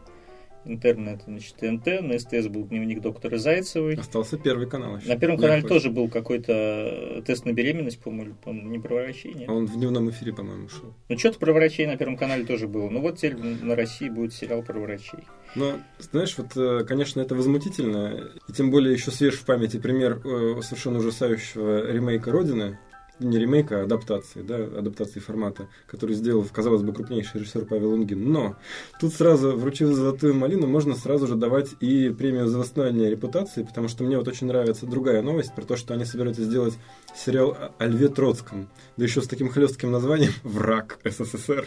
интернет, 0.67 1.23
значит, 1.27 1.55
ТНТ, 1.57 2.03
на 2.03 2.19
СТС 2.19 2.49
был 2.49 2.65
дневник 2.65 3.01
доктора 3.01 3.39
Зайцевой. 3.39 3.95
Остался 3.95 4.37
первый 4.39 4.69
канал 4.69 4.97
еще. 4.97 5.09
На 5.09 5.17
первом 5.17 5.39
канале 5.39 5.63
Нет, 5.63 5.69
тоже 5.69 5.91
был 5.91 6.09
какой-то 6.09 7.23
тест 7.27 7.45
на 7.45 7.53
беременность, 7.53 8.01
по-моему, 8.01 8.35
не 8.45 8.79
про 8.79 8.95
врачей, 8.97 9.35
нет? 9.35 9.49
А 9.49 9.53
он 9.53 9.67
в 9.67 9.75
дневном 9.75 10.11
эфире, 10.11 10.33
по-моему, 10.33 10.69
шел. 10.69 10.95
Ну, 11.09 11.19
что-то 11.19 11.39
про 11.39 11.53
врачей 11.53 11.87
на 11.87 11.97
первом 11.97 12.17
канале 12.17 12.45
тоже 12.45 12.69
было. 12.69 12.89
Ну, 12.91 13.01
вот 13.01 13.17
теперь 13.17 13.37
на 13.37 13.75
России 13.75 14.09
будет 14.09 14.33
сериал 14.33 14.63
про 14.63 14.79
врачей. 14.79 15.21
Но, 15.55 15.79
знаешь, 15.99 16.37
вот, 16.37 16.57
э, 16.57 16.85
конечно, 16.85 17.21
это 17.21 17.35
возмутительно. 17.35 18.31
И 18.49 18.53
тем 18.53 18.71
более 18.71 18.93
еще 18.93 19.11
свеж 19.11 19.35
в 19.35 19.45
памяти 19.45 19.79
пример 19.79 20.21
э, 20.25 20.61
совершенно 20.63 20.99
ужасающего 20.99 21.91
ремейка 21.91 22.31
«Родины», 22.31 22.79
не 23.19 23.39
ремейка, 23.39 23.81
а 23.81 23.85
адаптации, 23.85 24.43
да, 24.43 24.57
адаптации 24.57 25.21
формата, 25.21 25.69
который 25.87 26.15
сделал, 26.15 26.45
казалось 26.53 26.83
бы, 26.83 26.93
крупнейший 26.93 27.41
режиссер 27.41 27.65
Павел 27.65 27.91
Лунгин. 27.91 28.31
Но 28.31 28.57
тут 29.01 29.15
сразу, 29.15 29.57
вручив 29.57 29.89
золотую 29.95 30.35
малину, 30.35 30.67
можно 30.67 30.95
сразу 30.95 31.27
же 31.27 31.35
давать 31.35 31.71
и 31.81 32.11
премию 32.11 32.47
за 32.47 32.59
восстановление 32.59 33.11
репутации, 33.11 33.63
потому 33.63 33.89
что 33.89 34.05
мне 34.05 34.19
вот 34.19 34.29
очень 34.29 34.47
нравится 34.47 34.87
другая 34.87 35.23
новость 35.23 35.55
про 35.55 35.65
то, 35.65 35.77
что 35.77 35.95
они 35.95 36.05
собираются 36.05 36.43
сделать 36.43 36.75
сериал 37.15 37.57
о 37.79 37.87
Льве 37.87 38.09
Троцком, 38.09 38.69
да 38.97 39.05
еще 39.05 39.23
с 39.23 39.29
таким 39.29 39.49
хлестким 39.49 39.91
названием 39.91 40.33
«Враг 40.43 40.99
СССР». 41.05 41.67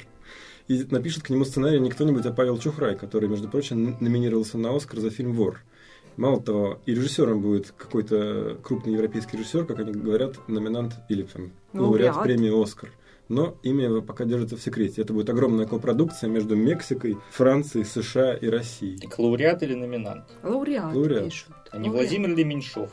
И 0.68 0.86
напишет 0.92 1.24
к 1.24 1.32
нему 1.32 1.46
сценарий 1.46 1.80
не 1.80 1.90
кто-нибудь, 1.90 2.26
а 2.28 2.32
Павел 2.32 2.60
Чухрай, 2.60 2.96
который, 2.96 3.28
между 3.28 3.50
прочим, 3.50 3.98
номинировался 4.00 4.60
на 4.60 4.76
Оскар 4.76 5.00
за 5.00 5.10
фильм 5.10 5.34
«Вор». 5.34 5.62
Мало 6.20 6.42
того, 6.42 6.80
и 6.86 6.94
режиссером 6.94 7.42
будет 7.42 7.72
какой-то 7.78 8.58
крупный 8.62 8.92
европейский 8.92 9.38
режиссер, 9.38 9.66
как 9.66 9.80
они 9.80 9.94
говорят, 9.94 10.50
номинант 10.50 10.96
или 11.08 11.24
там, 11.24 11.54
лауреат 11.74 12.18
ну, 12.18 12.24
премии 12.24 12.62
«Оскар». 12.62 12.92
Но 13.30 13.56
имя 13.64 13.86
его 13.86 14.02
пока 14.02 14.26
держится 14.26 14.58
в 14.58 14.62
секрете. 14.62 15.02
Это 15.02 15.14
будет 15.14 15.30
огромная 15.30 15.66
копродукция 15.66 16.30
между 16.30 16.58
Мексикой, 16.58 17.16
Францией, 17.32 17.86
США 17.86 18.34
и 18.34 18.50
Россией. 18.50 18.98
Так 18.98 19.18
лауреат 19.18 19.64
или 19.64 19.76
номинант? 19.76 20.26
Лауреат, 20.44 20.94
лауреат. 20.94 21.24
пишут. 21.24 21.56
А 21.72 21.78
не 21.78 21.88
лауреат. 21.88 22.10
Владимир 22.10 22.36
Леменшов. 22.36 22.90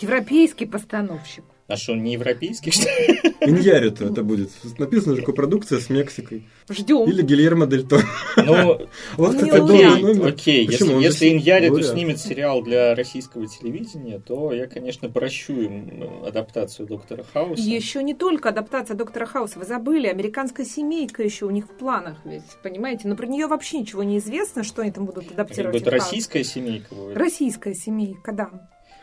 Европейский 0.00 0.66
постановщик. 0.66 1.44
А 1.68 1.76
что, 1.76 1.92
он 1.92 2.02
не 2.02 2.12
европейский, 2.14 2.70
что 2.70 2.88
Иньярито 3.40 4.06
это 4.06 4.22
будет. 4.22 4.50
Написано 4.78 5.16
же 5.16 5.22
копродукция 5.22 5.78
с 5.78 5.90
Мексикой. 5.90 6.46
Ждем. 6.68 7.08
Или 7.08 7.22
Гильермо 7.22 7.66
Дель 7.66 7.86
Торо. 7.86 8.02
Ну, 8.36 8.88
вот 9.16 9.42
окей, 9.42 10.26
окей. 10.26 10.66
Если, 10.66 11.02
если 11.02 11.28
Иньярито 11.28 11.82
снимет 11.82 12.18
сериал 12.18 12.62
для 12.62 12.94
российского 12.94 13.46
телевидения, 13.46 14.18
то 14.18 14.52
я, 14.52 14.66
конечно, 14.66 15.08
прощу 15.08 15.54
им 15.54 16.24
адаптацию 16.24 16.86
Доктора 16.86 17.24
Хауса. 17.32 17.62
Еще 17.62 18.02
не 18.02 18.14
только 18.14 18.50
адаптация 18.50 18.96
Доктора 18.96 19.26
Хауса. 19.26 19.58
Вы 19.58 19.64
забыли, 19.64 20.08
американская 20.08 20.66
семейка 20.66 21.22
еще 21.22 21.46
у 21.46 21.50
них 21.50 21.66
в 21.66 21.78
планах 21.78 22.18
ведь, 22.24 22.42
понимаете? 22.62 23.08
Но 23.08 23.16
про 23.16 23.26
нее 23.26 23.46
вообще 23.46 23.78
ничего 23.78 24.02
не 24.02 24.18
известно, 24.18 24.64
что 24.64 24.82
они 24.82 24.90
там 24.90 25.04
будут 25.04 25.30
адаптировать. 25.30 25.80
Это 25.80 25.90
российская 25.90 26.44
семейка 26.44 26.94
будет. 26.94 27.16
Российская 27.16 27.74
семейка, 27.74 28.32
да. 28.32 28.50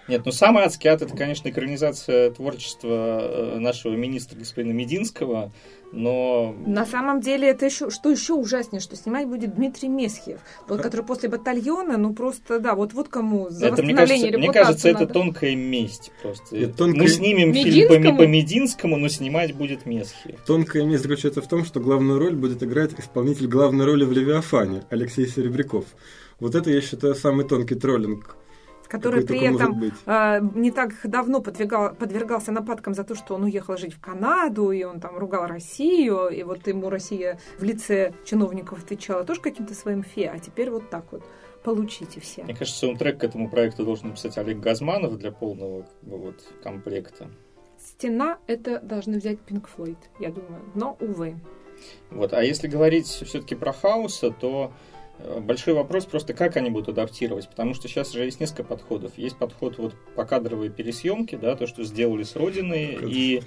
Нет, 0.10 0.24
ну 0.26 0.32
самый 0.32 0.64
адский 0.64 0.90
ад 0.90 1.04
это, 1.04 1.16
конечно, 1.16 1.50
экранизация 1.50 2.32
творчества 2.32 3.20
э, 3.22 3.60
нашего 3.60 3.94
министра 3.96 4.38
господина 4.38 4.72
Мединского, 4.72 5.52
но... 5.92 6.56
На 6.66 6.86
самом 6.86 7.22
деле, 7.22 7.48
это 7.48 7.66
еще, 7.66 7.90
что 7.90 8.10
еще 8.10 8.34
ужаснее, 8.34 8.80
что 8.80 8.96
снимать 8.96 9.28
будет 9.28 9.56
Дмитрий 9.56 9.88
Месхиев, 9.88 10.40
вот, 10.68 10.82
который 10.82 11.06
после 11.06 11.30
батальона, 11.30 11.98
ну 11.98 12.14
просто, 12.14 12.60
да, 12.60 12.74
вот, 12.74 12.94
вот 12.94 13.08
кому 13.10 13.50
за 13.50 13.68
это, 13.68 13.84
мне 13.84 13.96
кажется, 13.96 14.38
мне 14.38 14.52
кажется 14.52 14.92
надо. 14.92 15.04
это 15.04 15.14
тонкая 15.14 15.56
месть 15.56 16.12
просто. 16.22 16.68
тонкая... 16.68 17.04
Мы 17.04 17.08
снимем 17.08 17.52
Мединскому? 17.52 18.02
фильм 18.02 18.18
по, 18.18 18.24
по 18.24 18.28
Мединскому, 18.28 18.98
но 18.98 19.08
снимать 19.10 19.54
будет 19.54 19.86
Месхиев. 19.86 20.40
Тонкая 20.46 20.84
месть 20.86 21.04
заключается 21.04 21.42
в 21.42 21.48
том, 21.48 21.66
что 21.66 21.80
главную 21.80 22.18
роль 22.18 22.36
будет 22.36 22.64
играть 22.64 23.00
исполнитель 23.00 23.48
главной 23.48 23.86
роли 23.86 24.06
в 24.06 24.12
«Левиафане» 24.12 24.84
Алексей 24.90 25.28
Серебряков. 25.28 25.86
Вот 26.40 26.56
это, 26.56 26.72
я 26.72 26.82
считаю, 26.82 27.16
самый 27.16 27.46
тонкий 27.46 27.76
троллинг 27.76 28.39
который 28.90 29.26
при 29.26 29.42
этом 29.42 29.84
э, 30.06 30.40
не 30.56 30.72
так 30.72 30.94
давно 31.04 31.42
подвергал, 31.42 31.94
подвергался 31.94 32.52
нападкам 32.52 32.94
за 32.94 33.04
то, 33.04 33.16
что 33.16 33.36
он 33.36 33.44
уехал 33.44 33.78
жить 33.78 33.94
в 33.94 34.02
Канаду, 34.02 34.72
и 34.72 34.84
он 34.84 35.00
там 35.00 35.18
ругал 35.18 35.46
Россию, 35.46 36.30
и 36.30 36.44
вот 36.44 36.68
ему 36.68 36.90
Россия 36.90 37.40
в 37.58 37.64
лице 37.64 38.14
чиновников 38.26 38.84
отвечала 38.84 39.24
тоже 39.24 39.42
каким-то 39.42 39.74
своим 39.74 40.04
фе, 40.04 40.32
а 40.34 40.40
теперь 40.40 40.72
вот 40.72 40.90
так 40.90 41.06
вот 41.12 41.24
получите 41.64 42.20
все. 42.20 42.44
Мне 42.44 42.56
кажется, 42.56 42.80
саундтрек 42.80 43.20
к 43.20 43.24
этому 43.24 43.50
проекту 43.50 43.86
должен 43.86 44.10
написать 44.10 44.38
Олег 44.38 44.60
Газманов 44.60 45.18
для 45.18 45.32
полного 45.32 45.84
как 45.84 46.10
бы, 46.10 46.18
вот, 46.18 46.54
комплекта. 46.64 47.30
Стена 47.78 48.40
это 48.48 48.80
должны 48.80 49.20
взять 49.20 49.38
Pink 49.48 49.68
Floyd, 49.76 49.98
я 50.20 50.30
думаю, 50.30 50.62
но 50.74 50.98
увы. 51.00 51.36
Вот, 52.10 52.34
а 52.34 52.44
если 52.44 52.68
говорить 52.68 53.08
все-таки 53.08 53.56
про 53.56 53.72
хаоса, 53.72 54.32
то 54.32 54.74
Большой 55.42 55.74
вопрос 55.74 56.06
просто, 56.06 56.34
как 56.34 56.56
они 56.56 56.70
будут 56.70 56.90
адаптировать, 56.90 57.50
потому 57.50 57.74
что 57.74 57.88
сейчас 57.88 58.14
же 58.14 58.24
есть 58.24 58.40
несколько 58.40 58.64
подходов. 58.64 59.18
Есть 59.18 59.38
подход 59.38 59.78
вот 59.78 59.94
по 60.16 60.26
кадровой 60.26 60.70
пересъемке, 60.70 61.38
да, 61.38 61.56
то, 61.56 61.68
что 61.68 61.84
сделали 61.84 62.24
с 62.24 62.36
Родиной, 62.36 62.98
и 63.02 63.44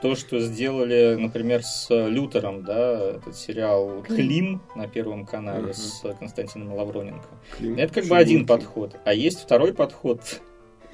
то, 0.00 0.14
что 0.14 0.40
сделали, 0.40 1.16
например, 1.18 1.62
с 1.62 1.88
Лютером, 1.90 2.64
да, 2.64 3.16
этот 3.16 3.36
сериал 3.36 4.02
«Клим» 4.02 4.62
на 4.74 4.88
Первом 4.88 5.26
канале 5.26 5.70
uh-huh. 5.70 5.74
с 5.74 6.16
Константином 6.18 6.74
Лавроненко. 6.74 7.28
Клим. 7.56 7.76
Это 7.78 7.94
как 7.94 8.06
бы 8.06 8.16
один 8.16 8.46
подход. 8.46 8.96
А 9.04 9.12
есть 9.12 9.40
второй 9.40 9.72
подход. 9.74 10.20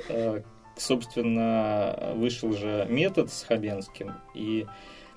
Э, 0.09 0.43
собственно, 0.77 2.13
вышел 2.17 2.53
же 2.53 2.87
метод 2.89 3.33
с 3.33 3.45
Хабенским, 3.45 4.15
и 4.35 4.67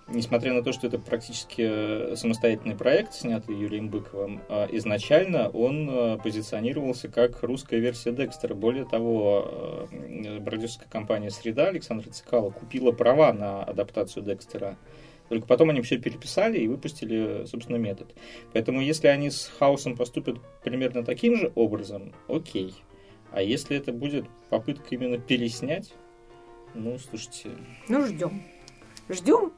несмотря 0.08 0.54
на 0.54 0.64
то, 0.64 0.72
что 0.72 0.88
это 0.88 1.00
практически 1.00 2.16
самостоятельный 2.16 2.76
проект, 2.76 3.14
снятый 3.14 3.56
Юрием 3.56 3.90
Быковым, 3.90 4.42
а 4.50 4.68
изначально 4.72 5.50
он 5.50 5.90
э, 5.90 6.18
позиционировался 6.18 7.08
как 7.08 7.42
русская 7.44 7.80
версия 7.80 8.12
Декстера. 8.12 8.54
Более 8.54 8.86
того, 8.86 9.88
э, 9.92 10.40
продюсерская 10.44 10.90
компания 10.90 11.32
«Среда» 11.32 11.68
Александра 11.68 12.10
Цикала 12.10 12.50
купила 12.50 12.92
права 12.92 13.34
на 13.34 13.64
адаптацию 13.64 14.24
Декстера. 14.24 14.78
Только 15.30 15.48
потом 15.48 15.70
они 15.70 15.82
все 15.82 15.98
переписали 15.98 16.60
и 16.60 16.68
выпустили, 16.68 17.46
собственно, 17.46 17.78
метод. 17.78 18.14
Поэтому 18.52 18.82
если 18.82 19.08
они 19.08 19.32
с 19.32 19.52
хаосом 19.58 19.96
поступят 19.96 20.38
примерно 20.64 21.04
таким 21.04 21.38
же 21.38 21.52
образом, 21.56 22.14
окей. 22.28 22.76
А 23.32 23.42
если 23.42 23.78
это 23.78 23.92
будет 23.92 24.26
попытка 24.50 24.86
именно 24.92 25.18
переснять, 25.18 25.94
ну, 26.76 27.00
слушайте... 27.00 27.52
Ну, 27.88 28.06
ждем. 28.06 28.44
Ждем 29.10 29.54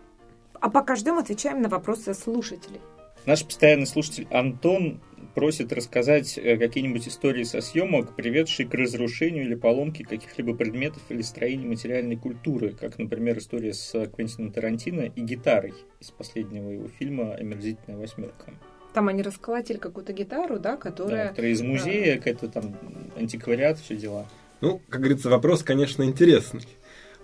а 0.62 0.70
пока 0.70 0.96
ждем, 0.96 1.18
отвечаем 1.18 1.62
на 1.62 1.70
вопросы 1.70 2.14
слушателей. 2.14 2.82
Наш 3.26 3.44
постоянный 3.44 3.88
слушатель 3.88 4.28
Антон 4.30 5.02
просит 5.34 5.74
рассказать 5.74 6.38
э, 6.38 6.58
какие-нибудь 6.58 7.08
истории 7.08 7.44
со 7.44 7.60
съемок, 7.60 8.16
приведшие 8.16 8.68
к 8.68 8.74
разрушению 8.74 9.46
или 9.46 9.56
поломке 9.56 10.04
каких-либо 10.04 10.56
предметов 10.56 11.02
или 11.10 11.22
строений 11.22 11.68
материальной 11.68 12.16
культуры, 12.18 12.72
как, 12.72 12.98
например, 13.00 13.38
история 13.40 13.74
с 13.74 14.08
Квентином 14.16 14.52
Тарантино 14.52 15.02
и 15.02 15.22
гитарой 15.22 15.74
из 16.00 16.12
последнего 16.12 16.70
его 16.70 16.88
фильма 16.88 17.34
«Омерзительная 17.34 17.98
восьмерка». 17.98 18.54
Там 18.94 19.10
они 19.10 19.24
расколотили 19.24 19.78
какую-то 19.78 20.14
гитару, 20.14 20.58
да, 20.58 20.78
которая... 20.78 21.26
Да, 21.26 21.30
которая 21.30 21.52
из 21.52 21.62
музея, 21.62 22.18
какая-то 22.18 22.48
там 22.48 22.78
антиквариат, 23.18 23.80
все 23.80 23.98
дела. 23.98 24.26
Ну, 24.62 24.80
как 24.88 25.02
говорится, 25.02 25.30
вопрос, 25.30 25.64
конечно, 25.64 26.04
интересный. 26.04 26.62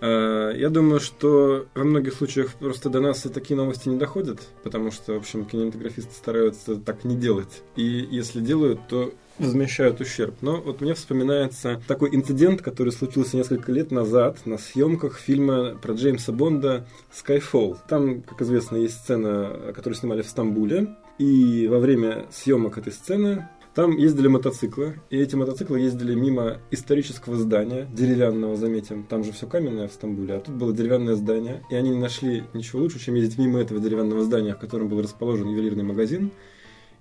Э, 0.02 0.52
я 0.56 0.68
думаю, 0.68 0.98
что 0.98 1.66
во 1.74 1.84
многих 1.84 2.14
случаях 2.14 2.54
просто 2.54 2.90
до 2.90 3.00
нас 3.00 3.24
и 3.24 3.28
такие 3.28 3.56
новости 3.56 3.88
не 3.88 3.96
доходят, 3.96 4.40
потому 4.64 4.90
что, 4.90 5.12
в 5.12 5.18
общем, 5.18 5.44
кинематографисты 5.44 6.12
стараются 6.12 6.74
так 6.74 7.04
не 7.04 7.14
делать. 7.14 7.62
И 7.76 8.08
если 8.10 8.40
делают, 8.40 8.80
то 8.88 9.14
возмещают 9.38 10.00
ущерб. 10.00 10.34
Но 10.40 10.60
вот 10.60 10.80
мне 10.80 10.94
вспоминается 10.94 11.80
такой 11.86 12.14
инцидент, 12.14 12.62
который 12.62 12.92
случился 12.92 13.36
несколько 13.36 13.70
лет 13.70 13.92
назад 13.92 14.44
на 14.44 14.58
съемках 14.58 15.18
фильма 15.18 15.76
про 15.80 15.94
Джеймса 15.94 16.32
Бонда 16.32 16.84
«Skyfall». 17.12 17.78
Там, 17.88 18.22
как 18.22 18.42
известно, 18.42 18.76
есть 18.76 18.96
сцена, 18.96 19.72
которую 19.72 19.96
снимали 19.96 20.22
в 20.22 20.28
Стамбуле. 20.28 20.96
И 21.18 21.68
во 21.68 21.78
время 21.78 22.26
съемок 22.32 22.76
этой 22.78 22.92
сцены 22.92 23.48
там 23.74 23.96
ездили 23.96 24.28
мотоциклы, 24.28 25.00
и 25.08 25.16
эти 25.18 25.34
мотоциклы 25.34 25.80
ездили 25.80 26.14
мимо 26.14 26.58
исторического 26.70 27.36
здания, 27.36 27.88
деревянного, 27.90 28.54
заметим. 28.56 29.04
Там 29.04 29.24
же 29.24 29.32
все 29.32 29.46
каменное 29.46 29.88
в 29.88 29.92
Стамбуле, 29.92 30.34
а 30.34 30.40
тут 30.40 30.56
было 30.56 30.74
деревянное 30.74 31.14
здание. 31.14 31.64
И 31.70 31.74
они 31.74 31.90
не 31.90 31.98
нашли 31.98 32.44
ничего 32.52 32.82
лучше, 32.82 32.98
чем 32.98 33.14
ездить 33.14 33.38
мимо 33.38 33.60
этого 33.60 33.80
деревянного 33.80 34.24
здания, 34.24 34.54
в 34.54 34.58
котором 34.58 34.88
был 34.88 35.00
расположен 35.00 35.48
ювелирный 35.48 35.84
магазин. 35.84 36.32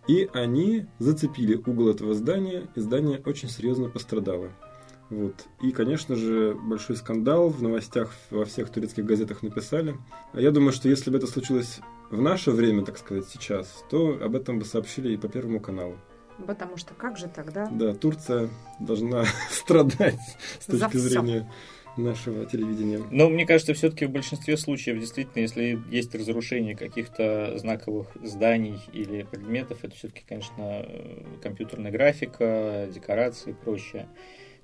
И 0.07 0.29
они 0.33 0.85
зацепили 0.97 1.55
угол 1.55 1.89
этого 1.89 2.13
здания, 2.13 2.69
и 2.75 2.79
здание 2.79 3.21
очень 3.25 3.49
серьезно 3.49 3.89
пострадало. 3.89 4.49
Вот. 5.09 5.35
И, 5.61 5.71
конечно 5.71 6.15
же, 6.15 6.55
большой 6.55 6.95
скандал 6.95 7.49
в 7.49 7.61
новостях 7.61 8.13
во 8.29 8.45
всех 8.45 8.69
турецких 8.69 9.03
газетах 9.03 9.43
написали. 9.43 9.97
А 10.31 10.39
я 10.39 10.51
думаю, 10.51 10.71
что 10.71 10.87
если 10.87 11.11
бы 11.11 11.17
это 11.17 11.27
случилось 11.27 11.81
в 12.09 12.21
наше 12.21 12.51
время, 12.51 12.85
так 12.85 12.97
сказать, 12.97 13.25
сейчас, 13.27 13.83
то 13.89 14.17
об 14.23 14.37
этом 14.37 14.57
бы 14.57 14.63
сообщили 14.63 15.13
и 15.13 15.17
по 15.17 15.27
Первому 15.27 15.59
каналу. 15.59 15.97
Потому 16.45 16.77
что 16.77 16.93
как 16.93 17.17
же 17.17 17.27
тогда? 17.27 17.67
Да, 17.71 17.93
Турция 17.93 18.49
должна 18.79 19.25
страдать 19.51 20.19
с 20.59 20.65
точки 20.65 20.97
зрения 20.97 21.49
нашего 21.97 22.45
телевидения. 22.45 23.01
Но 23.11 23.29
мне 23.29 23.45
кажется, 23.45 23.73
все-таки 23.73 24.05
в 24.05 24.11
большинстве 24.11 24.57
случаев, 24.57 24.99
действительно, 24.99 25.41
если 25.41 25.81
есть 25.89 26.13
разрушение 26.15 26.75
каких-то 26.75 27.57
знаковых 27.57 28.07
зданий 28.23 28.79
или 28.93 29.23
предметов, 29.23 29.79
это 29.83 29.95
все-таки, 29.95 30.23
конечно, 30.27 30.85
компьютерная 31.41 31.91
графика, 31.91 32.87
декорации 32.93 33.51
и 33.51 33.53
прочее. 33.53 34.07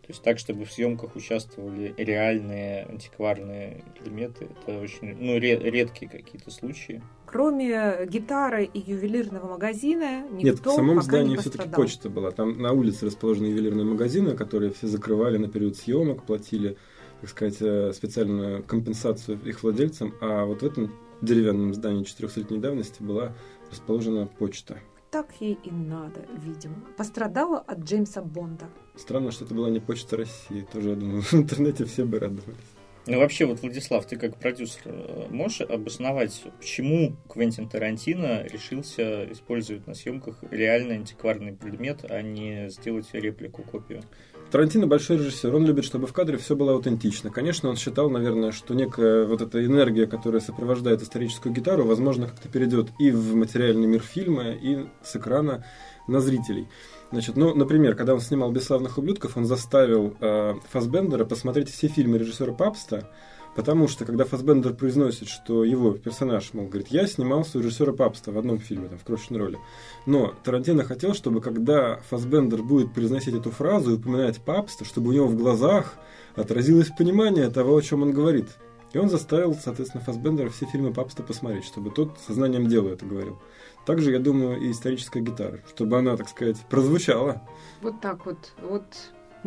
То 0.07 0.13
есть 0.13 0.23
так, 0.23 0.39
чтобы 0.39 0.63
в 0.63 0.71
съемках 0.71 1.17
участвовали 1.17 1.93
реальные 1.97 2.85
антикварные 2.85 3.83
предметы, 3.99 4.47
это 4.65 4.79
очень 4.79 5.17
ну, 5.19 5.37
редкие 5.37 6.09
какие-то 6.09 6.49
случаи. 6.49 7.03
Кроме 7.25 8.05
гитары 8.07 8.63
и 8.63 8.79
ювелирного 8.79 9.49
магазина, 9.49 10.21
никто 10.31 10.45
Нет, 10.45 10.59
в 10.59 10.71
самом 10.71 11.01
здании 11.01 11.35
все-таки 11.35 11.67
почта 11.67 12.09
была. 12.09 12.31
Там 12.31 12.57
на 12.57 12.71
улице 12.71 13.07
расположены 13.07 13.47
ювелирные 13.47 13.85
магазины, 13.85 14.33
которые 14.33 14.71
все 14.71 14.87
закрывали 14.87 15.35
на 15.35 15.49
период 15.49 15.75
съемок, 15.75 16.23
платили, 16.23 16.77
так 17.19 17.29
сказать, 17.29 17.57
э, 17.59 17.91
специальную 17.91 18.63
компенсацию 18.63 19.37
их 19.43 19.61
владельцам. 19.61 20.13
А 20.21 20.45
вот 20.45 20.61
в 20.61 20.65
этом 20.65 20.93
деревянном 21.21 21.73
здании 21.73 22.05
400-летней 22.05 22.59
давности 22.59 23.03
была 23.03 23.35
расположена 23.69 24.27
почта. 24.27 24.79
Так 25.11 25.33
ей 25.39 25.57
и 25.63 25.71
надо, 25.71 26.25
видимо. 26.43 26.75
Пострадала 26.97 27.59
от 27.59 27.79
Джеймса 27.79 28.21
Бонда. 28.21 28.65
Странно, 28.95 29.31
что 29.31 29.45
это 29.45 29.53
была 29.53 29.69
не 29.69 29.79
почта 29.79 30.17
России. 30.17 30.67
Тоже, 30.71 30.89
я 30.89 30.95
думаю, 30.95 31.21
в 31.23 31.33
интернете 31.33 31.85
все 31.85 32.05
бы 32.05 32.19
радовались. 32.19 32.57
Ну, 33.05 33.19
вообще, 33.19 33.45
вот, 33.45 33.61
Владислав, 33.61 34.05
ты 34.05 34.17
как 34.17 34.35
продюсер 34.37 34.81
э, 34.83 35.27
можешь 35.29 35.61
обосновать, 35.61 36.43
почему 36.59 37.15
Квентин 37.29 37.69
Тарантино 37.69 38.43
решился 38.43 39.31
использовать 39.31 39.87
на 39.87 39.93
съемках 39.93 40.43
реальный 40.51 40.95
антикварный 40.95 41.53
предмет, 41.53 42.03
а 42.09 42.21
не 42.21 42.69
сделать 42.69 43.07
реплику, 43.13 43.63
копию? 43.63 44.03
Тарантино 44.51 44.87
большой 44.87 45.17
режиссер, 45.17 45.53
он 45.53 45.65
любит, 45.65 45.83
чтобы 45.83 46.07
в 46.07 46.13
кадре 46.13 46.37
все 46.37 46.55
было 46.55 46.71
аутентично. 46.71 47.29
Конечно, 47.29 47.69
он 47.69 47.75
считал, 47.75 48.09
наверное, 48.09 48.51
что 48.53 48.73
некая 48.73 49.25
вот 49.25 49.41
эта 49.41 49.65
энергия, 49.65 50.07
которая 50.07 50.39
сопровождает 50.39 51.01
историческую 51.01 51.53
гитару, 51.53 51.83
возможно, 51.83 52.27
как-то 52.27 52.47
перейдет 52.47 52.87
и 52.97 53.11
в 53.11 53.35
материальный 53.35 53.87
мир 53.87 54.01
фильма, 54.01 54.51
и 54.51 54.85
с 55.03 55.17
экрана 55.17 55.65
на 56.07 56.21
зрителей. 56.21 56.67
Значит, 57.11 57.35
ну, 57.35 57.53
например, 57.55 57.95
когда 57.95 58.13
он 58.13 58.21
снимал 58.21 58.51
«Бесславных 58.51 58.97
ублюдков», 58.97 59.35
он 59.35 59.45
заставил 59.45 60.15
э, 60.19 60.55
Фасбендера 60.69 61.25
посмотреть 61.25 61.69
все 61.69 61.89
фильмы 61.89 62.17
режиссера 62.17 62.53
Папста, 62.53 63.09
потому 63.57 63.87
что, 63.87 64.05
когда 64.05 64.23
Фасбендер 64.23 64.75
произносит, 64.75 65.27
что 65.27 65.63
его 65.63 65.93
персонаж, 65.93 66.53
мол, 66.53 66.67
говорит, 66.67 66.89
я 66.89 67.07
снимался 67.07 67.57
у 67.57 67.61
режиссера 67.61 67.91
Папста 67.91 68.31
в 68.31 68.37
одном 68.37 68.59
фильме, 68.59 68.87
там, 68.87 68.99
в 68.99 69.03
крошечной 69.03 69.39
роли. 69.39 69.57
Но 70.05 70.35
Тарантино 70.43 70.83
хотел, 70.83 71.15
чтобы, 71.15 71.41
когда 71.41 71.97
Фасбендер 72.11 72.61
будет 72.61 72.93
произносить 72.93 73.33
эту 73.33 73.49
фразу 73.49 73.91
и 73.91 73.95
упоминать 73.95 74.39
Папста, 74.39 74.85
чтобы 74.85 75.09
у 75.09 75.11
него 75.11 75.25
в 75.25 75.35
глазах 75.35 75.95
отразилось 76.35 76.91
понимание 76.95 77.49
того, 77.49 77.75
о 77.75 77.81
чем 77.81 78.03
он 78.03 78.13
говорит. 78.13 78.45
И 78.93 78.99
он 78.99 79.09
заставил, 79.09 79.55
соответственно, 79.55 80.03
Фасбендера 80.03 80.49
все 80.49 80.67
фильмы 80.67 80.93
Папста 80.93 81.23
посмотреть, 81.23 81.65
чтобы 81.65 81.89
тот 81.89 82.19
со 82.27 82.36
знанием 82.36 82.67
дела 82.67 82.89
это 82.89 83.07
говорил. 83.07 83.39
Также, 83.87 84.11
я 84.11 84.19
думаю, 84.19 84.61
и 84.61 84.69
историческая 84.69 85.21
гитара, 85.21 85.61
чтобы 85.73 85.97
она, 85.97 86.15
так 86.15 86.29
сказать, 86.29 86.57
прозвучала. 86.69 87.41
Вот 87.81 88.01
так 88.01 88.27
вот. 88.27 88.53
Вот 88.61 88.85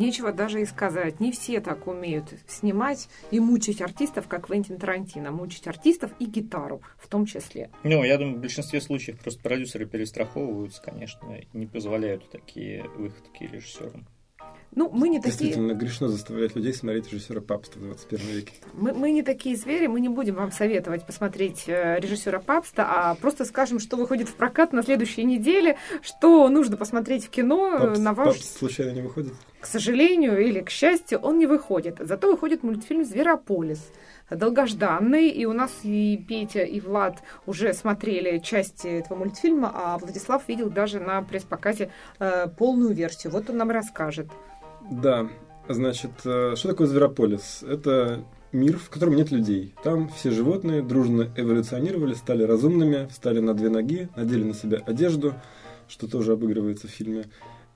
Нечего 0.00 0.32
даже 0.32 0.62
и 0.62 0.64
сказать. 0.64 1.20
Не 1.20 1.30
все 1.30 1.60
так 1.60 1.86
умеют 1.86 2.32
снимать 2.48 3.10
и 3.30 3.38
мучить 3.38 3.82
артистов, 3.82 4.28
как 4.28 4.46
Квентин 4.46 4.78
Тарантино. 4.78 5.30
Мучить 5.30 5.66
артистов 5.66 6.10
и 6.18 6.24
гитару 6.24 6.80
в 6.96 7.06
том 7.06 7.26
числе. 7.26 7.68
Ну, 7.84 8.02
я 8.02 8.16
думаю, 8.16 8.38
в 8.38 8.40
большинстве 8.40 8.80
случаев 8.80 9.18
просто 9.18 9.42
продюсеры 9.42 9.84
перестраховываются, 9.84 10.80
конечно, 10.80 11.34
и 11.34 11.46
не 11.52 11.66
позволяют 11.66 12.30
такие 12.30 12.84
выходки 12.96 13.44
режиссерам. 13.44 14.06
Ну, 14.72 14.88
мы 14.92 15.08
не 15.08 15.18
такие... 15.18 15.32
Действительно, 15.32 15.72
грешно 15.72 16.08
заставлять 16.08 16.54
людей 16.54 16.72
смотреть 16.72 17.12
режиссера 17.12 17.40
Папста 17.40 17.78
в 17.78 17.82
21 17.82 18.26
веке. 18.28 18.52
Мы, 18.74 18.92
мы 18.92 19.10
не 19.10 19.22
такие 19.22 19.56
звери, 19.56 19.88
мы 19.88 20.00
не 20.00 20.08
будем 20.08 20.36
вам 20.36 20.52
советовать 20.52 21.04
посмотреть 21.04 21.64
э, 21.66 21.98
режиссера 21.98 22.38
Папста, 22.38 22.86
а 22.88 23.14
просто 23.16 23.44
скажем, 23.44 23.80
что 23.80 23.96
выходит 23.96 24.28
в 24.28 24.34
прокат 24.34 24.72
на 24.72 24.84
следующей 24.84 25.24
неделе, 25.24 25.76
что 26.02 26.48
нужно 26.48 26.76
посмотреть 26.76 27.26
в 27.26 27.30
кино 27.30 27.78
Папс, 27.78 27.98
на 27.98 28.12
ваш... 28.12 28.28
Папст 28.28 28.58
случайно 28.58 28.92
не 28.92 29.02
выходит? 29.02 29.32
К 29.60 29.66
сожалению 29.66 30.40
или 30.40 30.60
к 30.60 30.70
счастью, 30.70 31.18
он 31.18 31.38
не 31.38 31.46
выходит. 31.46 31.96
Зато 31.98 32.30
выходит 32.30 32.62
мультфильм 32.62 33.04
«Зверополис» 33.04 33.90
долгожданный, 34.30 35.28
и 35.28 35.44
у 35.44 35.52
нас 35.52 35.70
и 35.82 36.16
Петя, 36.28 36.62
и 36.62 36.80
Влад 36.80 37.18
уже 37.46 37.74
смотрели 37.74 38.38
части 38.38 38.86
этого 38.86 39.18
мультфильма, 39.18 39.72
а 39.74 39.98
Владислав 39.98 40.46
видел 40.48 40.70
даже 40.70 41.00
на 41.00 41.20
пресс-показе 41.22 41.90
э, 42.20 42.46
полную 42.56 42.94
версию. 42.94 43.32
Вот 43.32 43.50
он 43.50 43.56
нам 43.56 43.70
расскажет. 43.70 44.28
Да, 44.90 45.28
значит, 45.68 46.10
э, 46.24 46.54
что 46.56 46.68
такое 46.68 46.86
Зверополис? 46.86 47.62
Это 47.62 48.24
мир, 48.52 48.78
в 48.78 48.90
котором 48.90 49.14
нет 49.14 49.30
людей. 49.30 49.74
Там 49.82 50.08
все 50.08 50.30
животные 50.30 50.82
дружно 50.82 51.32
эволюционировали, 51.36 52.14
стали 52.14 52.42
разумными, 52.42 53.06
встали 53.08 53.40
на 53.40 53.54
две 53.54 53.68
ноги, 53.68 54.08
надели 54.16 54.44
на 54.44 54.54
себя 54.54 54.78
одежду, 54.78 55.34
что 55.88 56.08
тоже 56.08 56.32
обыгрывается 56.32 56.88
в 56.88 56.90
фильме. 56.90 57.26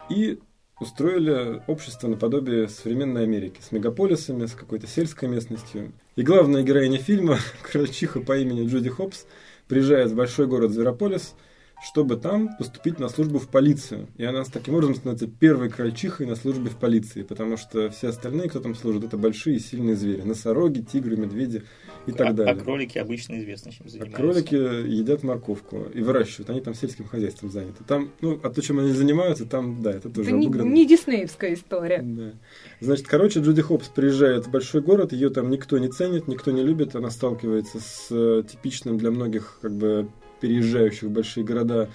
И 0.09 0.39
устроили 0.81 1.63
общество 1.67 2.09
наподобие 2.09 2.69
современной 2.69 3.23
Америки 3.23 3.61
с 3.61 3.71
мегаполисами, 3.71 4.47
с 4.47 4.53
какой-то 4.53 4.87
сельской 4.87 5.29
местностью. 5.29 5.93
И 6.17 6.23
главная 6.23 6.63
героиня 6.63 6.99
фильма, 6.99 7.39
крольчиха 7.63 8.21
по 8.21 8.37
имени 8.37 8.67
Джуди 8.67 8.91
Хопс, 8.91 9.27
приезжает 9.69 10.11
в 10.11 10.17
большой 10.17 10.47
город 10.47 10.73
Зверополис– 10.73 11.35
чтобы 11.85 12.17
там 12.17 12.57
поступить 12.57 12.99
на 12.99 13.09
службу 13.09 13.39
в 13.39 13.49
полицию. 13.49 14.09
И 14.17 14.25
она 14.25 14.45
с 14.45 14.49
таким 14.49 14.75
образом 14.75 14.95
становится 14.95 15.27
первой 15.27 15.69
крольчихой 15.69 16.27
на 16.27 16.35
службе 16.35 16.71
в 16.71 16.77
полиции, 16.77 17.23
потому 17.23 17.57
что 17.57 17.91
все 17.91 18.09
остальные, 18.09 18.49
кто 18.49 18.61
там 18.61 18.75
служит, 18.75 19.05
это 19.05 19.19
большие 19.19 19.61
сильные 19.61 19.95
звери. 19.95 20.23
Носороги, 20.23 20.81
тигры, 20.81 21.17
медведи 21.17 21.63
и 22.07 22.13
так 22.13 22.29
а, 22.29 22.33
далее. 22.33 22.55
А 22.55 22.57
кролики 22.57 22.97
обычно 22.97 23.39
известно, 23.39 23.71
чем 23.71 23.89
занимаются. 23.89 24.17
А 24.17 24.21
кролики 24.21 24.55
едят 24.55 25.23
морковку 25.23 25.85
и 25.93 26.01
выращивают. 26.01 26.51
Они 26.51 26.63
там 26.63 26.75
сельским 26.75 27.05
хозяйством 27.05 27.51
заняты. 27.51 27.85
Там, 27.87 28.11
ну, 28.23 28.41
а 28.43 28.49
то, 28.49 28.63
чем 28.63 28.79
они 28.79 28.93
занимаются, 28.93 29.45
там, 29.45 29.83
да, 29.83 29.91
это 29.93 30.09
тоже 30.09 30.31
это 30.31 30.39
не, 30.39 30.47
не 30.47 30.87
диснеевская 30.87 31.53
история. 31.53 32.01
Да. 32.03 32.33
Значит, 32.81 33.07
короче, 33.07 33.41
Джуди 33.41 33.61
Хопс 33.61 33.89
приезжает 33.89 34.47
в 34.47 34.51
большой 34.51 34.81
город, 34.81 35.13
ее 35.13 35.29
там 35.29 35.51
никто 35.51 35.77
не 35.79 35.89
ценит, 35.89 36.29
никто 36.29 36.51
не 36.51 36.63
любит, 36.63 36.97
она 36.97 37.11
сталкивается 37.11 37.79
с 37.79 38.07
э, 38.11 38.43
типичным 38.51 38.97
для 38.97 39.11
многих 39.11 39.59
как 39.61 39.73
бы 39.73 40.09
переезжающих 40.45 41.05
в 41.05 41.11
большие 41.11 41.43
города 41.43 41.89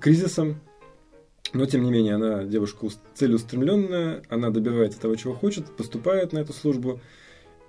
кризисом. 0.00 0.60
Но, 1.54 1.64
тем 1.64 1.82
не 1.82 1.90
менее, 1.90 2.16
она 2.16 2.44
девушка 2.44 2.88
целеустремленная, 3.14 4.22
она 4.28 4.50
добивается 4.50 5.00
того, 5.00 5.16
чего 5.16 5.32
хочет, 5.32 5.64
поступает 5.78 6.34
на 6.34 6.40
эту 6.40 6.52
службу. 6.52 7.00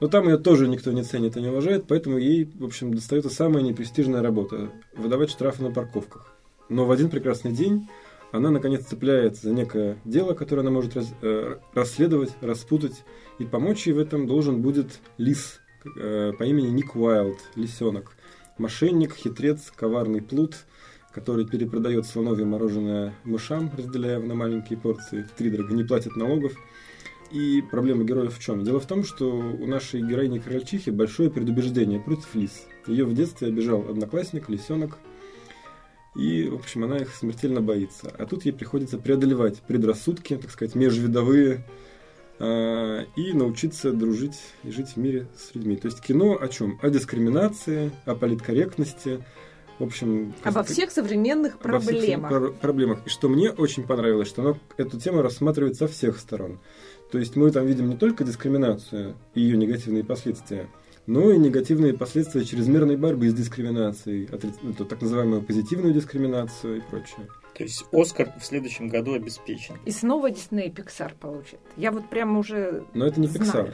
Но 0.02 0.10
там 0.10 0.28
ее 0.28 0.38
тоже 0.38 0.68
никто 0.68 0.92
не 0.92 1.04
ценит 1.04 1.38
и 1.38 1.42
не 1.42 1.48
уважает, 1.48 1.86
поэтому 1.88 2.18
ей, 2.18 2.52
в 2.60 2.66
общем, 2.66 2.94
достается 2.94 3.30
самая 3.30 3.64
непрестижная 3.64 4.22
работа– 4.22 4.70
выдавать 4.98 5.32
штрафы 5.32 5.64
на 5.64 5.72
парковках. 5.72 6.34
Но 6.68 6.86
в 6.86 6.92
один 6.92 7.10
прекрасный 7.10 7.54
день 7.54 7.88
она, 8.34 8.52
наконец, 8.52 8.84
цепляется 8.84 9.48
за 9.48 9.54
некое 9.54 9.98
дело, 10.04 10.34
которое 10.34 10.64
она 10.64 10.72
может 10.72 10.98
рас, 10.98 11.08
э, 11.22 11.56
расследовать, 11.74 12.32
распутать, 12.42 13.06
и 13.40 13.46
помочь 13.46 13.88
ей 13.88 13.94
в 13.94 14.00
этом 14.00 14.28
должен 14.28 14.62
будет 14.62 15.00
лис 15.18 15.62
э, 15.98 16.34
по 16.38 16.44
имени 16.44 16.68
Ник 16.68 16.98
Уайлд, 16.98 17.40
лисенок 17.56 18.12
мошенник, 18.58 19.16
хитрец, 19.16 19.72
коварный 19.76 20.22
плут, 20.22 20.66
который 21.14 21.46
перепродает 21.46 22.06
слоновье 22.06 22.46
мороженое 22.46 23.14
мышам, 23.24 23.72
разделяя 23.76 24.20
на 24.20 24.36
маленькие 24.36 24.80
порции, 24.80 25.24
втридорога 25.24 25.74
не 25.74 25.84
платит 25.84 26.16
налогов. 26.16 26.54
И 27.32 27.62
проблема 27.72 28.04
героев 28.04 28.38
в 28.38 28.44
чем? 28.44 28.64
Дело 28.64 28.80
в 28.80 28.86
том, 28.86 29.06
что 29.06 29.30
у 29.30 29.66
нашей 29.66 30.02
героини 30.02 30.40
Крольчихи 30.40 30.90
большое 30.90 31.30
предубеждение 31.30 32.00
против 32.00 32.36
лис. 32.36 32.68
Ее 32.88 33.06
в 33.06 33.14
детстве 33.14 33.48
обижал 33.48 33.90
одноклассник, 33.90 34.50
лисенок, 34.50 34.98
и, 36.16 36.50
в 36.50 36.56
общем, 36.56 36.84
она 36.84 36.98
их 36.98 37.16
смертельно 37.16 37.62
боится. 37.62 38.14
А 38.18 38.26
тут 38.26 38.44
ей 38.44 38.52
приходится 38.52 38.98
преодолевать 38.98 39.62
предрассудки, 39.62 40.36
так 40.36 40.52
сказать, 40.52 40.76
межвидовые, 40.76 41.66
и 42.42 43.34
научиться 43.34 43.92
дружить 43.92 44.40
и 44.64 44.72
жить 44.72 44.96
в 44.96 44.98
мире 44.98 45.28
с 45.38 45.54
людьми. 45.54 45.76
То 45.76 45.88
есть 45.88 46.02
кино 46.02 46.38
о 46.42 46.48
чем? 46.48 46.80
О 46.82 46.90
дискриминации, 46.90 47.92
о 48.06 48.16
политкорректности, 48.16 49.24
в 49.78 49.84
общем... 49.84 50.34
Обо 50.44 50.64
всех 50.64 50.92
современных 50.92 51.60
проблемах. 51.60 52.32
Обо 52.32 52.48
всех 52.48 52.60
проблемах. 52.60 53.00
И 53.06 53.10
что 53.10 53.30
мне 53.30 53.52
очень 53.52 53.84
понравилось, 53.84 54.28
что 54.28 54.42
оно 54.42 54.58
эту 54.78 55.00
тему 55.00 55.22
рассматривает 55.22 55.76
со 55.76 55.88
всех 55.88 56.18
сторон. 56.18 56.60
То 57.12 57.20
есть 57.20 57.36
мы 57.36 57.52
там 57.52 57.66
видим 57.68 57.90
не 57.90 57.98
только 57.98 58.24
дискриминацию 58.24 59.16
и 59.36 59.42
ее 59.42 59.58
негативные 59.58 60.04
последствия, 60.04 60.68
но 61.06 61.32
и 61.32 61.38
негативные 61.38 61.94
последствия 61.94 62.46
чрезмерной 62.46 62.96
борьбы 62.96 63.30
с 63.30 63.34
дискриминацией, 63.34 64.30
ну, 64.62 64.74
так 64.86 65.02
называемую 65.02 65.42
позитивную 65.42 65.94
дискриминацию 65.94 66.78
и 66.78 66.82
прочее. 66.82 67.28
То 67.62 67.66
есть 67.66 67.86
Оскар 67.92 68.34
в 68.40 68.44
следующем 68.44 68.88
году 68.88 69.14
обеспечен. 69.14 69.76
И 69.86 69.92
снова 69.92 70.32
Дисней 70.32 70.70
Pixar 70.70 71.14
получит. 71.20 71.60
Я 71.78 71.92
вот 71.92 72.10
прямо 72.10 72.40
уже 72.40 72.84
Но 72.94 73.06
это 73.06 73.20
не. 73.20 73.28
Pixar. 73.28 73.74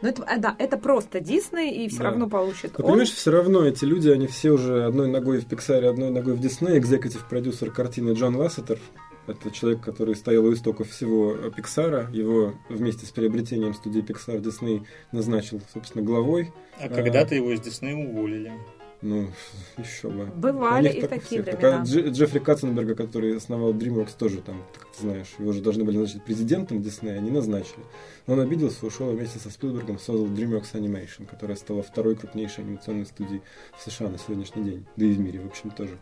Но 0.00 0.08
это, 0.08 0.22
а, 0.24 0.38
да, 0.38 0.56
это 0.58 0.76
просто 0.76 1.20
Дисней, 1.20 1.84
и 1.84 1.88
все 1.88 1.98
да. 1.98 2.04
равно 2.04 2.28
получит 2.28 2.78
он. 2.78 2.86
понимаешь, 2.86 3.12
все 3.12 3.30
равно 3.30 3.64
эти 3.64 3.84
люди, 3.84 4.08
они 4.08 4.26
все 4.26 4.50
уже 4.50 4.84
одной 4.84 5.08
ногой 5.08 5.38
в 5.38 5.46
Пиксаре, 5.46 5.88
одной 5.88 6.10
ногой 6.10 6.34
в 6.34 6.40
Дисней. 6.40 6.78
Экзекутив 6.78 7.24
продюсер 7.28 7.70
картины 7.70 8.12
Джон 8.12 8.36
Лассетер. 8.36 8.78
Это 9.26 9.50
человек, 9.50 9.82
который 9.82 10.16
стоял 10.16 10.44
у 10.44 10.54
истоков 10.54 10.88
всего 10.90 11.34
Пиксара. 11.50 12.08
Его 12.12 12.54
вместе 12.68 13.06
с 13.06 13.10
приобретением 13.10 13.74
студии 13.74 14.02
Pixar 14.02 14.40
Дисней 14.40 14.82
назначил, 15.12 15.60
собственно, 15.72 16.04
главой. 16.04 16.52
А, 16.80 16.86
а 16.86 16.88
когда-то 16.88 17.34
его 17.34 17.52
из 17.52 17.60
Дисней 17.60 17.94
уволили. 17.94 18.52
Ну, 19.00 19.28
еще 19.78 20.08
бы. 20.08 20.26
Бывали 20.26 20.88
и 20.88 21.06
такие 21.06 21.42
всех. 21.42 21.58
времена. 21.58 21.84
Так, 21.84 21.86
Джеффри 21.86 22.40
Катценберга, 22.40 22.94
который 22.94 23.36
основал 23.36 23.72
DreamWorks, 23.72 24.16
тоже 24.18 24.40
там, 24.40 24.64
ты 24.96 25.02
знаешь, 25.02 25.28
его 25.38 25.52
же 25.52 25.60
должны 25.60 25.84
были 25.84 25.98
назначить 25.98 26.24
президентом 26.24 26.82
Диснея, 26.82 27.18
они 27.18 27.30
назначили. 27.30 27.84
Но 28.26 28.34
он 28.34 28.40
обиделся, 28.40 28.84
ушел 28.84 29.10
вместе 29.10 29.38
со 29.38 29.50
Спилбергом, 29.50 29.98
создал 29.98 30.26
DreamWorks 30.26 30.72
Animation, 30.72 31.26
которая 31.26 31.56
стала 31.56 31.82
второй 31.82 32.16
крупнейшей 32.16 32.64
анимационной 32.64 33.06
студией 33.06 33.42
в 33.76 33.88
США 33.88 34.08
на 34.08 34.18
сегодняшний 34.18 34.64
день. 34.64 34.86
Да 34.96 35.06
и 35.06 35.12
в 35.12 35.20
мире, 35.20 35.40
в 35.40 35.46
общем, 35.46 35.70
тоже. 35.70 35.96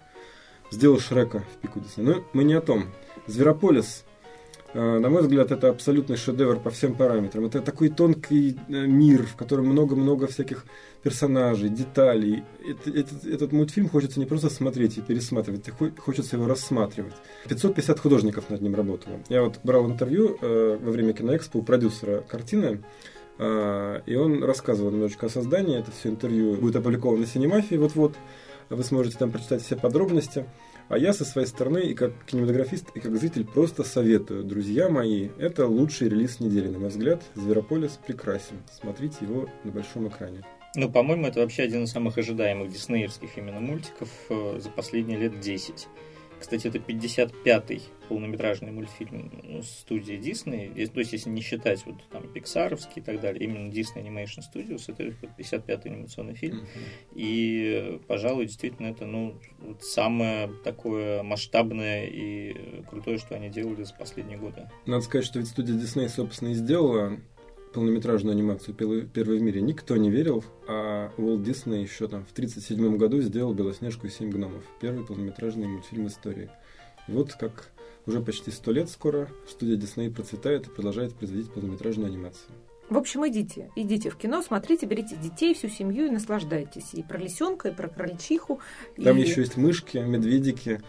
Сделал 0.71 0.99
Шрека 0.99 1.41
в 1.41 1.59
пику 1.59 1.81
Диснея. 1.81 2.17
Но 2.17 2.25
мы 2.33 2.45
не 2.45 2.55
о 2.55 2.61
том. 2.61 2.87
Зверополис 3.27 4.05
на 4.77 5.09
мой 5.09 5.23
взгляд, 5.23 5.53
это 5.53 5.71
абсолютный 5.71 6.17
шедевр 6.17 6.61
по 6.61 6.71
всем 6.71 6.95
параметрам. 6.95 7.47
Это 7.47 7.63
такой 7.63 7.89
тонкий 7.89 8.59
э, 8.69 8.87
мир, 8.87 9.27
в 9.27 9.35
котором 9.35 9.67
много-много 9.69 10.27
всяких 10.27 10.67
персонажей, 11.03 11.71
деталей. 11.71 12.45
Этот, 12.85 13.25
этот 13.25 13.53
мультфильм 13.53 13.89
хочется 13.89 14.21
не 14.21 14.27
просто 14.27 14.51
смотреть 14.51 14.99
и 14.99 15.01
пересматривать, 15.01 15.71
хочется 15.99 16.37
его 16.37 16.47
рассматривать. 16.47 17.15
550 17.49 17.99
художников 17.99 18.51
над 18.51 18.61
ним 18.61 18.75
работало. 18.75 19.17
Я 19.31 19.43
вот 19.43 19.61
брал 19.63 19.87
интервью 19.87 20.37
э, 20.43 20.79
во 20.79 20.91
время 20.91 21.15
киноэкспо 21.15 21.59
у 21.59 21.63
продюсера 21.63 22.21
картины, 22.21 22.83
э, 23.39 24.01
и 24.05 24.15
он 24.15 24.45
рассказывал 24.45 24.91
немножечко 24.91 25.27
о 25.27 25.29
создании. 25.31 25.79
Это 25.79 25.91
все 25.91 26.11
интервью 26.11 26.55
будет 26.55 26.77
опубликовано 26.77 27.21
на 27.21 27.27
Синемафии 27.27 27.77
вот-вот. 27.77 28.15
Вы 28.69 28.83
сможете 28.83 29.17
там 29.17 29.31
прочитать 29.31 29.63
все 29.63 29.77
подробности. 29.77 30.45
А 30.89 30.99
я 30.99 31.13
со 31.13 31.25
своей 31.25 31.49
стороны, 31.49 31.79
и 31.79 31.95
как 31.95 32.13
кинематографист, 32.27 32.91
и 32.95 33.01
как 33.01 33.17
зритель, 33.17 33.45
просто 33.45 33.83
советую. 33.83 34.45
Друзья 34.45 34.89
мои, 34.89 35.31
это 35.37 35.67
лучший 35.67 36.09
релиз 36.09 36.39
недели, 36.39 36.69
на 36.69 36.79
мой 36.79 36.91
взгляд. 36.91 37.25
Зверополис 37.35 37.99
прекрасен. 38.07 38.63
Смотрите 38.71 39.17
его 39.23 39.49
на 39.65 39.73
большом 39.73 40.07
экране. 40.07 40.43
Ну, 40.77 40.89
по-моему, 40.89 41.27
это 41.27 41.41
вообще 41.41 41.65
один 41.65 41.85
из 41.85 41.91
самых 41.91 42.19
ожидаемых 42.19 42.71
диснеевских 42.71 43.37
именно 43.37 43.59
мультиков 43.59 44.09
э, 44.29 44.61
за 44.61 44.71
последние 44.71 45.19
лет 45.19 45.41
10. 45.41 45.89
Кстати, 46.47 46.69
это 46.69 46.79
55-й 46.79 47.83
полнометражный 48.09 48.71
мультфильм 48.71 49.63
студии 49.65 50.15
Disney. 50.15 50.87
То 50.87 51.01
есть, 51.01 51.13
если 51.13 51.29
не 51.29 51.41
считать 51.41 51.85
вот 51.87 51.97
там 52.09 52.33
Пиксаровский 52.33 53.03
и 53.03 53.05
так 53.05 53.21
далее, 53.21 53.43
именно 53.43 53.69
Disney 53.69 53.97
Animation 53.97 54.43
Studios, 54.55 54.85
это 54.87 55.03
55-й 55.03 55.91
анимационный 55.91 56.37
фильм. 56.37 56.59
Mm-hmm. 56.59 57.15
И, 57.17 58.01
пожалуй, 58.07 58.47
действительно, 58.47 58.87
это 58.87 59.07
ну, 59.07 59.41
вот 59.59 59.83
самое 59.83 60.49
такое 60.63 61.25
масштабное 61.25 62.07
и 62.07 62.85
крутое, 62.89 63.19
что 63.19 63.35
они 63.35 63.49
делали 63.49 63.83
за 63.83 63.95
последние 63.95 64.39
годы. 64.39 64.71
Надо 64.87 65.03
сказать, 65.03 65.27
что 65.27 65.41
ведь 65.41 65.49
студия 65.49 65.75
Disney, 65.75 66.09
собственно, 66.09 66.51
и 66.51 66.55
сделала 66.55 67.19
полнометражную 67.77 68.33
анимацию 68.33 68.75
первой 68.75 69.39
в 69.39 69.43
мире 69.43 69.61
никто 69.61 69.99
не 69.99 70.11
верил, 70.11 70.43
а 70.67 71.13
Уолт 71.19 71.43
Дисней 71.43 71.83
еще 71.83 72.09
там 72.09 72.25
в 72.25 72.33
1937 72.33 72.97
году 72.97 73.21
сделал 73.21 73.53
«Белоснежку 73.53 74.07
и 74.07 74.11
семь 74.11 74.31
гномов», 74.31 74.65
первый 74.81 75.05
полнометражный 75.05 75.69
мультфильм 75.69 76.07
истории. 76.07 76.49
И 77.07 77.13
вот 77.13 77.35
как 77.35 77.71
уже 78.07 78.23
почти 78.23 78.51
сто 78.51 78.73
лет 78.73 78.89
скоро 78.89 79.29
студия 79.47 79.77
Дисней 79.77 80.11
процветает 80.11 80.69
и 80.69 80.71
продолжает 80.71 81.13
производить 81.13 81.53
полнометражную 81.53 82.09
анимацию. 82.09 82.49
В 82.89 82.97
общем, 82.97 83.29
идите. 83.29 83.71
Идите 83.77 84.09
в 84.09 84.17
кино, 84.17 84.41
смотрите, 84.41 84.87
берите 84.87 85.17
детей, 85.17 85.53
всю 85.53 85.69
семью 85.69 86.07
и 86.07 86.11
наслаждайтесь. 86.11 86.95
И 86.95 87.03
про 87.03 87.19
лисенка, 87.19 87.69
и 87.69 87.75
про 87.75 87.89
крольчиху. 87.89 88.61
Там 88.97 89.19
и... 89.19 89.21
еще 89.21 89.43
есть 89.43 89.59
мышки, 89.59 89.99
медведики, 89.99 90.81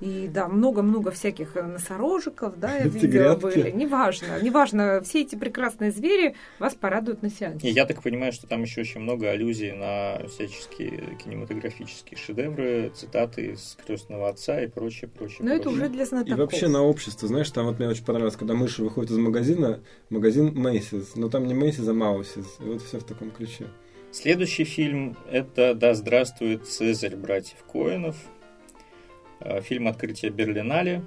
и 0.00 0.28
да, 0.28 0.48
много-много 0.48 1.10
всяких 1.10 1.56
э, 1.56 1.62
носорожиков, 1.62 2.58
да, 2.58 2.76
я 2.76 2.84
видела 2.84 3.34
были. 3.36 3.70
Неважно, 3.70 4.40
неважно, 4.42 5.00
все 5.02 5.22
эти 5.22 5.36
прекрасные 5.36 5.90
звери 5.90 6.34
вас 6.58 6.74
порадуют 6.74 7.22
на 7.22 7.30
сеансе. 7.30 7.68
И 7.68 7.70
я 7.70 7.86
так 7.86 8.02
понимаю, 8.02 8.32
что 8.32 8.46
там 8.46 8.62
еще 8.62 8.82
очень 8.82 9.00
много 9.00 9.30
аллюзий 9.30 9.72
на 9.72 10.26
всяческие 10.28 11.16
кинематографические 11.22 12.18
шедевры, 12.18 12.92
цитаты 12.94 13.52
из 13.52 13.76
крестного 13.86 14.28
отца 14.28 14.60
и 14.60 14.66
прочее, 14.66 15.08
прочее. 15.08 15.38
Но 15.40 15.46
прочее. 15.46 15.60
это 15.60 15.70
уже 15.70 15.88
для 15.88 16.04
знатоков. 16.04 16.38
И 16.38 16.40
вообще 16.40 16.68
на 16.68 16.82
общество, 16.82 17.26
знаешь, 17.28 17.50
там 17.50 17.66
вот 17.66 17.78
мне 17.78 17.88
очень 17.88 18.04
понравилось, 18.04 18.36
когда 18.36 18.54
мыши 18.54 18.82
выходят 18.82 19.10
из 19.10 19.16
магазина, 19.16 19.80
магазин 20.10 20.48
Macy's, 20.48 21.12
но 21.14 21.28
там 21.28 21.46
не 21.46 21.54
Macy's, 21.54 21.88
а 21.88 21.94
Maus's. 21.94 22.46
И 22.60 22.64
вот 22.64 22.82
все 22.82 22.98
в 22.98 23.04
таком 23.04 23.30
ключе. 23.30 23.66
Следующий 24.12 24.64
фильм 24.64 25.16
это 25.30 25.74
«Да 25.74 25.94
здравствует 25.94 26.66
Цезарь 26.66 27.16
братьев 27.16 27.64
Коинов», 27.70 28.16
фильм 29.62 29.88
«Открытие 29.88 30.30
Берлинале». 30.30 31.02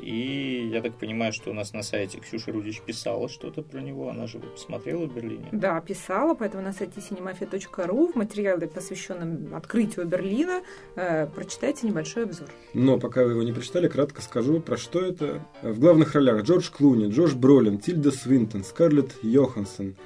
И 0.00 0.70
я 0.72 0.80
так 0.80 0.94
понимаю, 0.94 1.32
что 1.32 1.50
у 1.50 1.54
нас 1.54 1.72
на 1.72 1.82
сайте 1.82 2.18
Ксюша 2.18 2.52
Рудич 2.52 2.80
писала 2.80 3.28
что-то 3.28 3.62
про 3.62 3.80
него. 3.80 4.08
Она 4.10 4.26
же 4.26 4.40
смотрела 4.56 5.06
в 5.06 5.14
Берлине. 5.14 5.48
Да, 5.50 5.80
писала, 5.80 6.34
поэтому 6.34 6.62
на 6.62 6.72
сайте 6.72 7.00
cinemafia.ru 7.00 8.12
в 8.12 8.16
материале, 8.16 8.68
посвященном 8.68 9.54
открытию 9.54 10.06
Берлина, 10.06 10.62
э, 10.94 11.26
прочитайте 11.26 11.86
небольшой 11.86 12.24
обзор. 12.24 12.48
Но 12.74 12.98
пока 12.98 13.24
вы 13.24 13.32
его 13.32 13.42
не 13.42 13.52
прочитали, 13.52 13.88
кратко 13.88 14.22
скажу, 14.22 14.60
про 14.60 14.76
что 14.76 15.00
это. 15.00 15.44
В 15.62 15.80
главных 15.80 16.14
ролях 16.14 16.42
Джордж 16.42 16.70
Клуни, 16.70 17.10
Джош 17.10 17.34
Бролин, 17.34 17.78
Тильда 17.78 18.12
Свинтон, 18.12 18.62
Скарлетт 18.62 19.16
Йоханссон, 19.22 19.96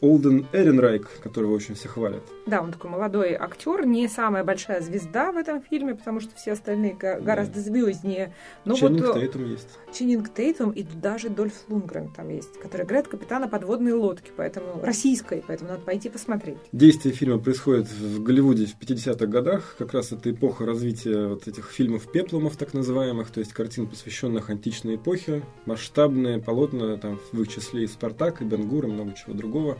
Олден 0.00 0.46
Эренрайк, 0.52 1.08
которого 1.22 1.54
очень 1.54 1.74
все 1.74 1.88
хвалят. 1.88 2.22
Да, 2.46 2.62
он 2.62 2.72
такой 2.72 2.90
молодой 2.90 3.34
актер, 3.34 3.86
не 3.86 4.08
самая 4.08 4.44
большая 4.44 4.80
звезда 4.80 5.30
в 5.32 5.36
этом 5.36 5.62
фильме, 5.62 5.94
потому 5.94 6.20
что 6.20 6.34
все 6.36 6.52
остальные 6.52 6.94
гораздо 6.94 7.56
да. 7.56 7.60
звезднее. 7.60 8.34
Но 8.64 8.74
Ченнинг 8.74 9.06
вот, 9.06 9.16
э, 9.16 9.20
Тейтум 9.20 9.44
есть. 9.46 9.68
Ченнинг 9.92 10.32
Тейтум 10.32 10.70
и 10.70 10.82
даже 10.82 11.28
Дольф 11.28 11.54
Лунгрен 11.68 12.10
там 12.12 12.28
есть, 12.28 12.58
который 12.60 12.86
играет 12.86 13.08
капитана 13.08 13.46
подводной 13.48 13.92
лодки, 13.92 14.30
поэтому 14.36 14.82
российской, 14.82 15.44
поэтому 15.46 15.70
надо 15.70 15.82
пойти 15.82 16.08
посмотреть. 16.08 16.58
Действие 16.72 17.14
фильма 17.14 17.38
происходит 17.38 17.88
в 17.90 18.22
Голливуде 18.22 18.66
в 18.66 18.78
50-х 18.80 19.26
годах, 19.26 19.76
как 19.78 19.92
раз 19.92 20.12
это 20.12 20.30
эпоха 20.30 20.64
развития 20.64 21.28
вот 21.28 21.46
этих 21.46 21.70
фильмов 21.70 22.10
пеплумов 22.10 22.56
так 22.56 22.74
называемых, 22.74 23.30
то 23.30 23.40
есть 23.40 23.52
картин, 23.52 23.86
посвященных 23.86 24.50
античной 24.50 24.96
эпохе, 24.96 25.42
масштабные 25.66 26.38
полотна, 26.38 26.96
там 26.96 27.20
в 27.32 27.42
их 27.42 27.48
числе 27.48 27.84
и 27.84 27.86
Спартак, 27.86 28.42
и 28.42 28.44
Бенгур, 28.44 28.86
и 28.86 28.88
много 28.88 29.14
чего 29.14 29.34
другого. 29.34 29.78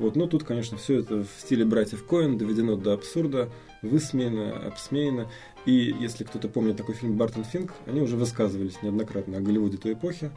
Вот, 0.00 0.16
но 0.16 0.26
тут, 0.26 0.44
конечно, 0.44 0.78
все 0.78 1.00
это 1.00 1.24
в 1.24 1.28
стиле 1.38 1.66
братьев 1.66 2.06
Коэн 2.06 2.38
доведено 2.38 2.74
до 2.74 2.94
абсурда, 2.94 3.50
высмеяно, 3.82 4.66
обсмеяно. 4.66 5.30
И 5.66 5.94
если 6.00 6.24
кто-то 6.24 6.48
помнит 6.48 6.78
такой 6.78 6.94
фильм 6.94 7.18
«Бартон 7.18 7.44
Финк», 7.44 7.74
они 7.84 8.00
уже 8.00 8.16
высказывались 8.16 8.82
неоднократно 8.82 9.36
о 9.36 9.40
Голливуде 9.42 9.76
той 9.76 9.92
эпохи. 9.92 10.30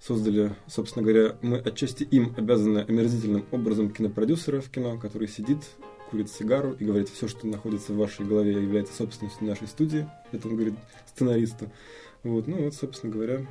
Создали, 0.00 0.54
собственно 0.66 1.02
говоря, 1.02 1.36
мы 1.42 1.58
отчасти 1.58 2.04
им 2.04 2.32
обязаны 2.38 2.86
омерзительным 2.88 3.44
образом 3.52 3.90
кинопродюсера 3.90 4.62
в 4.62 4.70
кино, 4.70 4.98
который 4.98 5.28
сидит, 5.28 5.58
курит 6.10 6.30
сигару 6.30 6.72
и 6.72 6.86
говорит, 6.86 7.10
все, 7.10 7.28
что 7.28 7.46
находится 7.46 7.92
в 7.92 7.98
вашей 7.98 8.24
голове, 8.24 8.52
является 8.52 8.94
собственностью 8.94 9.46
нашей 9.46 9.66
студии. 9.66 10.08
Это 10.32 10.48
он 10.48 10.54
говорит 10.54 10.74
сценаристу. 11.12 11.70
Вот, 12.22 12.46
ну 12.46 12.64
вот, 12.64 12.72
собственно 12.72 13.12
говоря, 13.12 13.46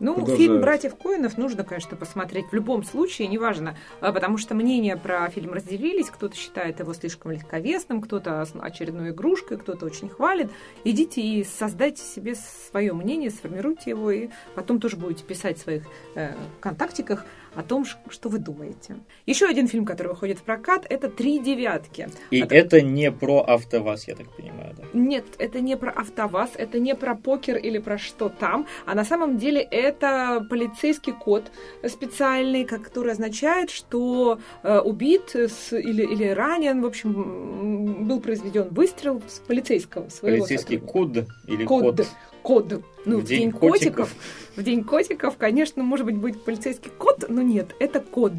ну, 0.00 0.14
Продолжают. 0.14 0.40
фильм 0.40 0.60
«Братьев 0.60 0.96
Коинов» 0.96 1.36
нужно, 1.36 1.62
конечно, 1.62 1.96
посмотреть 1.96 2.46
в 2.46 2.54
любом 2.54 2.82
случае, 2.82 3.28
неважно, 3.28 3.76
а, 4.00 4.12
потому 4.12 4.38
что 4.38 4.54
мнения 4.54 4.96
про 4.96 5.28
фильм 5.28 5.52
разделились, 5.52 6.10
кто-то 6.10 6.34
считает 6.34 6.80
его 6.80 6.94
слишком 6.94 7.32
легковесным, 7.32 8.00
кто-то 8.00 8.46
очередной 8.60 9.10
игрушкой, 9.10 9.58
кто-то 9.58 9.84
очень 9.84 10.08
хвалит. 10.08 10.50
Идите 10.84 11.20
и 11.20 11.44
создайте 11.44 12.02
себе 12.02 12.34
свое 12.34 12.94
мнение, 12.94 13.30
сформируйте 13.30 13.90
его, 13.90 14.10
и 14.10 14.30
потом 14.54 14.80
тоже 14.80 14.96
будете 14.96 15.22
писать 15.22 15.58
в 15.58 15.62
своих 15.62 15.84
э, 16.14 16.32
контактиках 16.60 17.26
о 17.54 17.62
том, 17.62 17.84
что 17.84 18.28
вы 18.28 18.38
думаете. 18.38 18.96
Еще 19.26 19.46
один 19.46 19.66
фильм, 19.66 19.84
который 19.84 20.08
выходит 20.08 20.38
в 20.38 20.42
прокат, 20.42 20.86
это 20.88 21.08
«Три 21.08 21.38
девятки». 21.38 22.08
И 22.30 22.40
это, 22.40 22.54
это 22.54 22.80
не 22.82 23.10
про 23.10 23.40
АвтоВАЗ, 23.40 24.08
я 24.08 24.14
так 24.14 24.28
понимаю, 24.36 24.74
да? 24.76 24.84
Нет, 24.92 25.24
это 25.38 25.60
не 25.60 25.76
про 25.76 25.90
АвтоВАЗ, 25.90 26.50
это 26.56 26.78
не 26.78 26.94
про 26.94 27.14
покер 27.14 27.56
или 27.56 27.78
про 27.78 27.98
что 27.98 28.28
там, 28.28 28.66
а 28.86 28.94
на 28.94 29.04
самом 29.04 29.38
деле 29.38 29.60
это 29.60 30.46
полицейский 30.48 31.12
код 31.12 31.50
специальный, 31.86 32.64
который 32.64 33.12
означает, 33.12 33.70
что 33.70 34.38
э, 34.62 34.78
убит 34.78 35.34
с, 35.34 35.72
или, 35.72 36.02
или 36.02 36.28
ранен, 36.28 36.82
в 36.82 36.86
общем, 36.86 38.06
был 38.06 38.20
произведен 38.20 38.68
выстрел 38.70 39.22
с 39.28 39.40
полицейского 39.40 40.08
своего 40.08 40.38
Полицейский 40.38 40.78
код 40.78 41.26
или 41.46 41.64
код? 41.64 41.96
код? 41.96 42.06
Код. 42.42 42.82
Ну, 43.04 43.18
в, 43.18 43.22
в 43.22 43.24
день, 43.24 43.40
день 43.40 43.52
котиков. 43.52 43.70
котиков. 43.70 44.14
В 44.56 44.62
день 44.62 44.84
котиков, 44.84 45.36
конечно, 45.36 45.82
может 45.82 46.06
быть, 46.06 46.16
будет 46.16 46.44
полицейский 46.44 46.90
код, 46.90 47.24
но 47.28 47.42
нет, 47.42 47.74
это 47.78 48.00
код. 48.00 48.32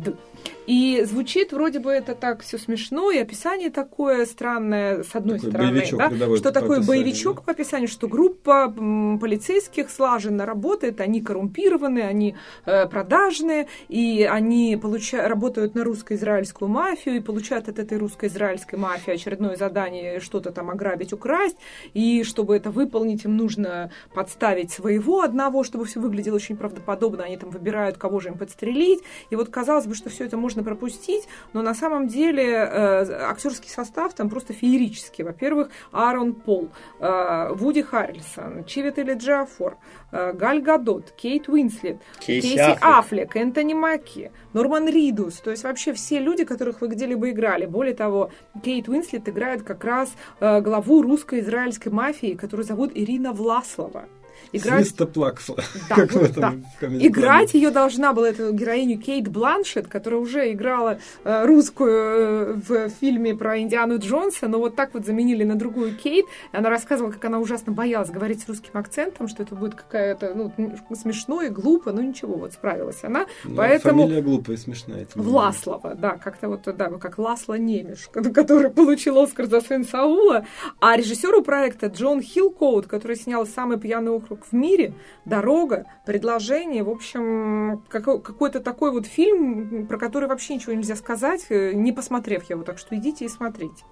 И 0.67 1.03
звучит 1.05 1.53
вроде 1.53 1.79
бы 1.79 1.91
это 1.91 2.13
так 2.13 2.43
все 2.43 2.57
смешно, 2.57 3.11
и 3.11 3.17
описание 3.17 3.71
такое 3.71 4.25
странное, 4.25 5.03
с 5.03 5.15
одной 5.15 5.39
такой 5.39 5.49
стороны, 5.49 5.83
да, 6.11 6.37
что 6.37 6.51
такое 6.51 6.81
боевичок 6.81 7.37
да? 7.37 7.41
по 7.41 7.51
описанию, 7.51 7.87
что 7.87 8.07
группа 8.07 8.69
полицейских 8.69 9.89
слаженно 9.89 10.45
работает, 10.45 11.01
они 11.01 11.21
коррумпированы, 11.21 12.01
они 12.01 12.35
э, 12.65 12.87
продажные, 12.87 13.67
и 13.89 14.27
они 14.29 14.77
получают, 14.77 15.29
работают 15.29 15.73
на 15.73 15.83
русско-израильскую 15.83 16.69
мафию, 16.69 17.17
и 17.17 17.19
получают 17.21 17.67
от 17.67 17.79
этой 17.79 17.97
русско-израильской 17.97 18.77
мафии 18.77 19.11
очередное 19.11 19.55
задание 19.55 20.19
что-то 20.19 20.51
там 20.51 20.69
ограбить, 20.69 21.11
украсть, 21.11 21.57
и 21.93 22.23
чтобы 22.23 22.55
это 22.55 22.69
выполнить, 22.69 23.25
им 23.25 23.35
нужно 23.35 23.91
подставить 24.13 24.71
своего 24.71 25.21
одного, 25.21 25.63
чтобы 25.63 25.85
все 25.85 25.99
выглядело 25.99 26.35
очень 26.35 26.55
правдоподобно, 26.55 27.23
они 27.23 27.37
там 27.37 27.49
выбирают, 27.49 27.97
кого 27.97 28.19
же 28.19 28.29
им 28.29 28.37
подстрелить, 28.37 28.99
и 29.31 29.35
вот 29.35 29.49
казалось 29.49 29.87
бы, 29.87 29.95
что 29.95 30.09
все 30.09 30.25
это 30.25 30.37
можно 30.37 30.50
пропустить, 30.63 31.27
но 31.53 31.61
на 31.61 31.73
самом 31.73 32.07
деле 32.07 32.43
э, 32.43 33.11
актерский 33.29 33.69
состав 33.69 34.13
там 34.13 34.29
просто 34.29 34.53
феерический. 34.53 35.23
Во-первых, 35.23 35.69
Аарон 35.91 36.33
Пол, 36.33 36.69
э, 36.99 37.49
Вуди 37.53 37.81
Харрельсон, 37.81 38.65
Чивет 38.65 38.99
Джафор, 38.99 39.77
э, 40.11 40.33
Галь 40.33 40.61
Гадот, 40.61 41.11
Кейт 41.11 41.47
Уинслет, 41.49 41.97
Кейси, 42.19 42.41
Кейси 42.41 42.59
Аффлек. 42.59 42.83
Аффлек, 42.83 43.35
Энтони 43.35 43.73
Маки, 43.73 44.31
Норман 44.53 44.87
Ридус. 44.87 45.35
То 45.35 45.51
есть 45.51 45.63
вообще 45.63 45.93
все 45.93 46.19
люди, 46.19 46.43
которых 46.43 46.81
вы 46.81 46.87
где-либо 46.87 47.29
играли. 47.29 47.65
Более 47.65 47.93
того, 47.93 48.31
Кейт 48.63 48.87
Уинслет 48.87 49.27
играет 49.29 49.63
как 49.63 49.83
раз 49.83 50.13
э, 50.39 50.61
главу 50.61 51.01
русско-израильской 51.01 51.91
мафии, 51.91 52.35
которую 52.35 52.65
зовут 52.65 52.91
Ирина 52.93 53.31
Власлова. 53.33 54.05
Играть... 54.51 54.85
Свиста 54.85 55.05
плаксла. 55.05 55.57
Да, 55.89 55.95
как 55.95 56.13
вот, 56.13 56.21
в 56.21 56.31
этом 56.31 56.65
да. 56.79 56.87
Играть 56.87 57.53
ее 57.53 57.69
должна 57.71 58.13
была 58.13 58.29
эту 58.29 58.51
героиню 58.53 58.97
Кейт 58.97 59.27
Бланшет, 59.27 59.87
которая 59.87 60.21
уже 60.21 60.51
играла 60.51 60.99
э, 61.23 61.45
русскую 61.45 61.91
э, 61.91 62.53
в 62.53 62.89
фильме 62.89 63.35
про 63.35 63.59
Индиану 63.59 63.97
Джонса, 63.97 64.47
но 64.47 64.59
вот 64.59 64.75
так 64.75 64.93
вот 64.93 65.05
заменили 65.05 65.43
на 65.43 65.55
другую 65.55 65.95
Кейт. 65.95 66.25
Она 66.51 66.69
рассказывала, 66.69 67.11
как 67.11 67.25
она 67.25 67.39
ужасно 67.39 67.71
боялась 67.73 68.09
говорить 68.09 68.41
с 68.41 68.47
русским 68.47 68.71
акцентом, 68.73 69.27
что 69.27 69.43
это 69.43 69.55
будет 69.55 69.75
какая-то 69.75 70.33
ну, 70.35 70.95
смешно 70.95 71.41
и 71.41 71.49
глупо, 71.49 71.91
но 71.91 72.01
ничего, 72.01 72.35
вот 72.35 72.53
справилась 72.53 73.03
она. 73.03 73.25
Но 73.43 73.55
Поэтому... 73.55 74.03
Фамилия 74.03 74.21
глупая 74.21 74.57
и 74.57 74.59
смешная. 74.59 75.07
Власлова, 75.15 75.95
да, 75.95 76.17
как-то 76.17 76.49
вот, 76.49 76.61
да, 76.63 76.89
как 76.89 77.17
Ласло 77.17 77.55
Немеш, 77.55 78.09
который 78.33 78.69
получил 78.69 79.19
Оскар 79.19 79.47
за 79.47 79.61
сын 79.61 79.83
Саула. 79.83 80.45
А 80.79 80.95
режиссеру 80.95 81.41
проекта 81.41 81.87
Джон 81.87 82.21
Хилкоут, 82.21 82.87
который 82.87 83.17
снял 83.17 83.45
«Самый 83.45 83.79
пьяный 83.79 84.11
округ 84.11 84.30
в 84.45 84.53
мире, 84.53 84.93
дорога, 85.25 85.85
предложение, 86.05 86.83
в 86.83 86.89
общем, 86.89 87.83
какой-то 87.89 88.59
такой 88.59 88.91
вот 88.91 89.05
фильм, 89.05 89.87
про 89.87 89.97
который 89.97 90.27
вообще 90.27 90.55
ничего 90.55 90.73
нельзя 90.73 90.95
сказать, 90.95 91.45
э, 91.49 91.73
не 91.73 91.91
посмотрев 91.91 92.49
его, 92.49 92.63
так 92.63 92.77
что 92.77 92.95
идите 92.95 93.25
и 93.25 93.29
смотрите. 93.29 93.83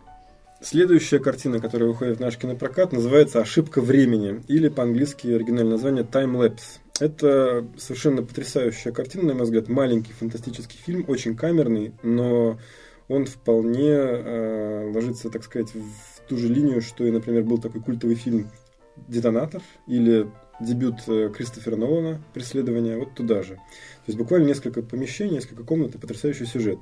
Следующая 0.62 1.20
картина, 1.20 1.60
которая 1.60 1.88
выходит 1.88 2.18
в 2.18 2.20
наш 2.20 2.38
кинопрокат, 2.38 2.92
называется 2.92 3.40
«Ошибка 3.40 3.82
времени» 3.82 4.44
или 4.50 4.68
по-английски 4.68 5.28
оригинальное 5.28 5.74
название 5.74 6.04
«Time 6.04 6.34
Lapse». 6.36 6.80
Это 7.00 7.66
совершенно 7.78 8.24
потрясающая 8.24 8.92
картина, 8.92 9.30
на 9.30 9.34
мой 9.36 9.44
взгляд, 9.44 9.70
маленький 9.70 10.12
фантастический 10.12 10.78
фильм, 10.78 11.06
очень 11.08 11.38
камерный, 11.38 11.94
но 12.04 12.60
он 13.08 13.26
вполне 13.26 13.90
э, 13.90 14.92
ложится, 14.94 15.30
так 15.30 15.46
сказать, 15.46 15.74
в 15.74 16.28
ту 16.28 16.36
же 16.38 16.48
линию, 16.48 16.82
что 16.82 17.06
и, 17.06 17.12
например, 17.12 17.44
был 17.44 17.58
такой 17.58 17.82
культовый 17.82 18.16
фильм 18.16 18.50
«Детонатор» 19.08 19.62
или 19.88 20.28
дебют 20.60 20.96
э, 21.08 21.30
Кристофера 21.36 21.76
Нолана 21.76 22.22
«Преследование» 22.34 22.98
вот 22.98 23.16
туда 23.16 23.44
же. 23.44 23.56
То 23.56 24.08
есть 24.08 24.18
буквально 24.18 24.48
несколько 24.48 24.82
помещений, 24.82 25.36
несколько 25.36 25.64
комнат 25.64 25.96
и 25.96 25.98
потрясающий 25.98 26.46
сюжет. 26.46 26.80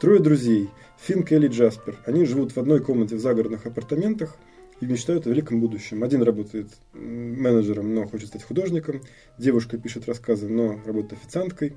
Трое 0.00 0.20
друзей, 0.20 0.70
Финн, 0.98 1.22
Келли, 1.22 1.48
Джаспер. 1.48 1.96
Они 2.06 2.24
живут 2.24 2.52
в 2.52 2.58
одной 2.58 2.80
комнате 2.80 3.16
в 3.16 3.20
загородных 3.20 3.66
апартаментах 3.66 4.36
и 4.80 4.86
мечтают 4.86 5.26
о 5.26 5.30
великом 5.30 5.60
будущем. 5.60 6.02
Один 6.02 6.22
работает 6.22 6.68
менеджером, 6.92 7.94
но 7.94 8.06
хочет 8.06 8.28
стать 8.28 8.42
художником. 8.42 9.02
Девушка 9.38 9.78
пишет 9.78 10.08
рассказы, 10.08 10.48
но 10.48 10.80
работает 10.84 11.12
официанткой. 11.12 11.76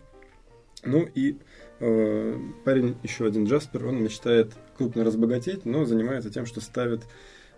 Ну 0.86 1.08
и 1.14 1.38
э, 1.80 2.40
парень, 2.66 2.98
еще 3.04 3.26
один 3.26 3.46
Джаспер, 3.46 3.88
он 3.88 4.04
мечтает 4.04 4.54
крупно 4.78 5.04
разбогатеть, 5.04 5.66
но 5.66 5.86
занимается 5.86 6.30
тем, 6.30 6.46
что 6.46 6.62
ставит 6.62 7.02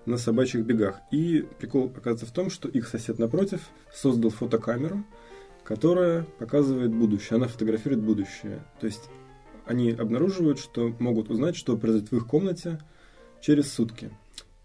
на 0.06 0.18
собачьих 0.18 0.66
бегах. 0.66 0.99
И 1.12 1.45
прикол 1.60 1.91
оказывается 1.95 2.26
в 2.26 2.32
том, 2.32 2.49
что 2.49 2.68
их 2.70 2.88
сосед 2.88 3.20
напротив 3.20 3.62
создал 3.93 4.32
фотокамеру, 4.32 5.03
которая 5.64 6.24
показывает 6.39 6.93
будущее, 6.93 7.38
она 7.38 7.47
фотографирует 7.47 8.03
будущее. 8.03 8.64
То 8.80 8.86
есть 8.86 9.10
они 9.66 9.91
обнаруживают, 9.91 10.60
что 10.60 10.95
могут 10.99 11.30
узнать, 11.30 11.56
что 11.56 11.76
произойдет 11.76 12.12
в 12.12 12.18
их 12.18 12.28
комнате 12.28 12.80
через 13.41 13.72
сутки. 13.72 14.12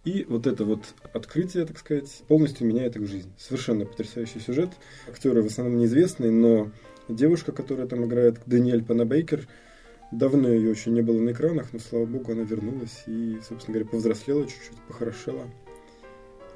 И 0.04 0.24
вот 0.28 0.46
это 0.46 0.64
вот 0.64 0.94
открытие, 1.12 1.66
так 1.66 1.78
сказать, 1.78 2.22
полностью 2.26 2.66
меняет 2.66 2.96
их 2.96 3.06
жизнь. 3.06 3.32
Совершенно 3.38 3.84
потрясающий 3.84 4.40
сюжет. 4.40 4.70
Актеры 5.08 5.42
в 5.42 5.46
основном 5.46 5.78
неизвестные, 5.78 6.30
но 6.30 6.70
девушка, 7.08 7.52
которая 7.52 7.86
там 7.86 8.06
играет, 8.06 8.40
Даниэль 8.46 8.84
Панабейкер, 8.84 9.46
Давно 10.10 10.48
ее 10.48 10.70
очень 10.70 10.92
не 10.92 11.02
было 11.02 11.20
на 11.20 11.30
экранах, 11.30 11.72
но, 11.72 11.78
слава 11.78 12.04
богу, 12.04 12.32
она 12.32 12.42
вернулась 12.42 13.04
и, 13.06 13.38
собственно 13.48 13.74
говоря, 13.74 13.90
повзрослела 13.90 14.44
чуть-чуть, 14.44 14.78
похорошела. 14.88 15.46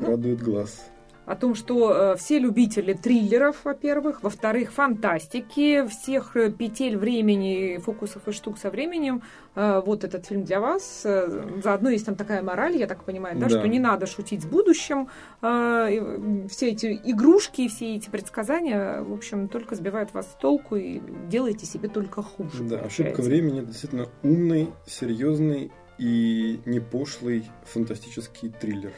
Ну, 0.01 0.09
Радует 0.09 0.43
глаз. 0.43 0.91
О 1.27 1.37
том, 1.37 1.55
что 1.55 2.13
э, 2.13 2.17
все 2.17 2.39
любители 2.39 2.93
триллеров, 2.93 3.65
во-первых, 3.65 4.23
во-вторых, 4.23 4.73
фантастики, 4.73 5.87
всех 5.87 6.37
э, 6.37 6.51
петель 6.51 6.97
времени, 6.97 7.79
фокусов 7.79 8.29
и 8.29 8.33
штук 8.33 8.59
со 8.59 8.71
временем. 8.71 9.23
Э, 9.55 9.81
вот 9.85 10.05
этот 10.05 10.27
фильм 10.27 10.45
для 10.45 10.61
вас. 10.61 11.03
Заодно 11.03 11.91
есть 11.91 12.07
там 12.07 12.15
такая 12.15 12.43
мораль, 12.43 12.77
я 12.77 12.87
так 12.87 13.05
понимаю, 13.05 13.39
да, 13.39 13.49
Да. 13.49 13.59
что 13.59 13.67
не 13.69 13.79
надо 13.79 14.07
шутить 14.07 14.43
с 14.43 14.47
будущим. 14.47 15.09
Все 15.41 16.69
эти 16.71 17.01
игрушки, 17.05 17.69
все 17.69 17.97
эти 17.97 18.11
предсказания, 18.11 19.01
в 19.03 19.13
общем, 19.13 19.49
только 19.49 19.75
сбивают 19.75 20.13
вас 20.13 20.27
с 20.27 20.35
толку 20.41 20.77
и 20.77 21.01
делаете 21.29 21.67
себе 21.67 21.89
только 21.89 22.23
хуже. 22.23 22.63
Да, 22.65 22.79
получается. 22.79 23.03
ошибка 23.03 23.21
времени 23.23 23.65
действительно 23.65 24.09
умный, 24.23 24.71
серьезный 24.87 25.73
и 25.99 26.61
не 26.67 26.81
пошлый 26.81 27.45
фантастический 27.65 28.51
триллер. 28.51 28.93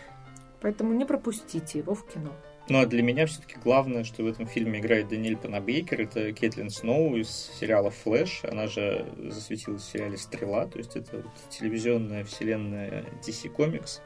Поэтому 0.60 0.94
не 0.94 1.04
пропустите 1.04 1.78
его 1.78 1.94
в 1.94 2.06
кино. 2.06 2.32
Ну 2.68 2.80
а 2.80 2.86
для 2.86 3.02
меня 3.02 3.26
все-таки 3.26 3.56
главное, 3.62 4.02
что 4.02 4.24
в 4.24 4.26
этом 4.26 4.46
фильме 4.46 4.80
играет 4.80 5.08
Даниэль 5.08 5.36
Панабейкер, 5.36 6.00
это 6.00 6.32
Кэтлин 6.32 6.70
Сноу 6.70 7.16
из 7.16 7.28
сериала 7.30 7.90
«Флэш». 7.90 8.42
Она 8.44 8.66
же 8.66 9.06
засветилась 9.18 9.82
в 9.82 9.88
сериале 9.88 10.16
«Стрела», 10.16 10.66
то 10.66 10.78
есть 10.78 10.96
это 10.96 11.18
вот 11.18 11.30
телевизионная 11.50 12.24
вселенная 12.24 13.04
DC 13.24 13.54
Comics. 13.54 14.00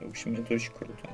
В 0.00 0.10
общем, 0.10 0.34
это 0.34 0.54
очень 0.54 0.72
круто. 0.72 1.10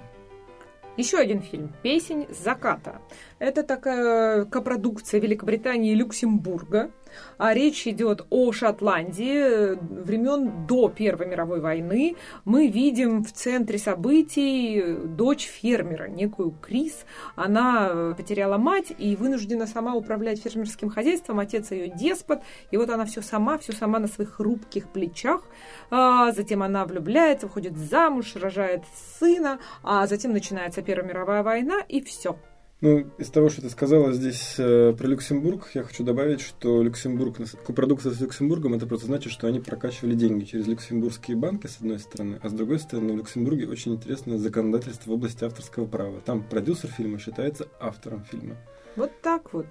Еще 0.99 1.19
один 1.19 1.43
фильм 1.43 1.73
«Песень 1.85 2.27
заката». 2.29 3.01
Это 3.39 3.63
такая 3.63 4.45
копродукция 4.47 5.21
Великобритании 5.21 5.93
и 5.93 5.95
Люксембурга. 5.95 6.91
А 7.39 7.55
речь 7.55 7.87
идет 7.87 8.27
о 8.31 8.53
Шотландии 8.53 9.79
времен 9.81 10.67
до 10.67 10.89
Первой 10.89 11.29
мировой 11.29 11.61
войны. 11.61 12.17
Мы 12.45 12.67
видим 12.67 13.23
в 13.23 13.33
центре 13.33 13.79
событий 13.79 14.97
дочь 15.05 15.47
фермера, 15.47 16.09
некую 16.09 16.51
Крис. 16.51 17.07
Она 17.37 18.15
потеряла 18.17 18.59
мать 18.59 18.93
и 18.99 19.15
вынуждена 19.15 19.67
сама 19.67 19.95
управлять 19.95 20.43
фермерским 20.43 20.91
хозяйством. 20.91 21.39
Отец 21.39 21.71
ее 21.71 21.89
деспот. 21.89 22.41
И 22.73 22.77
вот 22.77 22.91
она 22.91 23.05
все 23.05 23.23
сама, 23.23 23.57
все 23.59 23.73
сама 23.73 24.01
на 24.01 24.09
своих 24.09 24.35
хрупких 24.35 24.89
плечах. 24.89 25.43
А 25.91 26.33
затем 26.33 26.63
она 26.63 26.85
влюбляется, 26.85 27.47
выходит 27.47 27.77
замуж, 27.77 28.37
рожает 28.37 28.83
сына. 29.19 29.59
А 29.83 30.07
затем 30.07 30.33
начинается 30.33 30.83
Первая 30.83 31.09
мировая 31.09 31.43
война, 31.43 31.81
и 31.89 32.01
все. 32.01 32.37
Ну, 32.81 33.11
из 33.19 33.29
того, 33.31 33.49
что 33.49 33.61
ты 33.61 33.71
сказала 33.71 34.13
здесь 34.13 34.55
э, 34.57 34.95
про 34.97 35.09
Люксембург, 35.09 35.69
я 35.75 35.83
хочу 35.83 36.05
добавить, 36.05 36.41
что 36.41 36.81
Люксембург, 36.81 37.37
копродукция 37.67 38.13
с 38.13 38.21
Люксембургом, 38.21 38.75
это 38.75 38.87
просто 38.87 39.07
значит, 39.07 39.33
что 39.33 39.49
они 39.49 39.59
прокачивали 39.59 40.15
деньги 40.15 40.45
через 40.45 40.69
люксембургские 40.69 41.37
банки, 41.37 41.67
с 41.67 41.79
одной 41.79 41.99
стороны, 41.99 42.39
а 42.41 42.49
с 42.49 42.53
другой 42.53 42.79
стороны, 42.79 43.15
в 43.15 43.17
Люксембурге 43.17 43.67
очень 43.67 43.95
интересное 43.95 44.39
законодательство 44.39 45.11
в 45.11 45.15
области 45.15 45.43
авторского 45.45 45.87
права. 45.87 46.21
Там 46.21 46.45
продюсер 46.45 46.89
фильма 46.91 47.19
считается 47.19 47.67
автором 47.81 48.23
фильма. 48.23 48.55
Вот 48.95 49.11
так 49.23 49.53
вот. 49.53 49.67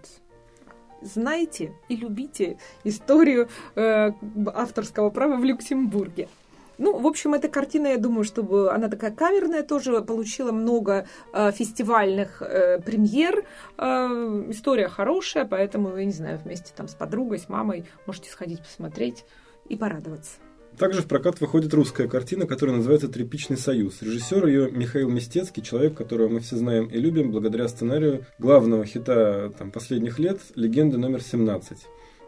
Знайте 1.01 1.73
и 1.89 1.95
любите 1.95 2.57
историю 2.83 3.49
э, 3.75 4.11
авторского 4.53 5.09
права 5.09 5.37
в 5.37 5.43
Люксембурге. 5.43 6.27
Ну, 6.77 6.99
в 6.99 7.07
общем, 7.07 7.33
эта 7.33 7.47
картина, 7.47 7.87
я 7.87 7.97
думаю, 7.97 8.23
чтобы 8.23 8.71
она 8.71 8.87
такая 8.87 9.11
камерная, 9.11 9.63
тоже 9.63 10.01
получила 10.01 10.51
много 10.51 11.07
э, 11.33 11.51
фестивальных 11.51 12.41
э, 12.41 12.79
премьер. 12.79 13.45
Э, 13.77 14.45
история 14.49 14.87
хорошая, 14.87 15.45
поэтому, 15.45 15.95
я 15.97 16.05
не 16.05 16.11
знаю, 16.11 16.39
вместе 16.43 16.71
там 16.75 16.87
с 16.87 16.93
подругой, 16.93 17.39
с 17.39 17.49
мамой 17.49 17.85
можете 18.05 18.29
сходить 18.29 18.61
посмотреть 18.61 19.25
и 19.69 19.75
порадоваться. 19.75 20.37
Также 20.77 21.01
в 21.01 21.07
прокат 21.07 21.41
выходит 21.41 21.73
русская 21.73 22.07
картина, 22.07 22.45
которая 22.45 22.75
называется 22.75 23.07
«Тряпичный 23.07 23.57
союз». 23.57 24.03
Режиссер 24.03 24.45
ее 24.45 24.69
Михаил 24.69 25.09
Мистецкий, 25.09 25.63
человек, 25.63 25.95
которого 25.95 26.29
мы 26.29 26.39
все 26.39 26.55
знаем 26.55 26.85
и 26.85 26.97
любим 26.99 27.31
благодаря 27.31 27.67
сценарию 27.67 28.27
главного 28.37 28.85
хита 28.85 29.51
там, 29.57 29.71
последних 29.71 30.19
лет 30.19 30.39
«Легенды 30.53 30.99
номер 30.99 31.21
17». 31.21 31.77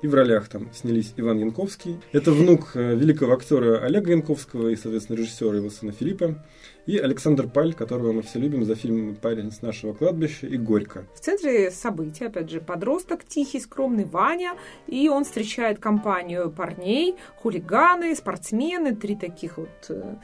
И 0.01 0.07
в 0.07 0.13
ролях 0.15 0.47
там 0.47 0.69
снялись 0.73 1.13
Иван 1.17 1.39
Янковский. 1.39 1.99
Это 2.11 2.31
внук 2.31 2.71
э, 2.73 2.95
великого 2.95 3.33
актера 3.33 3.83
Олега 3.83 4.11
Янковского 4.11 4.69
и, 4.69 4.75
соответственно, 4.75 5.17
режиссера 5.17 5.55
его 5.55 5.69
сына 5.69 5.91
Филиппа. 5.91 6.43
И 6.89 6.97
Александр 6.97 7.47
Паль, 7.47 7.75
которого 7.75 8.13
мы 8.13 8.23
все 8.23 8.39
любим 8.39 8.65
за 8.65 8.73
фильм 8.73 9.15
«Парень 9.15 9.51
с 9.51 9.61
нашего 9.61 9.93
кладбища» 9.93 10.47
и 10.47 10.57
«Горько». 10.57 11.05
В 11.13 11.19
центре 11.19 11.69
события, 11.69 12.25
опять 12.25 12.49
же, 12.49 12.61
подросток, 12.61 13.23
тихий, 13.23 13.59
скромный 13.59 14.05
Ваня, 14.05 14.53
и 14.87 15.07
он 15.07 15.23
встречает 15.23 15.77
компанию 15.77 16.49
парней, 16.49 17.15
хулиганы, 17.35 18.15
спортсмены, 18.15 18.95
три 18.95 19.15
таких 19.15 19.59
вот 19.59 19.69
э, 19.89 20.15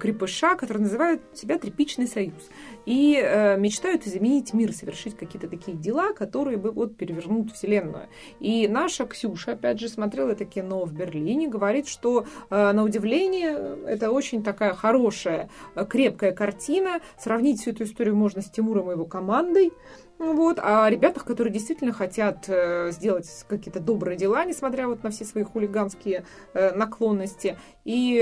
крепыша, 0.00 0.54
которые 0.54 0.84
называют 0.84 1.20
себя 1.34 1.58
«Тряпичный 1.58 2.06
союз». 2.06 2.48
И 2.86 3.20
э, 3.22 3.58
мечтают 3.58 4.06
изменить 4.06 4.54
мир, 4.54 4.72
совершить 4.72 5.18
какие-то 5.18 5.46
такие 5.46 5.76
дела, 5.76 6.14
которые 6.14 6.56
бы 6.56 6.70
вот 6.70 6.96
перевернут 6.96 7.52
Вселенную. 7.52 8.08
И 8.40 8.66
наша 8.66 9.04
Ксюша, 9.04 9.52
опять 9.52 9.78
же, 9.78 9.90
смотрела 9.90 10.30
это 10.30 10.46
кино 10.46 10.86
в 10.86 10.92
Берлине, 10.94 11.48
говорит, 11.48 11.86
что, 11.86 12.24
э, 12.48 12.72
на 12.72 12.82
удивление, 12.82 13.76
это 13.86 14.10
очень 14.10 14.42
такая 14.42 14.72
хорошая, 14.72 15.50
э, 15.74 15.84
крепкая 16.14 16.32
картина. 16.32 17.00
Сравнить 17.18 17.60
всю 17.60 17.70
эту 17.70 17.84
историю 17.84 18.16
можно 18.16 18.40
с 18.40 18.50
Тимуром 18.50 18.90
и 18.90 18.94
его 18.94 19.04
командой. 19.04 19.72
Вот, 20.16 20.60
а 20.62 20.88
ребятах, 20.88 21.24
которые 21.24 21.52
действительно 21.52 21.92
хотят 21.92 22.44
э, 22.46 22.92
сделать 22.92 23.28
какие-то 23.48 23.80
добрые 23.80 24.16
дела, 24.16 24.44
несмотря 24.44 24.86
вот 24.86 25.02
на 25.02 25.10
все 25.10 25.24
свои 25.24 25.42
хулиганские 25.42 26.24
э, 26.54 26.72
наклонности. 26.72 27.58
И 27.84 28.20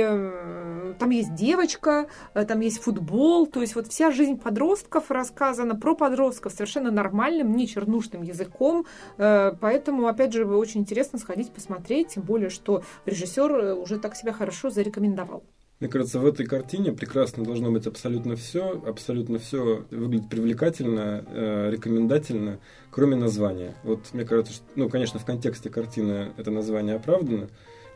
там 0.99 1.11
есть 1.11 1.35
девочка, 1.35 2.07
э, 2.33 2.47
там 2.47 2.61
есть 2.61 2.83
футбол, 2.83 3.47
то 3.47 3.61
есть 3.61 3.75
вот 3.75 3.89
вся 3.89 4.11
жизнь 4.11 4.39
подростков 4.39 5.11
рассказана 5.11 5.77
про 5.77 5.95
подростков 5.95 6.53
совершенно 6.53 6.91
нормальным, 6.91 7.55
не 7.55 7.69
чернушным 7.69 8.23
языком. 8.23 8.87
Поэтому, 9.19 10.07
опять 10.07 10.33
же, 10.33 10.47
очень 10.47 10.81
интересно 10.81 11.19
сходить 11.19 11.53
посмотреть, 11.53 12.09
тем 12.15 12.23
более, 12.23 12.49
что 12.49 12.83
режиссер 13.05 13.79
уже 13.79 13.99
так 13.99 14.17
себя 14.17 14.33
хорошо 14.33 14.71
зарекомендовал. 14.71 15.43
Мне 15.83 15.91
кажется, 15.91 16.21
в 16.21 16.27
этой 16.27 16.47
картине 16.47 16.93
прекрасно 16.93 17.43
должно 17.43 17.73
быть 17.73 17.89
абсолютно 17.89 18.37
все, 18.37 18.81
абсолютно 18.87 19.41
все 19.41 19.85
выглядит 19.91 20.29
привлекательно, 20.29 21.25
э, 21.27 21.71
рекомендательно, 21.73 22.61
кроме 22.93 23.17
названия. 23.17 23.75
Вот 23.83 23.99
мне 24.13 24.25
кажется, 24.25 24.53
что, 24.53 24.65
ну, 24.77 24.89
конечно, 24.89 25.19
в 25.19 25.25
контексте 25.25 25.71
картины 25.71 26.35
это 26.37 26.53
название 26.53 26.95
оправдано, 26.95 27.49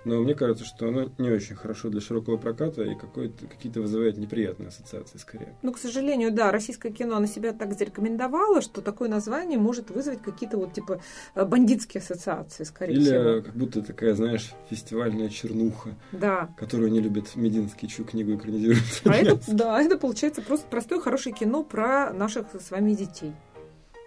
но 0.07 0.21
мне 0.23 0.35
кажется, 0.35 0.65
что 0.65 0.89
оно 0.89 1.11
не 1.19 1.31
очень 1.31 1.57
хорошо 1.57 1.89
для 1.89 2.01
широкого 2.01 2.37
проката 2.37 2.83
и 2.85 2.95
какие-то 2.95 3.81
вызывает 3.81 4.17
неприятные 4.17 4.69
ассоциации 4.69 5.19
скорее. 5.19 5.55
Ну, 5.63 5.73
к 5.73 5.79
сожалению, 5.79 6.33
да, 6.33 6.53
российское 6.53 6.91
кино 6.93 7.19
на 7.19 7.27
себя 7.27 7.53
так 7.53 7.77
зарекомендовало, 7.77 8.63
что 8.63 8.81
такое 8.81 9.09
название 9.09 9.59
может 9.59 9.91
вызвать 9.91 10.23
какие-то 10.23 10.59
вот 10.59 10.73
типа 10.73 11.01
э, 11.35 11.45
бандитские 11.45 12.01
ассоциации, 12.01 12.63
скорее 12.65 12.95
Или 12.95 13.03
всего. 13.03 13.43
как 13.43 13.55
будто 13.57 13.83
такая, 13.83 14.15
знаешь, 14.15 14.53
фестивальная 14.71 15.29
чернуха, 15.29 15.91
Да. 16.13 16.51
которую 16.57 16.91
не 16.93 17.01
любит 17.01 17.35
Мединский, 17.35 17.89
чью 17.89 18.05
книгу 18.05 18.35
экранизируют. 18.37 18.85
А 19.05 19.15
это, 19.15 19.41
да, 19.49 19.83
это 19.83 19.99
получается 19.99 20.41
просто 20.41 20.67
простое 20.71 21.01
хорошее 21.01 21.35
кино 21.35 21.65
про 21.65 22.13
наших 22.13 22.47
с 22.61 22.71
вами 22.71 22.93
детей. 22.95 23.33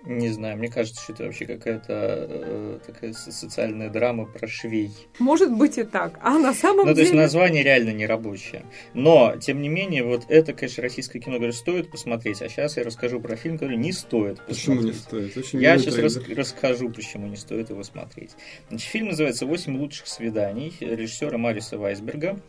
Не 0.06 0.30
знаю, 0.30 0.58
мне 0.58 0.70
кажется, 0.70 1.02
что 1.04 1.12
это 1.14 1.26
вообще 1.26 1.46
какая-то 1.46 1.86
э, 2.30 2.80
такая 2.86 3.12
со- 3.12 3.32
социальная 3.34 3.90
драма 3.90 4.26
про 4.26 4.48
швей. 4.48 4.92
Может 5.20 5.52
быть 5.54 5.78
и 5.78 5.84
так. 5.84 6.18
А 6.22 6.38
на 6.40 6.54
самом 6.54 6.88
Ну, 6.88 6.94
то 6.94 7.00
есть 7.02 7.12
деле... 7.12 7.22
название 7.24 7.64
реально 7.64 7.90
не 7.90 8.06
рабочее. 8.06 8.64
Но, 8.94 9.36
тем 9.36 9.62
не 9.62 9.68
менее, 9.68 10.04
вот 10.06 10.24
это, 10.30 10.54
конечно, 10.54 10.82
российское 10.84 11.20
кино, 11.20 11.36
говорю, 11.36 11.52
стоит 11.52 11.92
посмотреть. 11.92 12.42
А 12.42 12.48
сейчас 12.48 12.78
я 12.78 12.84
расскажу 12.84 13.20
про 13.20 13.36
фильм, 13.36 13.58
который 13.58 13.76
не 13.78 13.92
стоит 13.92 14.40
Почему 14.48 14.82
не 14.82 14.92
посмотреть. 14.92 15.34
стоит? 15.34 15.38
Очень 15.46 15.62
Я 15.62 15.78
сейчас 15.78 15.96
трейлер. 15.96 16.38
расскажу, 16.38 16.90
почему 16.90 17.28
не 17.28 17.36
стоит 17.36 17.70
его 17.70 17.84
смотреть. 17.84 18.32
Значит, 18.70 18.88
фильм 18.90 19.08
называется 19.08 19.46
«Восемь 19.46 19.78
лучших 19.78 20.08
свиданий» 20.08 20.74
режиссера 20.80 21.38
Мариса 21.38 21.78
Вайсберга. 21.78 22.40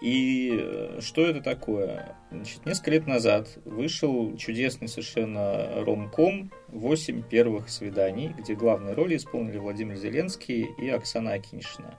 И 0.00 0.50
э, 0.52 0.98
что 1.00 1.26
это 1.26 1.42
такое? 1.42 2.16
Значит, 2.30 2.64
несколько 2.64 2.90
лет 2.92 3.06
назад 3.06 3.48
вышел 3.64 4.34
чудесный 4.36 4.88
совершенно 4.88 5.84
ромком 5.84 6.50
«Восемь 6.68 7.22
первых 7.22 7.68
свиданий», 7.68 8.28
где 8.38 8.54
главные 8.54 8.94
роли 8.94 9.16
исполнили 9.16 9.58
Владимир 9.58 9.96
Зеленский 9.96 10.68
и 10.78 10.88
Оксана 10.88 11.32
Акиньшина. 11.32 11.98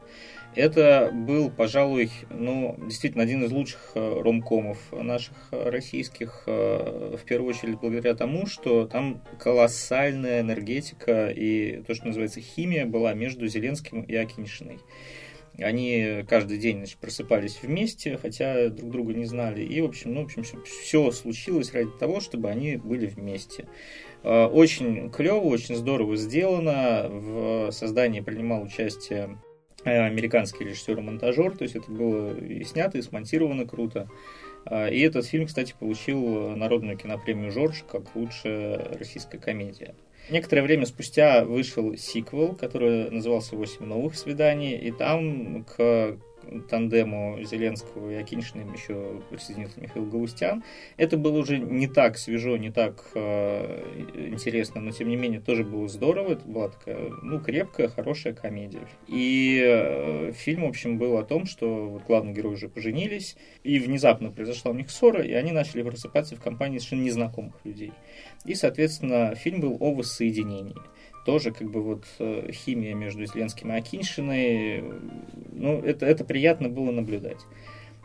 Это 0.55 1.11
был, 1.13 1.49
пожалуй, 1.51 2.09
ну, 2.29 2.75
действительно 2.85 3.23
один 3.23 3.43
из 3.43 3.51
лучших 3.51 3.91
э, 3.93 4.21
ромкомов 4.21 4.79
наших 4.91 5.35
российских, 5.51 6.43
э, 6.47 7.17
в 7.17 7.23
первую 7.25 7.51
очередь 7.51 7.79
благодаря 7.79 8.15
тому, 8.15 8.47
что 8.47 8.85
там 8.87 9.21
колоссальная 9.39 10.41
энергетика 10.41 11.29
и 11.29 11.83
то, 11.83 11.93
что 11.93 12.07
называется 12.07 12.41
химия 12.41 12.85
была 12.85 13.13
между 13.13 13.47
Зеленским 13.47 14.01
и 14.01 14.15
Акиньшиной. 14.15 14.79
Они 15.57 16.23
каждый 16.27 16.57
день 16.57 16.77
значит, 16.77 16.97
просыпались 16.97 17.59
вместе, 17.61 18.17
хотя 18.17 18.69
друг 18.69 18.91
друга 18.91 19.13
не 19.13 19.25
знали. 19.25 19.63
И, 19.63 19.81
в 19.81 19.85
общем, 19.85 20.13
ну, 20.13 20.21
в 20.21 20.25
общем, 20.25 20.45
все 20.65 21.11
случилось 21.11 21.73
ради 21.73 21.91
того, 21.99 22.19
чтобы 22.19 22.49
они 22.49 22.77
были 22.77 23.07
вместе. 23.07 23.67
Э, 24.23 24.45
Очень 24.45 25.11
клево, 25.11 25.45
очень 25.45 25.75
здорово 25.75 26.15
сделано. 26.15 27.07
В 27.09 27.71
создании 27.71 28.21
принимал 28.21 28.63
участие 28.63 29.37
э, 29.83 30.05
американский 30.05 30.63
режиссер 30.63 30.97
и 30.97 31.01
монтажер, 31.01 31.57
то 31.57 31.63
есть 31.63 31.75
это 31.75 31.91
было 31.91 32.37
и 32.37 32.63
снято, 32.63 32.97
и 32.97 33.01
смонтировано 33.01 33.65
круто. 33.65 34.09
А, 34.65 34.87
и 34.87 34.99
этот 34.99 35.25
фильм, 35.25 35.47
кстати, 35.47 35.75
получил 35.77 36.55
народную 36.55 36.97
кинопремию 36.97 37.51
«Жорж» 37.51 37.83
как 37.91 38.15
лучшая 38.15 38.97
российская 38.97 39.39
комедия. 39.39 39.95
Некоторое 40.29 40.61
время 40.61 40.85
спустя 40.85 41.43
вышел 41.43 41.95
сиквел, 41.97 42.55
который 42.55 43.09
назывался 43.09 43.55
«Восемь 43.55 43.85
новых 43.85 44.15
свиданий», 44.15 44.77
и 44.77 44.91
там 44.91 45.65
к 45.65 46.17
тандему 46.69 47.37
Зеленского 47.43 48.11
и 48.11 48.15
Акиньшиным 48.15 48.73
еще 48.73 49.21
присоединился 49.29 49.81
Михаил 49.81 50.05
Галустян. 50.05 50.63
Это 50.97 51.17
было 51.17 51.39
уже 51.39 51.57
не 51.57 51.87
так 51.87 52.17
свежо, 52.17 52.57
не 52.57 52.71
так 52.71 53.05
э, 53.15 54.27
интересно, 54.31 54.81
но 54.81 54.91
тем 54.91 55.09
не 55.09 55.15
менее 55.15 55.39
тоже 55.39 55.63
было 55.63 55.87
здорово. 55.87 56.33
Это 56.33 56.47
была 56.47 56.69
такая, 56.69 57.09
ну, 57.21 57.39
крепкая, 57.39 57.87
хорошая 57.87 58.33
комедия. 58.33 58.87
И 59.07 59.61
э, 59.63 60.31
фильм, 60.33 60.63
в 60.63 60.69
общем, 60.69 60.97
был 60.97 61.17
о 61.17 61.23
том, 61.23 61.45
что 61.45 61.89
вот 61.89 62.03
главные 62.03 62.33
герои 62.33 62.53
уже 62.53 62.69
поженились, 62.69 63.35
и 63.63 63.79
внезапно 63.79 64.31
произошла 64.31 64.71
у 64.71 64.75
них 64.75 64.89
ссора, 64.89 65.23
и 65.23 65.33
они 65.33 65.51
начали 65.51 65.83
просыпаться 65.83 66.35
в 66.35 66.41
компании 66.41 66.77
совершенно 66.77 67.03
незнакомых 67.03 67.55
людей. 67.63 67.91
И, 68.45 68.55
соответственно, 68.55 69.35
фильм 69.35 69.61
был 69.61 69.77
о 69.79 69.93
воссоединении 69.93 70.75
тоже 71.25 71.51
как 71.51 71.69
бы 71.69 71.81
вот 71.81 72.05
э, 72.19 72.51
химия 72.51 72.93
между 72.95 73.25
Зеленским 73.25 73.71
и 73.71 73.75
Акиншиной, 73.75 74.83
ну, 75.51 75.79
это, 75.79 76.05
это 76.05 76.23
приятно 76.23 76.69
было 76.69 76.91
наблюдать. 76.91 77.39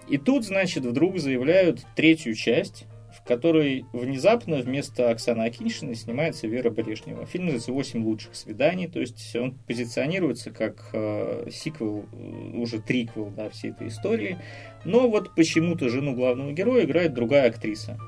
И 0.09 0.19
тут, 0.19 0.45
значит, 0.45 0.85
вдруг 0.85 1.19
заявляют 1.19 1.85
третью 1.97 2.35
часть, 2.35 2.85
в 3.17 3.27
которой 3.27 3.87
внезапно 3.93 4.57
вместо 4.59 5.11
Оксаны 5.11 5.43
Акиншиной 5.43 5.95
снимается 5.95 6.47
Вера 6.47 6.71
Брежнева. 6.71 7.27
Фильм 7.27 7.47
называется 7.47 7.73
«Восемь 7.73 8.05
лучших 8.05 8.37
свиданий», 8.37 8.87
то 8.87 9.01
есть 9.01 9.35
он 9.35 9.55
позиционируется 9.67 10.51
как 10.51 10.91
э, 10.93 11.49
сиквел, 11.51 12.05
э, 12.13 12.57
уже 12.57 12.81
триквел 12.81 13.33
да, 13.35 13.49
всей 13.49 13.71
этой 13.71 13.89
истории, 13.89 14.39
но 14.85 15.09
вот 15.09 15.35
почему-то 15.35 15.89
жену 15.89 16.15
главного 16.15 16.53
героя 16.53 16.85
играет 16.85 17.15
другая 17.15 17.49
актриса. 17.49 17.99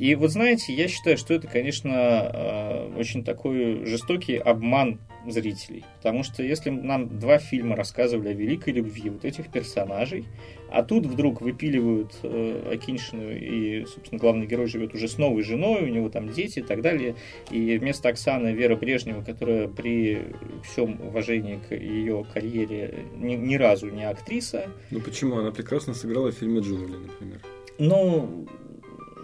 И 0.00 0.14
вот 0.14 0.30
знаете, 0.30 0.72
я 0.72 0.88
считаю, 0.88 1.18
что 1.18 1.34
это, 1.34 1.46
конечно, 1.46 1.90
э, 1.92 2.94
очень 2.96 3.22
такой 3.22 3.84
жестокий 3.84 4.36
обман 4.38 4.98
зрителей. 5.28 5.84
Потому 5.98 6.22
что 6.22 6.42
если 6.42 6.70
нам 6.70 7.18
два 7.18 7.36
фильма 7.36 7.76
рассказывали 7.76 8.28
о 8.28 8.32
великой 8.32 8.72
любви 8.72 9.10
вот 9.10 9.26
этих 9.26 9.52
персонажей, 9.52 10.24
а 10.70 10.82
тут 10.82 11.04
вдруг 11.04 11.42
выпиливают 11.42 12.14
э, 12.22 12.72
Акиншину, 12.72 13.30
и, 13.30 13.84
собственно, 13.84 14.18
главный 14.18 14.46
герой 14.46 14.68
живет 14.68 14.94
уже 14.94 15.06
с 15.06 15.18
новой 15.18 15.42
женой, 15.42 15.82
у 15.82 15.88
него 15.88 16.08
там 16.08 16.30
дети 16.30 16.60
и 16.60 16.62
так 16.62 16.80
далее, 16.80 17.14
и 17.50 17.76
вместо 17.76 18.08
Оксаны 18.08 18.54
Вера 18.54 18.76
Брежнева, 18.76 19.22
которая 19.22 19.68
при 19.68 20.22
всем 20.64 20.98
уважении 21.02 21.60
к 21.68 21.74
ее 21.74 22.24
карьере 22.32 23.04
ни, 23.18 23.34
ни 23.34 23.56
разу 23.56 23.90
не 23.90 24.08
актриса. 24.08 24.70
Ну 24.90 25.00
почему? 25.00 25.36
Она 25.36 25.50
прекрасно 25.50 25.92
сыграла 25.92 26.32
в 26.32 26.36
фильме 26.36 26.60
«Джунгли», 26.60 26.96
например. 26.96 27.40
Ну, 27.78 28.46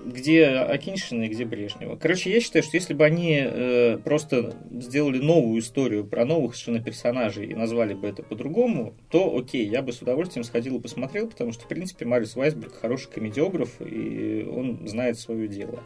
где 0.06 0.46
Акиншина 0.46 1.24
и 1.24 1.28
где 1.28 1.44
Брежнева. 1.44 1.96
Короче, 1.96 2.32
я 2.32 2.40
считаю, 2.40 2.62
что 2.62 2.76
если 2.76 2.94
бы 2.94 3.04
они 3.04 3.40
э, 3.40 3.98
просто 3.98 4.54
сделали 4.70 5.18
новую 5.18 5.60
историю 5.60 6.04
про 6.04 6.24
новых 6.24 6.54
совершенно 6.54 6.82
персонажей 6.82 7.46
и 7.46 7.54
назвали 7.54 7.94
бы 7.94 8.06
это 8.06 8.22
по-другому, 8.22 8.94
то 9.10 9.36
окей, 9.36 9.66
я 9.66 9.82
бы 9.82 9.92
с 9.92 10.00
удовольствием 10.00 10.44
сходил 10.44 10.76
и 10.76 10.80
посмотрел, 10.80 11.28
потому 11.28 11.52
что, 11.52 11.64
в 11.64 11.68
принципе, 11.68 12.04
Марис 12.04 12.36
Вайсберг 12.36 12.74
хороший 12.80 13.10
комедиограф, 13.10 13.80
и 13.80 14.46
он 14.48 14.86
знает 14.86 15.18
свое 15.18 15.48
дело. 15.48 15.80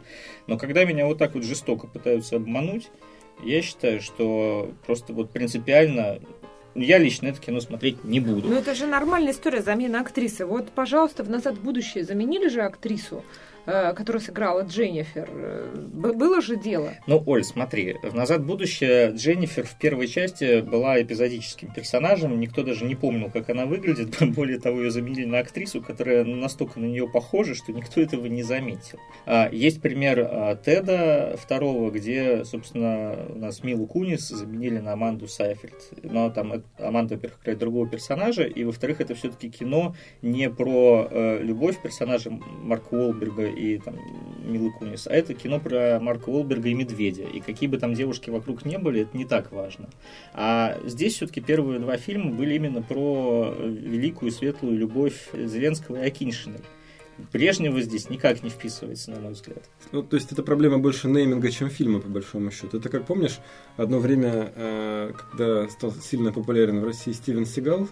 Но 0.45 0.57
когда 0.57 0.85
меня 0.85 1.07
вот 1.07 1.17
так 1.17 1.33
вот 1.33 1.43
жестоко 1.43 1.87
пытаются 1.87 2.35
обмануть, 2.35 2.89
я 3.43 3.61
считаю, 3.63 4.01
что 4.01 4.71
просто 4.85 5.13
вот 5.13 5.31
принципиально 5.31 6.19
я 6.75 6.97
лично 6.99 7.27
это 7.27 7.39
кино 7.39 7.59
смотреть 7.59 8.03
не 8.03 8.19
буду. 8.19 8.47
Но 8.47 8.55
это 8.55 8.75
же 8.75 8.87
нормальная 8.87 9.33
история 9.33 9.61
замена 9.61 9.99
актрисы. 9.99 10.45
Вот, 10.45 10.69
пожалуйста, 10.71 11.23
в 11.23 11.29
«Назад 11.29 11.55
в 11.55 11.63
будущее» 11.63 12.03
заменили 12.03 12.47
же 12.47 12.61
актрису. 12.61 13.23
Э, 13.67 13.93
которая 13.93 14.21
сыграла 14.21 14.61
Дженнифер. 14.61 15.29
Э, 15.31 15.75
было 15.93 16.41
же 16.41 16.55
дело. 16.55 16.93
Ну, 17.05 17.21
Оль, 17.25 17.43
смотри, 17.43 17.95
в 18.01 18.15
«Назад 18.15 18.41
в 18.41 18.45
будущее» 18.45 19.11
Дженнифер 19.11 19.65
в 19.65 19.77
первой 19.77 20.07
части 20.07 20.61
была 20.61 20.99
эпизодическим 21.01 21.71
персонажем, 21.71 22.39
никто 22.39 22.63
даже 22.63 22.85
не 22.85 22.95
помнил, 22.95 23.29
как 23.29 23.49
она 23.51 23.67
выглядит, 23.67 24.17
более 24.35 24.59
того, 24.59 24.81
ее 24.81 24.89
заменили 24.89 25.25
на 25.25 25.39
актрису, 25.39 25.81
которая 25.81 26.23
настолько 26.23 26.79
на 26.79 26.85
нее 26.85 27.07
похожа, 27.07 27.53
что 27.53 27.71
никто 27.71 28.01
этого 28.01 28.25
не 28.25 28.41
заметил. 28.41 28.99
А, 29.27 29.47
есть 29.51 29.79
пример 29.79 30.19
а, 30.19 30.55
Теда 30.55 31.37
второго, 31.39 31.91
где, 31.91 32.43
собственно, 32.45 33.27
у 33.29 33.37
нас 33.37 33.63
Милу 33.63 33.85
Кунис 33.85 34.27
заменили 34.27 34.79
на 34.79 34.93
Аманду 34.93 35.27
Сайфельд. 35.27 35.75
Но 36.01 36.31
там 36.31 36.63
Аманда, 36.79 37.15
во-первых, 37.15 37.39
играет 37.43 37.59
другого 37.59 37.87
персонажа, 37.87 38.43
и, 38.43 38.63
во-вторых, 38.63 39.01
это 39.01 39.13
все-таки 39.13 39.51
кино 39.51 39.95
не 40.23 40.49
про 40.49 41.07
э, 41.09 41.43
любовь 41.43 41.79
персонажа 41.79 42.31
Марка 42.31 42.95
Уолберга 42.95 43.50
и 43.53 43.77
там, 43.77 43.95
Милы 44.43 44.71
Кунис, 44.71 45.07
а 45.07 45.13
это 45.13 45.33
кино 45.33 45.59
про 45.59 45.99
Марка 45.99 46.29
Уолберга 46.29 46.69
и 46.69 46.73
Медведя. 46.73 47.23
И 47.23 47.39
какие 47.39 47.69
бы 47.69 47.77
там 47.77 47.93
девушки 47.93 48.29
вокруг 48.29 48.65
не 48.65 48.77
были, 48.77 49.01
это 49.01 49.17
не 49.17 49.25
так 49.25 49.51
важно. 49.51 49.89
А 50.33 50.77
здесь 50.85 51.15
все-таки 51.15 51.41
первые 51.41 51.79
два 51.79 51.97
фильма 51.97 52.31
были 52.31 52.55
именно 52.55 52.81
про 52.81 53.55
великую 53.59 54.31
светлую 54.31 54.77
любовь 54.77 55.29
Зеленского 55.33 55.97
и 55.97 56.07
Акиншиной. 56.07 56.61
Брежнева 57.31 57.81
здесь 57.81 58.09
никак 58.09 58.41
не 58.43 58.49
вписывается, 58.49 59.11
на 59.11 59.19
мой 59.19 59.33
взгляд. 59.33 59.63
Ну, 59.91 60.01
то 60.01 60.15
есть 60.15 60.31
это 60.31 60.43
проблема 60.43 60.79
больше 60.79 61.07
нейминга, 61.07 61.51
чем 61.51 61.69
фильма, 61.69 61.99
по 61.99 62.09
большому 62.09 62.51
счету. 62.51 62.77
Это 62.77 62.89
как 62.89 63.05
помнишь, 63.05 63.39
одно 63.77 63.99
время, 63.99 64.51
э, 64.55 65.13
когда 65.13 65.67
стал 65.69 65.91
сильно 65.91 66.31
популярен 66.31 66.79
в 66.79 66.85
России 66.85 67.11
Стивен 67.11 67.45
Сигал, 67.45 67.87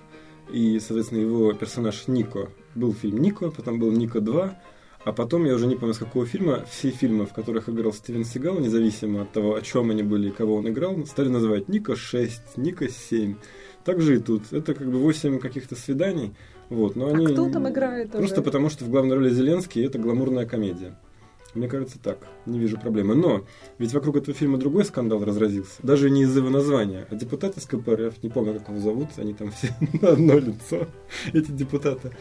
и, 0.51 0.79
соответственно, 0.79 1.19
его 1.19 1.53
персонаж 1.53 2.07
Нико. 2.07 2.49
Был 2.75 2.93
фильм 2.93 3.19
Нико, 3.19 3.51
потом 3.51 3.79
был 3.79 3.91
Нико 3.91 4.19
2, 4.19 4.59
а 5.05 5.13
потом, 5.13 5.45
я 5.45 5.55
уже 5.55 5.65
не 5.65 5.75
помню, 5.75 5.93
с 5.93 5.97
какого 5.97 6.25
фильма, 6.25 6.65
все 6.69 6.89
фильмы, 6.89 7.25
в 7.25 7.33
которых 7.33 7.69
играл 7.69 7.93
Стивен 7.93 8.25
Сигал, 8.25 8.59
независимо 8.59 9.21
от 9.21 9.31
того, 9.31 9.55
о 9.55 9.61
чем 9.61 9.91
они 9.91 10.03
были 10.03 10.29
и 10.29 10.31
кого 10.31 10.55
он 10.55 10.67
играл, 10.67 11.05
стали 11.05 11.29
называть 11.29 11.69
Ника 11.69 11.95
6, 11.95 12.57
Ника 12.57 12.89
7. 12.89 13.35
Так 13.85 14.01
же 14.01 14.17
и 14.17 14.19
тут. 14.19 14.51
Это 14.51 14.73
как 14.73 14.91
бы 14.91 14.97
8 14.99 15.39
каких-то 15.39 15.75
свиданий. 15.75 16.33
Вот, 16.69 16.95
но 16.95 17.07
а 17.07 17.09
они... 17.11 17.27
кто 17.27 17.49
там 17.49 17.69
играет 17.69 18.11
Просто 18.11 18.41
уже? 18.41 18.43
потому, 18.43 18.69
что 18.69 18.85
в 18.85 18.89
главной 18.89 19.15
роли 19.15 19.29
Зеленский 19.29 19.83
это 19.85 19.97
гламурная 19.97 20.45
комедия. 20.45 20.95
Мне 21.55 21.67
кажется, 21.67 21.97
так. 21.97 22.19
Не 22.45 22.59
вижу 22.59 22.77
проблемы. 22.77 23.15
Но 23.15 23.45
ведь 23.79 23.93
вокруг 23.93 24.17
этого 24.17 24.37
фильма 24.37 24.57
другой 24.57 24.85
скандал 24.85 25.23
разразился. 25.23 25.79
Даже 25.81 26.09
не 26.11 26.23
из-за 26.23 26.39
его 26.39 26.49
названия. 26.49 27.07
А 27.09 27.15
депутат 27.15 27.57
из 27.57 27.65
КПРФ, 27.65 28.21
не 28.21 28.29
помню, 28.29 28.59
как 28.59 28.69
его 28.69 28.79
зовут, 28.79 29.09
они 29.17 29.33
там 29.33 29.51
все 29.51 29.75
на 30.01 30.09
одно 30.09 30.37
лицо, 30.37 30.87
эти 31.33 31.49
депутаты. 31.51 32.11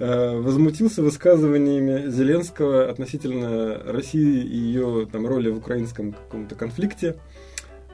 Э, 0.00 0.36
возмутился 0.40 1.02
высказываниями 1.02 2.10
Зеленского 2.10 2.90
относительно 2.90 3.78
России 3.84 4.42
и 4.42 4.56
ее 4.56 5.06
там, 5.10 5.24
роли 5.26 5.50
в 5.50 5.58
украинском 5.58 6.12
каком-то 6.12 6.56
конфликте 6.56 7.16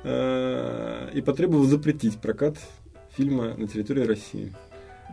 э, 0.03 1.11
и 1.13 1.21
потребовал 1.21 1.65
запретить 1.65 2.17
прокат 2.17 2.57
фильма 3.17 3.55
на 3.55 3.69
территории 3.69 4.05
России. 4.05 4.53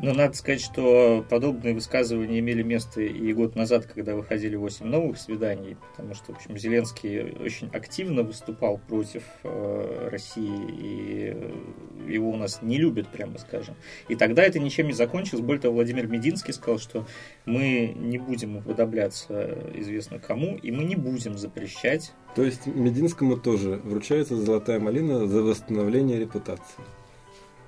Но 0.01 0.13
надо 0.13 0.35
сказать, 0.35 0.61
что 0.61 1.25
подобные 1.27 1.73
высказывания 1.73 2.39
имели 2.39 2.61
место 2.61 3.01
и 3.01 3.33
год 3.33 3.55
назад, 3.55 3.85
когда 3.85 4.15
выходили 4.15 4.55
8 4.55 4.85
новых 4.85 5.17
свиданий, 5.17 5.75
потому 5.91 6.13
что, 6.13 6.33
в 6.33 6.35
общем, 6.37 6.57
Зеленский 6.57 7.31
очень 7.43 7.69
активно 7.73 8.21
выступал 8.21 8.79
против 8.87 9.23
э, 9.43 10.09
России, 10.11 10.61
и 10.69 12.13
его 12.13 12.29
у 12.29 12.35
нас 12.35 12.61
не 12.61 12.77
любят, 12.77 13.07
прямо 13.07 13.39
скажем. 13.39 13.75
И 14.07 14.15
тогда 14.15 14.43
это 14.43 14.59
ничем 14.59 14.87
не 14.87 14.93
закончилось. 14.93 15.41
Более 15.41 15.61
того, 15.61 15.75
Владимир 15.75 16.07
Мединский 16.07 16.53
сказал, 16.53 16.77
что 16.77 17.07
мы 17.45 17.93
не 17.95 18.19
будем 18.19 18.57
уподобляться 18.57 19.57
известно 19.73 20.19
кому, 20.19 20.57
и 20.57 20.69
мы 20.69 20.83
не 20.83 20.95
будем 20.95 21.37
запрещать. 21.39 22.13
То 22.35 22.43
есть 22.43 22.67
Мединскому 22.67 23.35
тоже 23.35 23.81
вручается 23.83 24.35
золотая 24.35 24.79
малина 24.79 25.25
за 25.25 25.41
восстановление 25.41 26.19
репутации. 26.19 26.83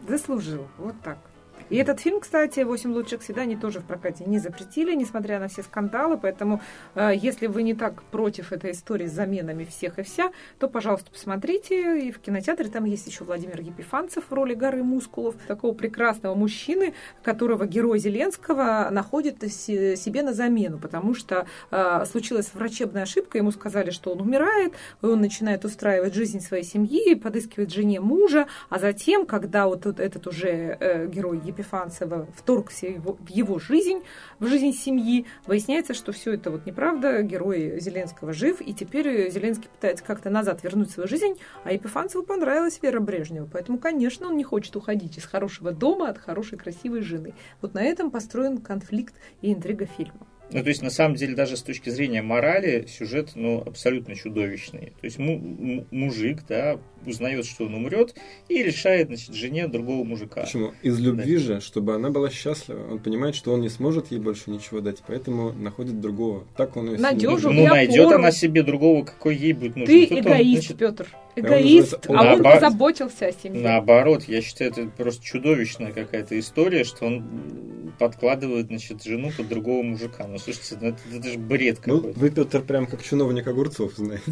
Заслужил, 0.08 0.68
вот 0.78 0.96
так. 1.04 1.29
И 1.70 1.78
этот 1.78 1.99
фильм, 1.99 2.20
кстати, 2.20 2.62
«Восемь 2.62 2.91
лучших 2.91 3.24
свиданий» 3.24 3.55
тоже 3.55 3.80
в 3.80 3.86
прокате 3.86 4.26
не 4.26 4.39
запретили, 4.39 4.95
несмотря 4.95 5.39
на 5.39 5.47
все 5.47 5.64
скандалы. 5.64 6.18
Поэтому, 6.18 6.62
э, 6.95 7.12
если 7.16 7.47
вы 7.47 7.64
не 7.64 7.74
так 7.74 8.01
против 8.03 8.51
этой 8.51 8.72
истории 8.72 9.07
с 9.07 9.12
заменами 9.12 9.66
всех 9.66 9.99
и 9.99 10.03
вся, 10.03 10.32
то, 10.60 10.68
пожалуйста, 10.68 11.12
посмотрите. 11.12 12.07
И 12.07 12.12
в 12.12 12.20
кинотеатре 12.20 12.70
там 12.70 12.86
есть 12.86 13.07
еще 13.07 13.24
Владимир 13.24 13.62
Епифанцев 13.62 14.26
в 14.30 14.34
роли 14.34 14.53
горы 14.53 14.84
мускулов, 14.84 15.36
такого 15.47 15.74
прекрасного 15.74 16.36
мужчины, 16.36 16.93
которого 17.24 17.66
герой 17.66 17.99
Зеленского 17.99 18.89
находит 18.91 19.43
себе 19.51 20.24
на 20.24 20.34
замену, 20.34 20.80
потому 20.80 21.14
что 21.14 21.45
э, 21.72 22.05
случилась 22.05 22.51
врачебная 22.53 23.03
ошибка, 23.03 23.38
ему 23.38 23.51
сказали, 23.51 23.91
что 23.91 24.12
он 24.12 24.22
умирает, 24.22 24.74
и 25.01 25.05
он 25.05 25.22
начинает 25.22 25.66
устраивать 25.66 26.14
жизнь 26.14 26.39
своей 26.39 26.64
семьи, 26.64 27.16
подыскивать 27.16 27.74
жене 27.74 27.99
мужа, 27.99 28.47
а 28.70 28.80
затем, 28.80 29.26
когда 29.26 29.68
вот 29.68 29.86
этот 29.86 30.28
уже 30.28 30.78
э, 30.80 31.07
герой 31.07 31.39
Епифанцев 31.50 31.89
Епифанцева 32.00 32.28
вторгся 32.36 32.88
в 32.88 33.30
его 33.30 33.60
жизнь, 33.60 34.02
в 34.39 34.47
жизнь 34.47 34.74
семьи. 34.74 35.26
Выясняется, 35.45 35.93
что 35.93 36.12
все 36.12 36.34
это 36.34 36.52
вот 36.52 36.66
неправда, 36.66 37.22
герой 37.22 37.80
Зеленского 37.80 38.34
жив, 38.34 38.62
и 38.62 38.74
теперь 38.74 39.30
Зеленский 39.30 39.70
пытается 39.70 40.04
как-то 40.04 40.30
назад 40.30 40.64
вернуть 40.64 40.91
свою 40.91 41.08
жизнь, 41.08 41.36
а 41.64 41.74
Епифанцеву 41.74 42.24
понравилась 42.24 42.80
Вера 42.82 43.00
Брежнева. 43.00 43.50
Поэтому, 43.52 43.78
конечно, 43.78 44.28
он 44.28 44.38
не 44.38 44.43
хочет 44.43 44.76
уходить 44.76 45.18
из 45.18 45.26
хорошего 45.26 45.72
дома 45.72 46.10
от 46.10 46.18
хорошей 46.18 46.58
красивой 46.58 47.02
жены. 47.02 47.34
Вот 47.62 47.74
на 47.74 47.84
этом 47.84 48.12
построен 48.12 48.60
конфликт 48.60 49.14
и 49.41 49.54
интрига 49.54 49.86
фильма. 49.86 50.28
Ну, 50.52 50.64
то 50.64 50.70
есть, 50.70 50.82
на 50.82 50.89
самом 50.89 51.16
деле, 51.16 51.36
даже 51.36 51.58
с 51.58 51.62
точки 51.62 51.91
зрения 51.91 52.24
морали, 52.24 52.88
сюжет, 52.88 53.34
ну, 53.36 53.62
абсолютно 53.64 54.16
чудовищный. 54.16 54.93
То 55.00 55.06
есть, 55.06 55.20
му- 55.20 55.86
мужик, 55.91 56.39
да, 56.47 56.80
узнает, 57.06 57.45
что 57.45 57.66
он 57.66 57.76
умрет, 57.76 58.16
и 58.47 58.62
решает, 58.64 59.08
значит, 59.08 59.34
жене 59.34 59.68
другого 59.68 60.04
мужика. 60.04 60.41
Почему? 60.41 60.74
Из 60.82 61.00
любви 61.00 61.36
да. 61.36 61.39
же, 61.39 61.62
чтобы 61.62 61.95
она 61.95 62.10
была 62.10 62.30
счастлива. 62.30 62.91
Он 62.91 63.00
понимает, 63.00 63.36
что 63.36 63.54
он 63.54 63.62
не 63.62 63.70
сможет 63.70 64.12
ей 64.12 64.20
больше 64.20 64.52
ничего 64.52 64.80
дать, 64.82 65.04
поэтому 65.06 65.52
находит 65.54 66.00
другого. 66.00 66.45
Так 66.56 66.78
он 66.78 66.91
ее 66.91 67.00
Надежу 67.00 67.52
Ну, 67.52 67.68
найдет 67.68 68.12
она 68.12 68.32
себе 68.32 68.64
другого, 68.64 69.06
какой 69.06 69.36
ей 69.36 69.54
будет 69.54 69.76
нужен. 69.76 69.88
Ты 69.88 70.08
Тут 70.08 70.20
эгоист, 70.20 70.39
он, 70.39 70.54
значит, 70.54 70.78
Петр. 70.78 71.08
Эгоист, 71.36 72.06
а 72.08 72.12
он 72.12 72.16
наоборот, 72.16 72.62
позаботился 72.62 73.26
о 73.28 73.32
семье. 73.32 73.62
Наоборот, 73.62 74.24
я 74.28 74.41
считаю, 74.41 74.72
это 74.72 74.88
просто 74.88 75.24
чудовищная 75.24 75.91
какая-то 75.91 76.39
история, 76.39 76.84
что 76.84 77.06
он 77.06 77.93
подкладывает, 77.97 78.68
значит, 78.68 79.04
жену 79.04 79.32
под 79.36 79.47
другого 79.47 79.84
мужика. 79.84 80.26
Ну, 80.28 80.38
слушайте, 80.39 80.78
ну, 80.80 80.88
это, 80.89 81.00
это 81.14 81.30
же 81.30 81.38
бред 81.38 81.80
ну, 81.86 81.97
какой-то. 81.97 82.20
Ну, 82.20 82.26
вы, 82.26 82.30
Петр, 82.32 82.62
прям 82.62 82.88
как 82.88 83.04
чиновник 83.04 83.47
огурцов, 83.47 83.93
знаете. 83.95 84.24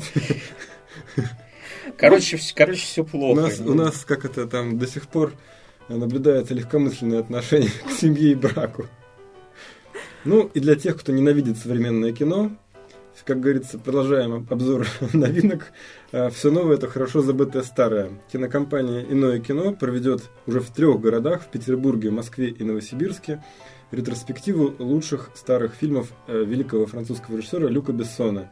Короче, 1.98 2.40
короче, 2.56 2.82
все 2.82 3.04
плохо. 3.04 3.40
У 3.40 3.42
нас, 3.42 3.60
у 3.60 3.74
нас, 3.74 4.06
как 4.06 4.26
это 4.26 4.48
там, 4.48 4.78
до 4.78 4.88
сих 4.88 5.08
пор 5.08 5.34
наблюдается 5.88 6.54
легкомысленное 6.54 7.20
отношение 7.20 7.70
к 7.88 7.92
семье 7.92 8.32
и 8.32 8.36
браку. 8.36 8.88
Ну, 10.26 10.50
и 10.54 10.60
для 10.60 10.76
тех, 10.76 11.00
кто 11.00 11.12
ненавидит 11.12 11.58
современное 11.58 12.12
кино, 12.12 12.52
как 13.28 13.42
говорится, 13.42 13.78
продолжаем 13.78 14.48
обзор 14.50 14.88
новинок. 15.14 15.74
А, 16.12 16.30
Все 16.30 16.50
новое– 16.50 16.76
это 16.78 16.88
хорошо 16.88 17.22
забытое 17.22 17.64
старое. 17.64 18.12
Кинокомпания 18.32 19.04
«Иное 19.04 19.40
кино» 19.40 19.74
проведет 19.74 20.24
уже 20.46 20.62
в 20.62 20.70
трех 20.70 21.02
городах– 21.02 21.42
в 21.44 21.48
Петербурге, 21.48 22.10
Москве 22.10 22.50
и 22.50 22.64
Новосибирске– 22.64 23.44
ретроспективу 23.92 24.76
лучших 24.80 25.30
старых 25.36 25.74
фильмов 25.74 26.12
э, 26.28 26.44
великого 26.44 26.86
французского 26.86 27.38
режиссера 27.38 27.68
Люка 27.68 27.94
Бессона. 27.94 28.52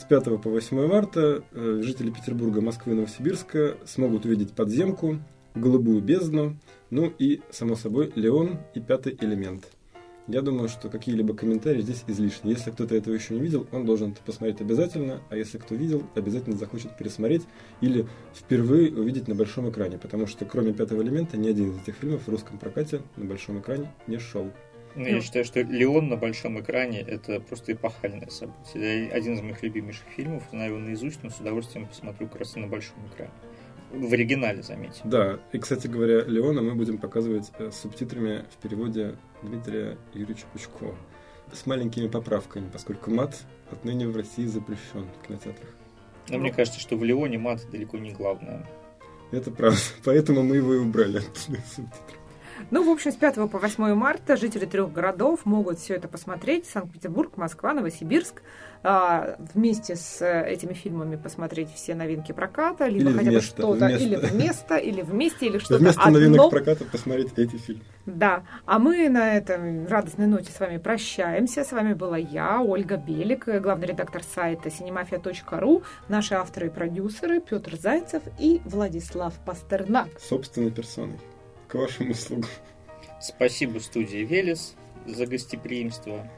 С 0.00 0.04
5 0.04 0.40
по 0.40 0.48
8 0.48 0.86
марта 0.86 1.44
э, 1.52 1.80
жители 1.82 2.08
Петербурга, 2.10 2.62
Москвы 2.62 2.94
и 2.94 2.96
Новосибирска 2.96 3.76
смогут 3.84 4.24
увидеть 4.24 4.54
«Подземку», 4.54 5.18
«Голубую 5.54 6.00
бездну», 6.00 6.56
ну 6.88 7.12
и, 7.18 7.42
само 7.50 7.76
собой, 7.76 8.10
«Леон» 8.14 8.60
и 8.72 8.80
«Пятый 8.80 9.18
элемент». 9.20 9.66
Я 10.26 10.40
думаю, 10.40 10.70
что 10.70 10.88
какие-либо 10.88 11.34
комментарии 11.34 11.82
здесь 11.82 12.02
излишни. 12.06 12.48
Если 12.48 12.70
кто-то 12.70 12.94
этого 12.94 13.12
еще 13.12 13.34
не 13.34 13.40
видел, 13.40 13.66
он 13.72 13.84
должен 13.84 14.12
это 14.12 14.22
посмотреть 14.24 14.62
обязательно, 14.62 15.20
а 15.28 15.36
если 15.36 15.58
кто 15.58 15.74
видел, 15.74 16.02
обязательно 16.14 16.56
захочет 16.56 16.96
пересмотреть 16.96 17.42
или 17.82 18.06
впервые 18.34 18.90
увидеть 18.92 19.28
на 19.28 19.34
большом 19.34 19.68
экране, 19.68 19.98
потому 19.98 20.26
что 20.26 20.46
кроме 20.46 20.72
пятого 20.72 21.02
элемента 21.02 21.36
ни 21.36 21.46
один 21.46 21.72
из 21.72 21.82
этих 21.82 21.96
фильмов 21.96 22.22
в 22.26 22.28
русском 22.30 22.56
прокате 22.56 23.02
на 23.18 23.26
большом 23.26 23.60
экране 23.60 23.92
не 24.06 24.18
шел. 24.18 24.50
Ну, 24.94 25.06
я 25.06 25.20
считаю, 25.20 25.44
что 25.44 25.60
Леон 25.60 26.08
на 26.08 26.16
большом 26.16 26.60
экране 26.60 27.00
это 27.00 27.40
просто 27.40 27.72
эпохальное 27.72 28.28
событие. 28.28 29.06
Это 29.06 29.16
один 29.16 29.34
из 29.34 29.40
моих 29.40 29.62
любимейших 29.62 30.06
фильмов, 30.16 30.42
знаю 30.50 30.72
его 30.72 30.80
наизусть, 30.80 31.22
но 31.22 31.30
с 31.30 31.38
удовольствием 31.38 31.86
посмотрю 31.86 32.28
как 32.28 32.40
раз 32.40 32.56
на 32.56 32.66
большом 32.66 32.96
экране. 33.12 33.32
В 33.92 34.12
оригинале, 34.12 34.62
заметьте. 34.62 35.00
Да, 35.04 35.40
и, 35.52 35.58
кстати 35.58 35.88
говоря, 35.88 36.22
Леона 36.22 36.62
мы 36.62 36.74
будем 36.74 36.98
показывать 36.98 37.50
э, 37.58 37.70
с 37.72 37.80
субтитрами 37.80 38.44
в 38.52 38.62
переводе 38.62 39.16
Дмитрия 39.42 39.98
Юрьевича 40.14 40.46
Пучкова. 40.52 40.94
С 41.52 41.66
маленькими 41.66 42.06
поправками, 42.06 42.68
поскольку 42.72 43.10
мат 43.10 43.36
отныне 43.70 44.06
в 44.06 44.16
России 44.16 44.46
запрещен 44.46 45.06
в 45.06 45.26
кинотеатрах. 45.26 45.70
Но 46.28 46.38
мне 46.38 46.52
кажется, 46.52 46.78
что 46.78 46.96
в 46.96 47.02
Леоне 47.02 47.38
мат 47.38 47.66
далеко 47.72 47.98
не 47.98 48.12
главное. 48.12 48.64
Это 49.32 49.50
правда. 49.50 49.80
Поэтому 50.04 50.44
мы 50.44 50.56
его 50.56 50.74
и 50.74 50.78
убрали 50.78 51.20
субтитры. 51.34 52.19
Ну, 52.70 52.84
в 52.84 52.90
общем, 52.90 53.12
с 53.12 53.16
5 53.16 53.50
по 53.50 53.58
8 53.58 53.94
марта 53.94 54.36
жители 54.36 54.64
трех 54.64 54.92
городов 54.92 55.44
могут 55.44 55.78
все 55.78 55.94
это 55.94 56.08
посмотреть. 56.08 56.66
Санкт-Петербург, 56.66 57.36
Москва, 57.36 57.72
Новосибирск. 57.72 58.42
А, 58.82 59.36
вместе 59.52 59.94
с 59.94 60.24
этими 60.24 60.72
фильмами 60.72 61.16
посмотреть 61.16 61.68
все 61.74 61.94
новинки 61.94 62.32
проката, 62.32 62.86
либо 62.86 63.10
или 63.10 63.18
хотя 63.18 63.30
бы 63.30 63.40
что-то, 63.42 63.88
или 63.88 64.16
вместо, 64.16 64.76
или 64.76 65.02
вместе, 65.02 65.46
или 65.46 65.58
что-то 65.58 65.78
Вместо 65.80 66.00
одно. 66.00 66.18
новинок 66.18 66.50
проката 66.50 66.84
посмотреть 66.86 67.32
эти 67.36 67.56
фильмы. 67.56 67.82
Да. 68.06 68.42
А 68.64 68.78
мы 68.78 69.10
на 69.10 69.36
этом 69.36 69.86
радостной 69.86 70.26
ноте 70.26 70.50
с 70.50 70.58
вами 70.58 70.78
прощаемся. 70.78 71.62
С 71.62 71.72
вами 71.72 71.92
была 71.92 72.16
я, 72.16 72.62
Ольга 72.62 72.96
Белик, 72.96 73.46
главный 73.60 73.88
редактор 73.88 74.22
сайта 74.22 74.70
cinemafia.ru, 74.70 75.82
наши 76.08 76.34
авторы 76.34 76.68
и 76.68 76.70
продюсеры 76.70 77.40
Петр 77.40 77.76
Зайцев 77.76 78.22
и 78.38 78.62
Владислав 78.64 79.34
Пастернак. 79.44 80.08
Собственной 80.18 80.70
персоной. 80.70 81.18
К 81.70 81.74
вашим 81.74 82.10
услугам. 82.10 82.50
Спасибо 83.20 83.78
студии 83.78 84.24
Велес 84.24 84.74
за 85.06 85.26
гостеприимство. 85.26 86.28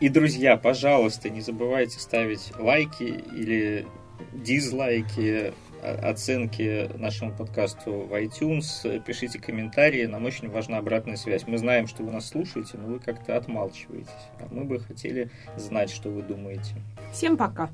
И, 0.00 0.08
друзья, 0.08 0.56
пожалуйста, 0.56 1.30
не 1.30 1.40
забывайте 1.40 1.98
ставить 1.98 2.52
лайки 2.58 3.02
или 3.02 3.86
дизлайки, 4.32 5.52
оценки 5.82 6.88
нашему 6.96 7.32
подкасту 7.32 7.92
в 7.92 8.14
iTunes, 8.14 9.02
пишите 9.04 9.40
комментарии, 9.40 10.06
нам 10.06 10.24
очень 10.24 10.48
важна 10.48 10.78
обратная 10.78 11.16
связь. 11.16 11.46
Мы 11.46 11.58
знаем, 11.58 11.86
что 11.86 12.02
вы 12.02 12.12
нас 12.12 12.28
слушаете, 12.28 12.78
но 12.78 12.86
вы 12.86 12.98
как-то 13.00 13.36
отмалчиваетесь. 13.36 14.10
А 14.38 14.46
мы 14.50 14.64
бы 14.64 14.78
хотели 14.78 15.30
знать, 15.56 15.90
что 15.90 16.08
вы 16.08 16.22
думаете. 16.22 16.74
Всем 17.12 17.36
пока! 17.36 17.70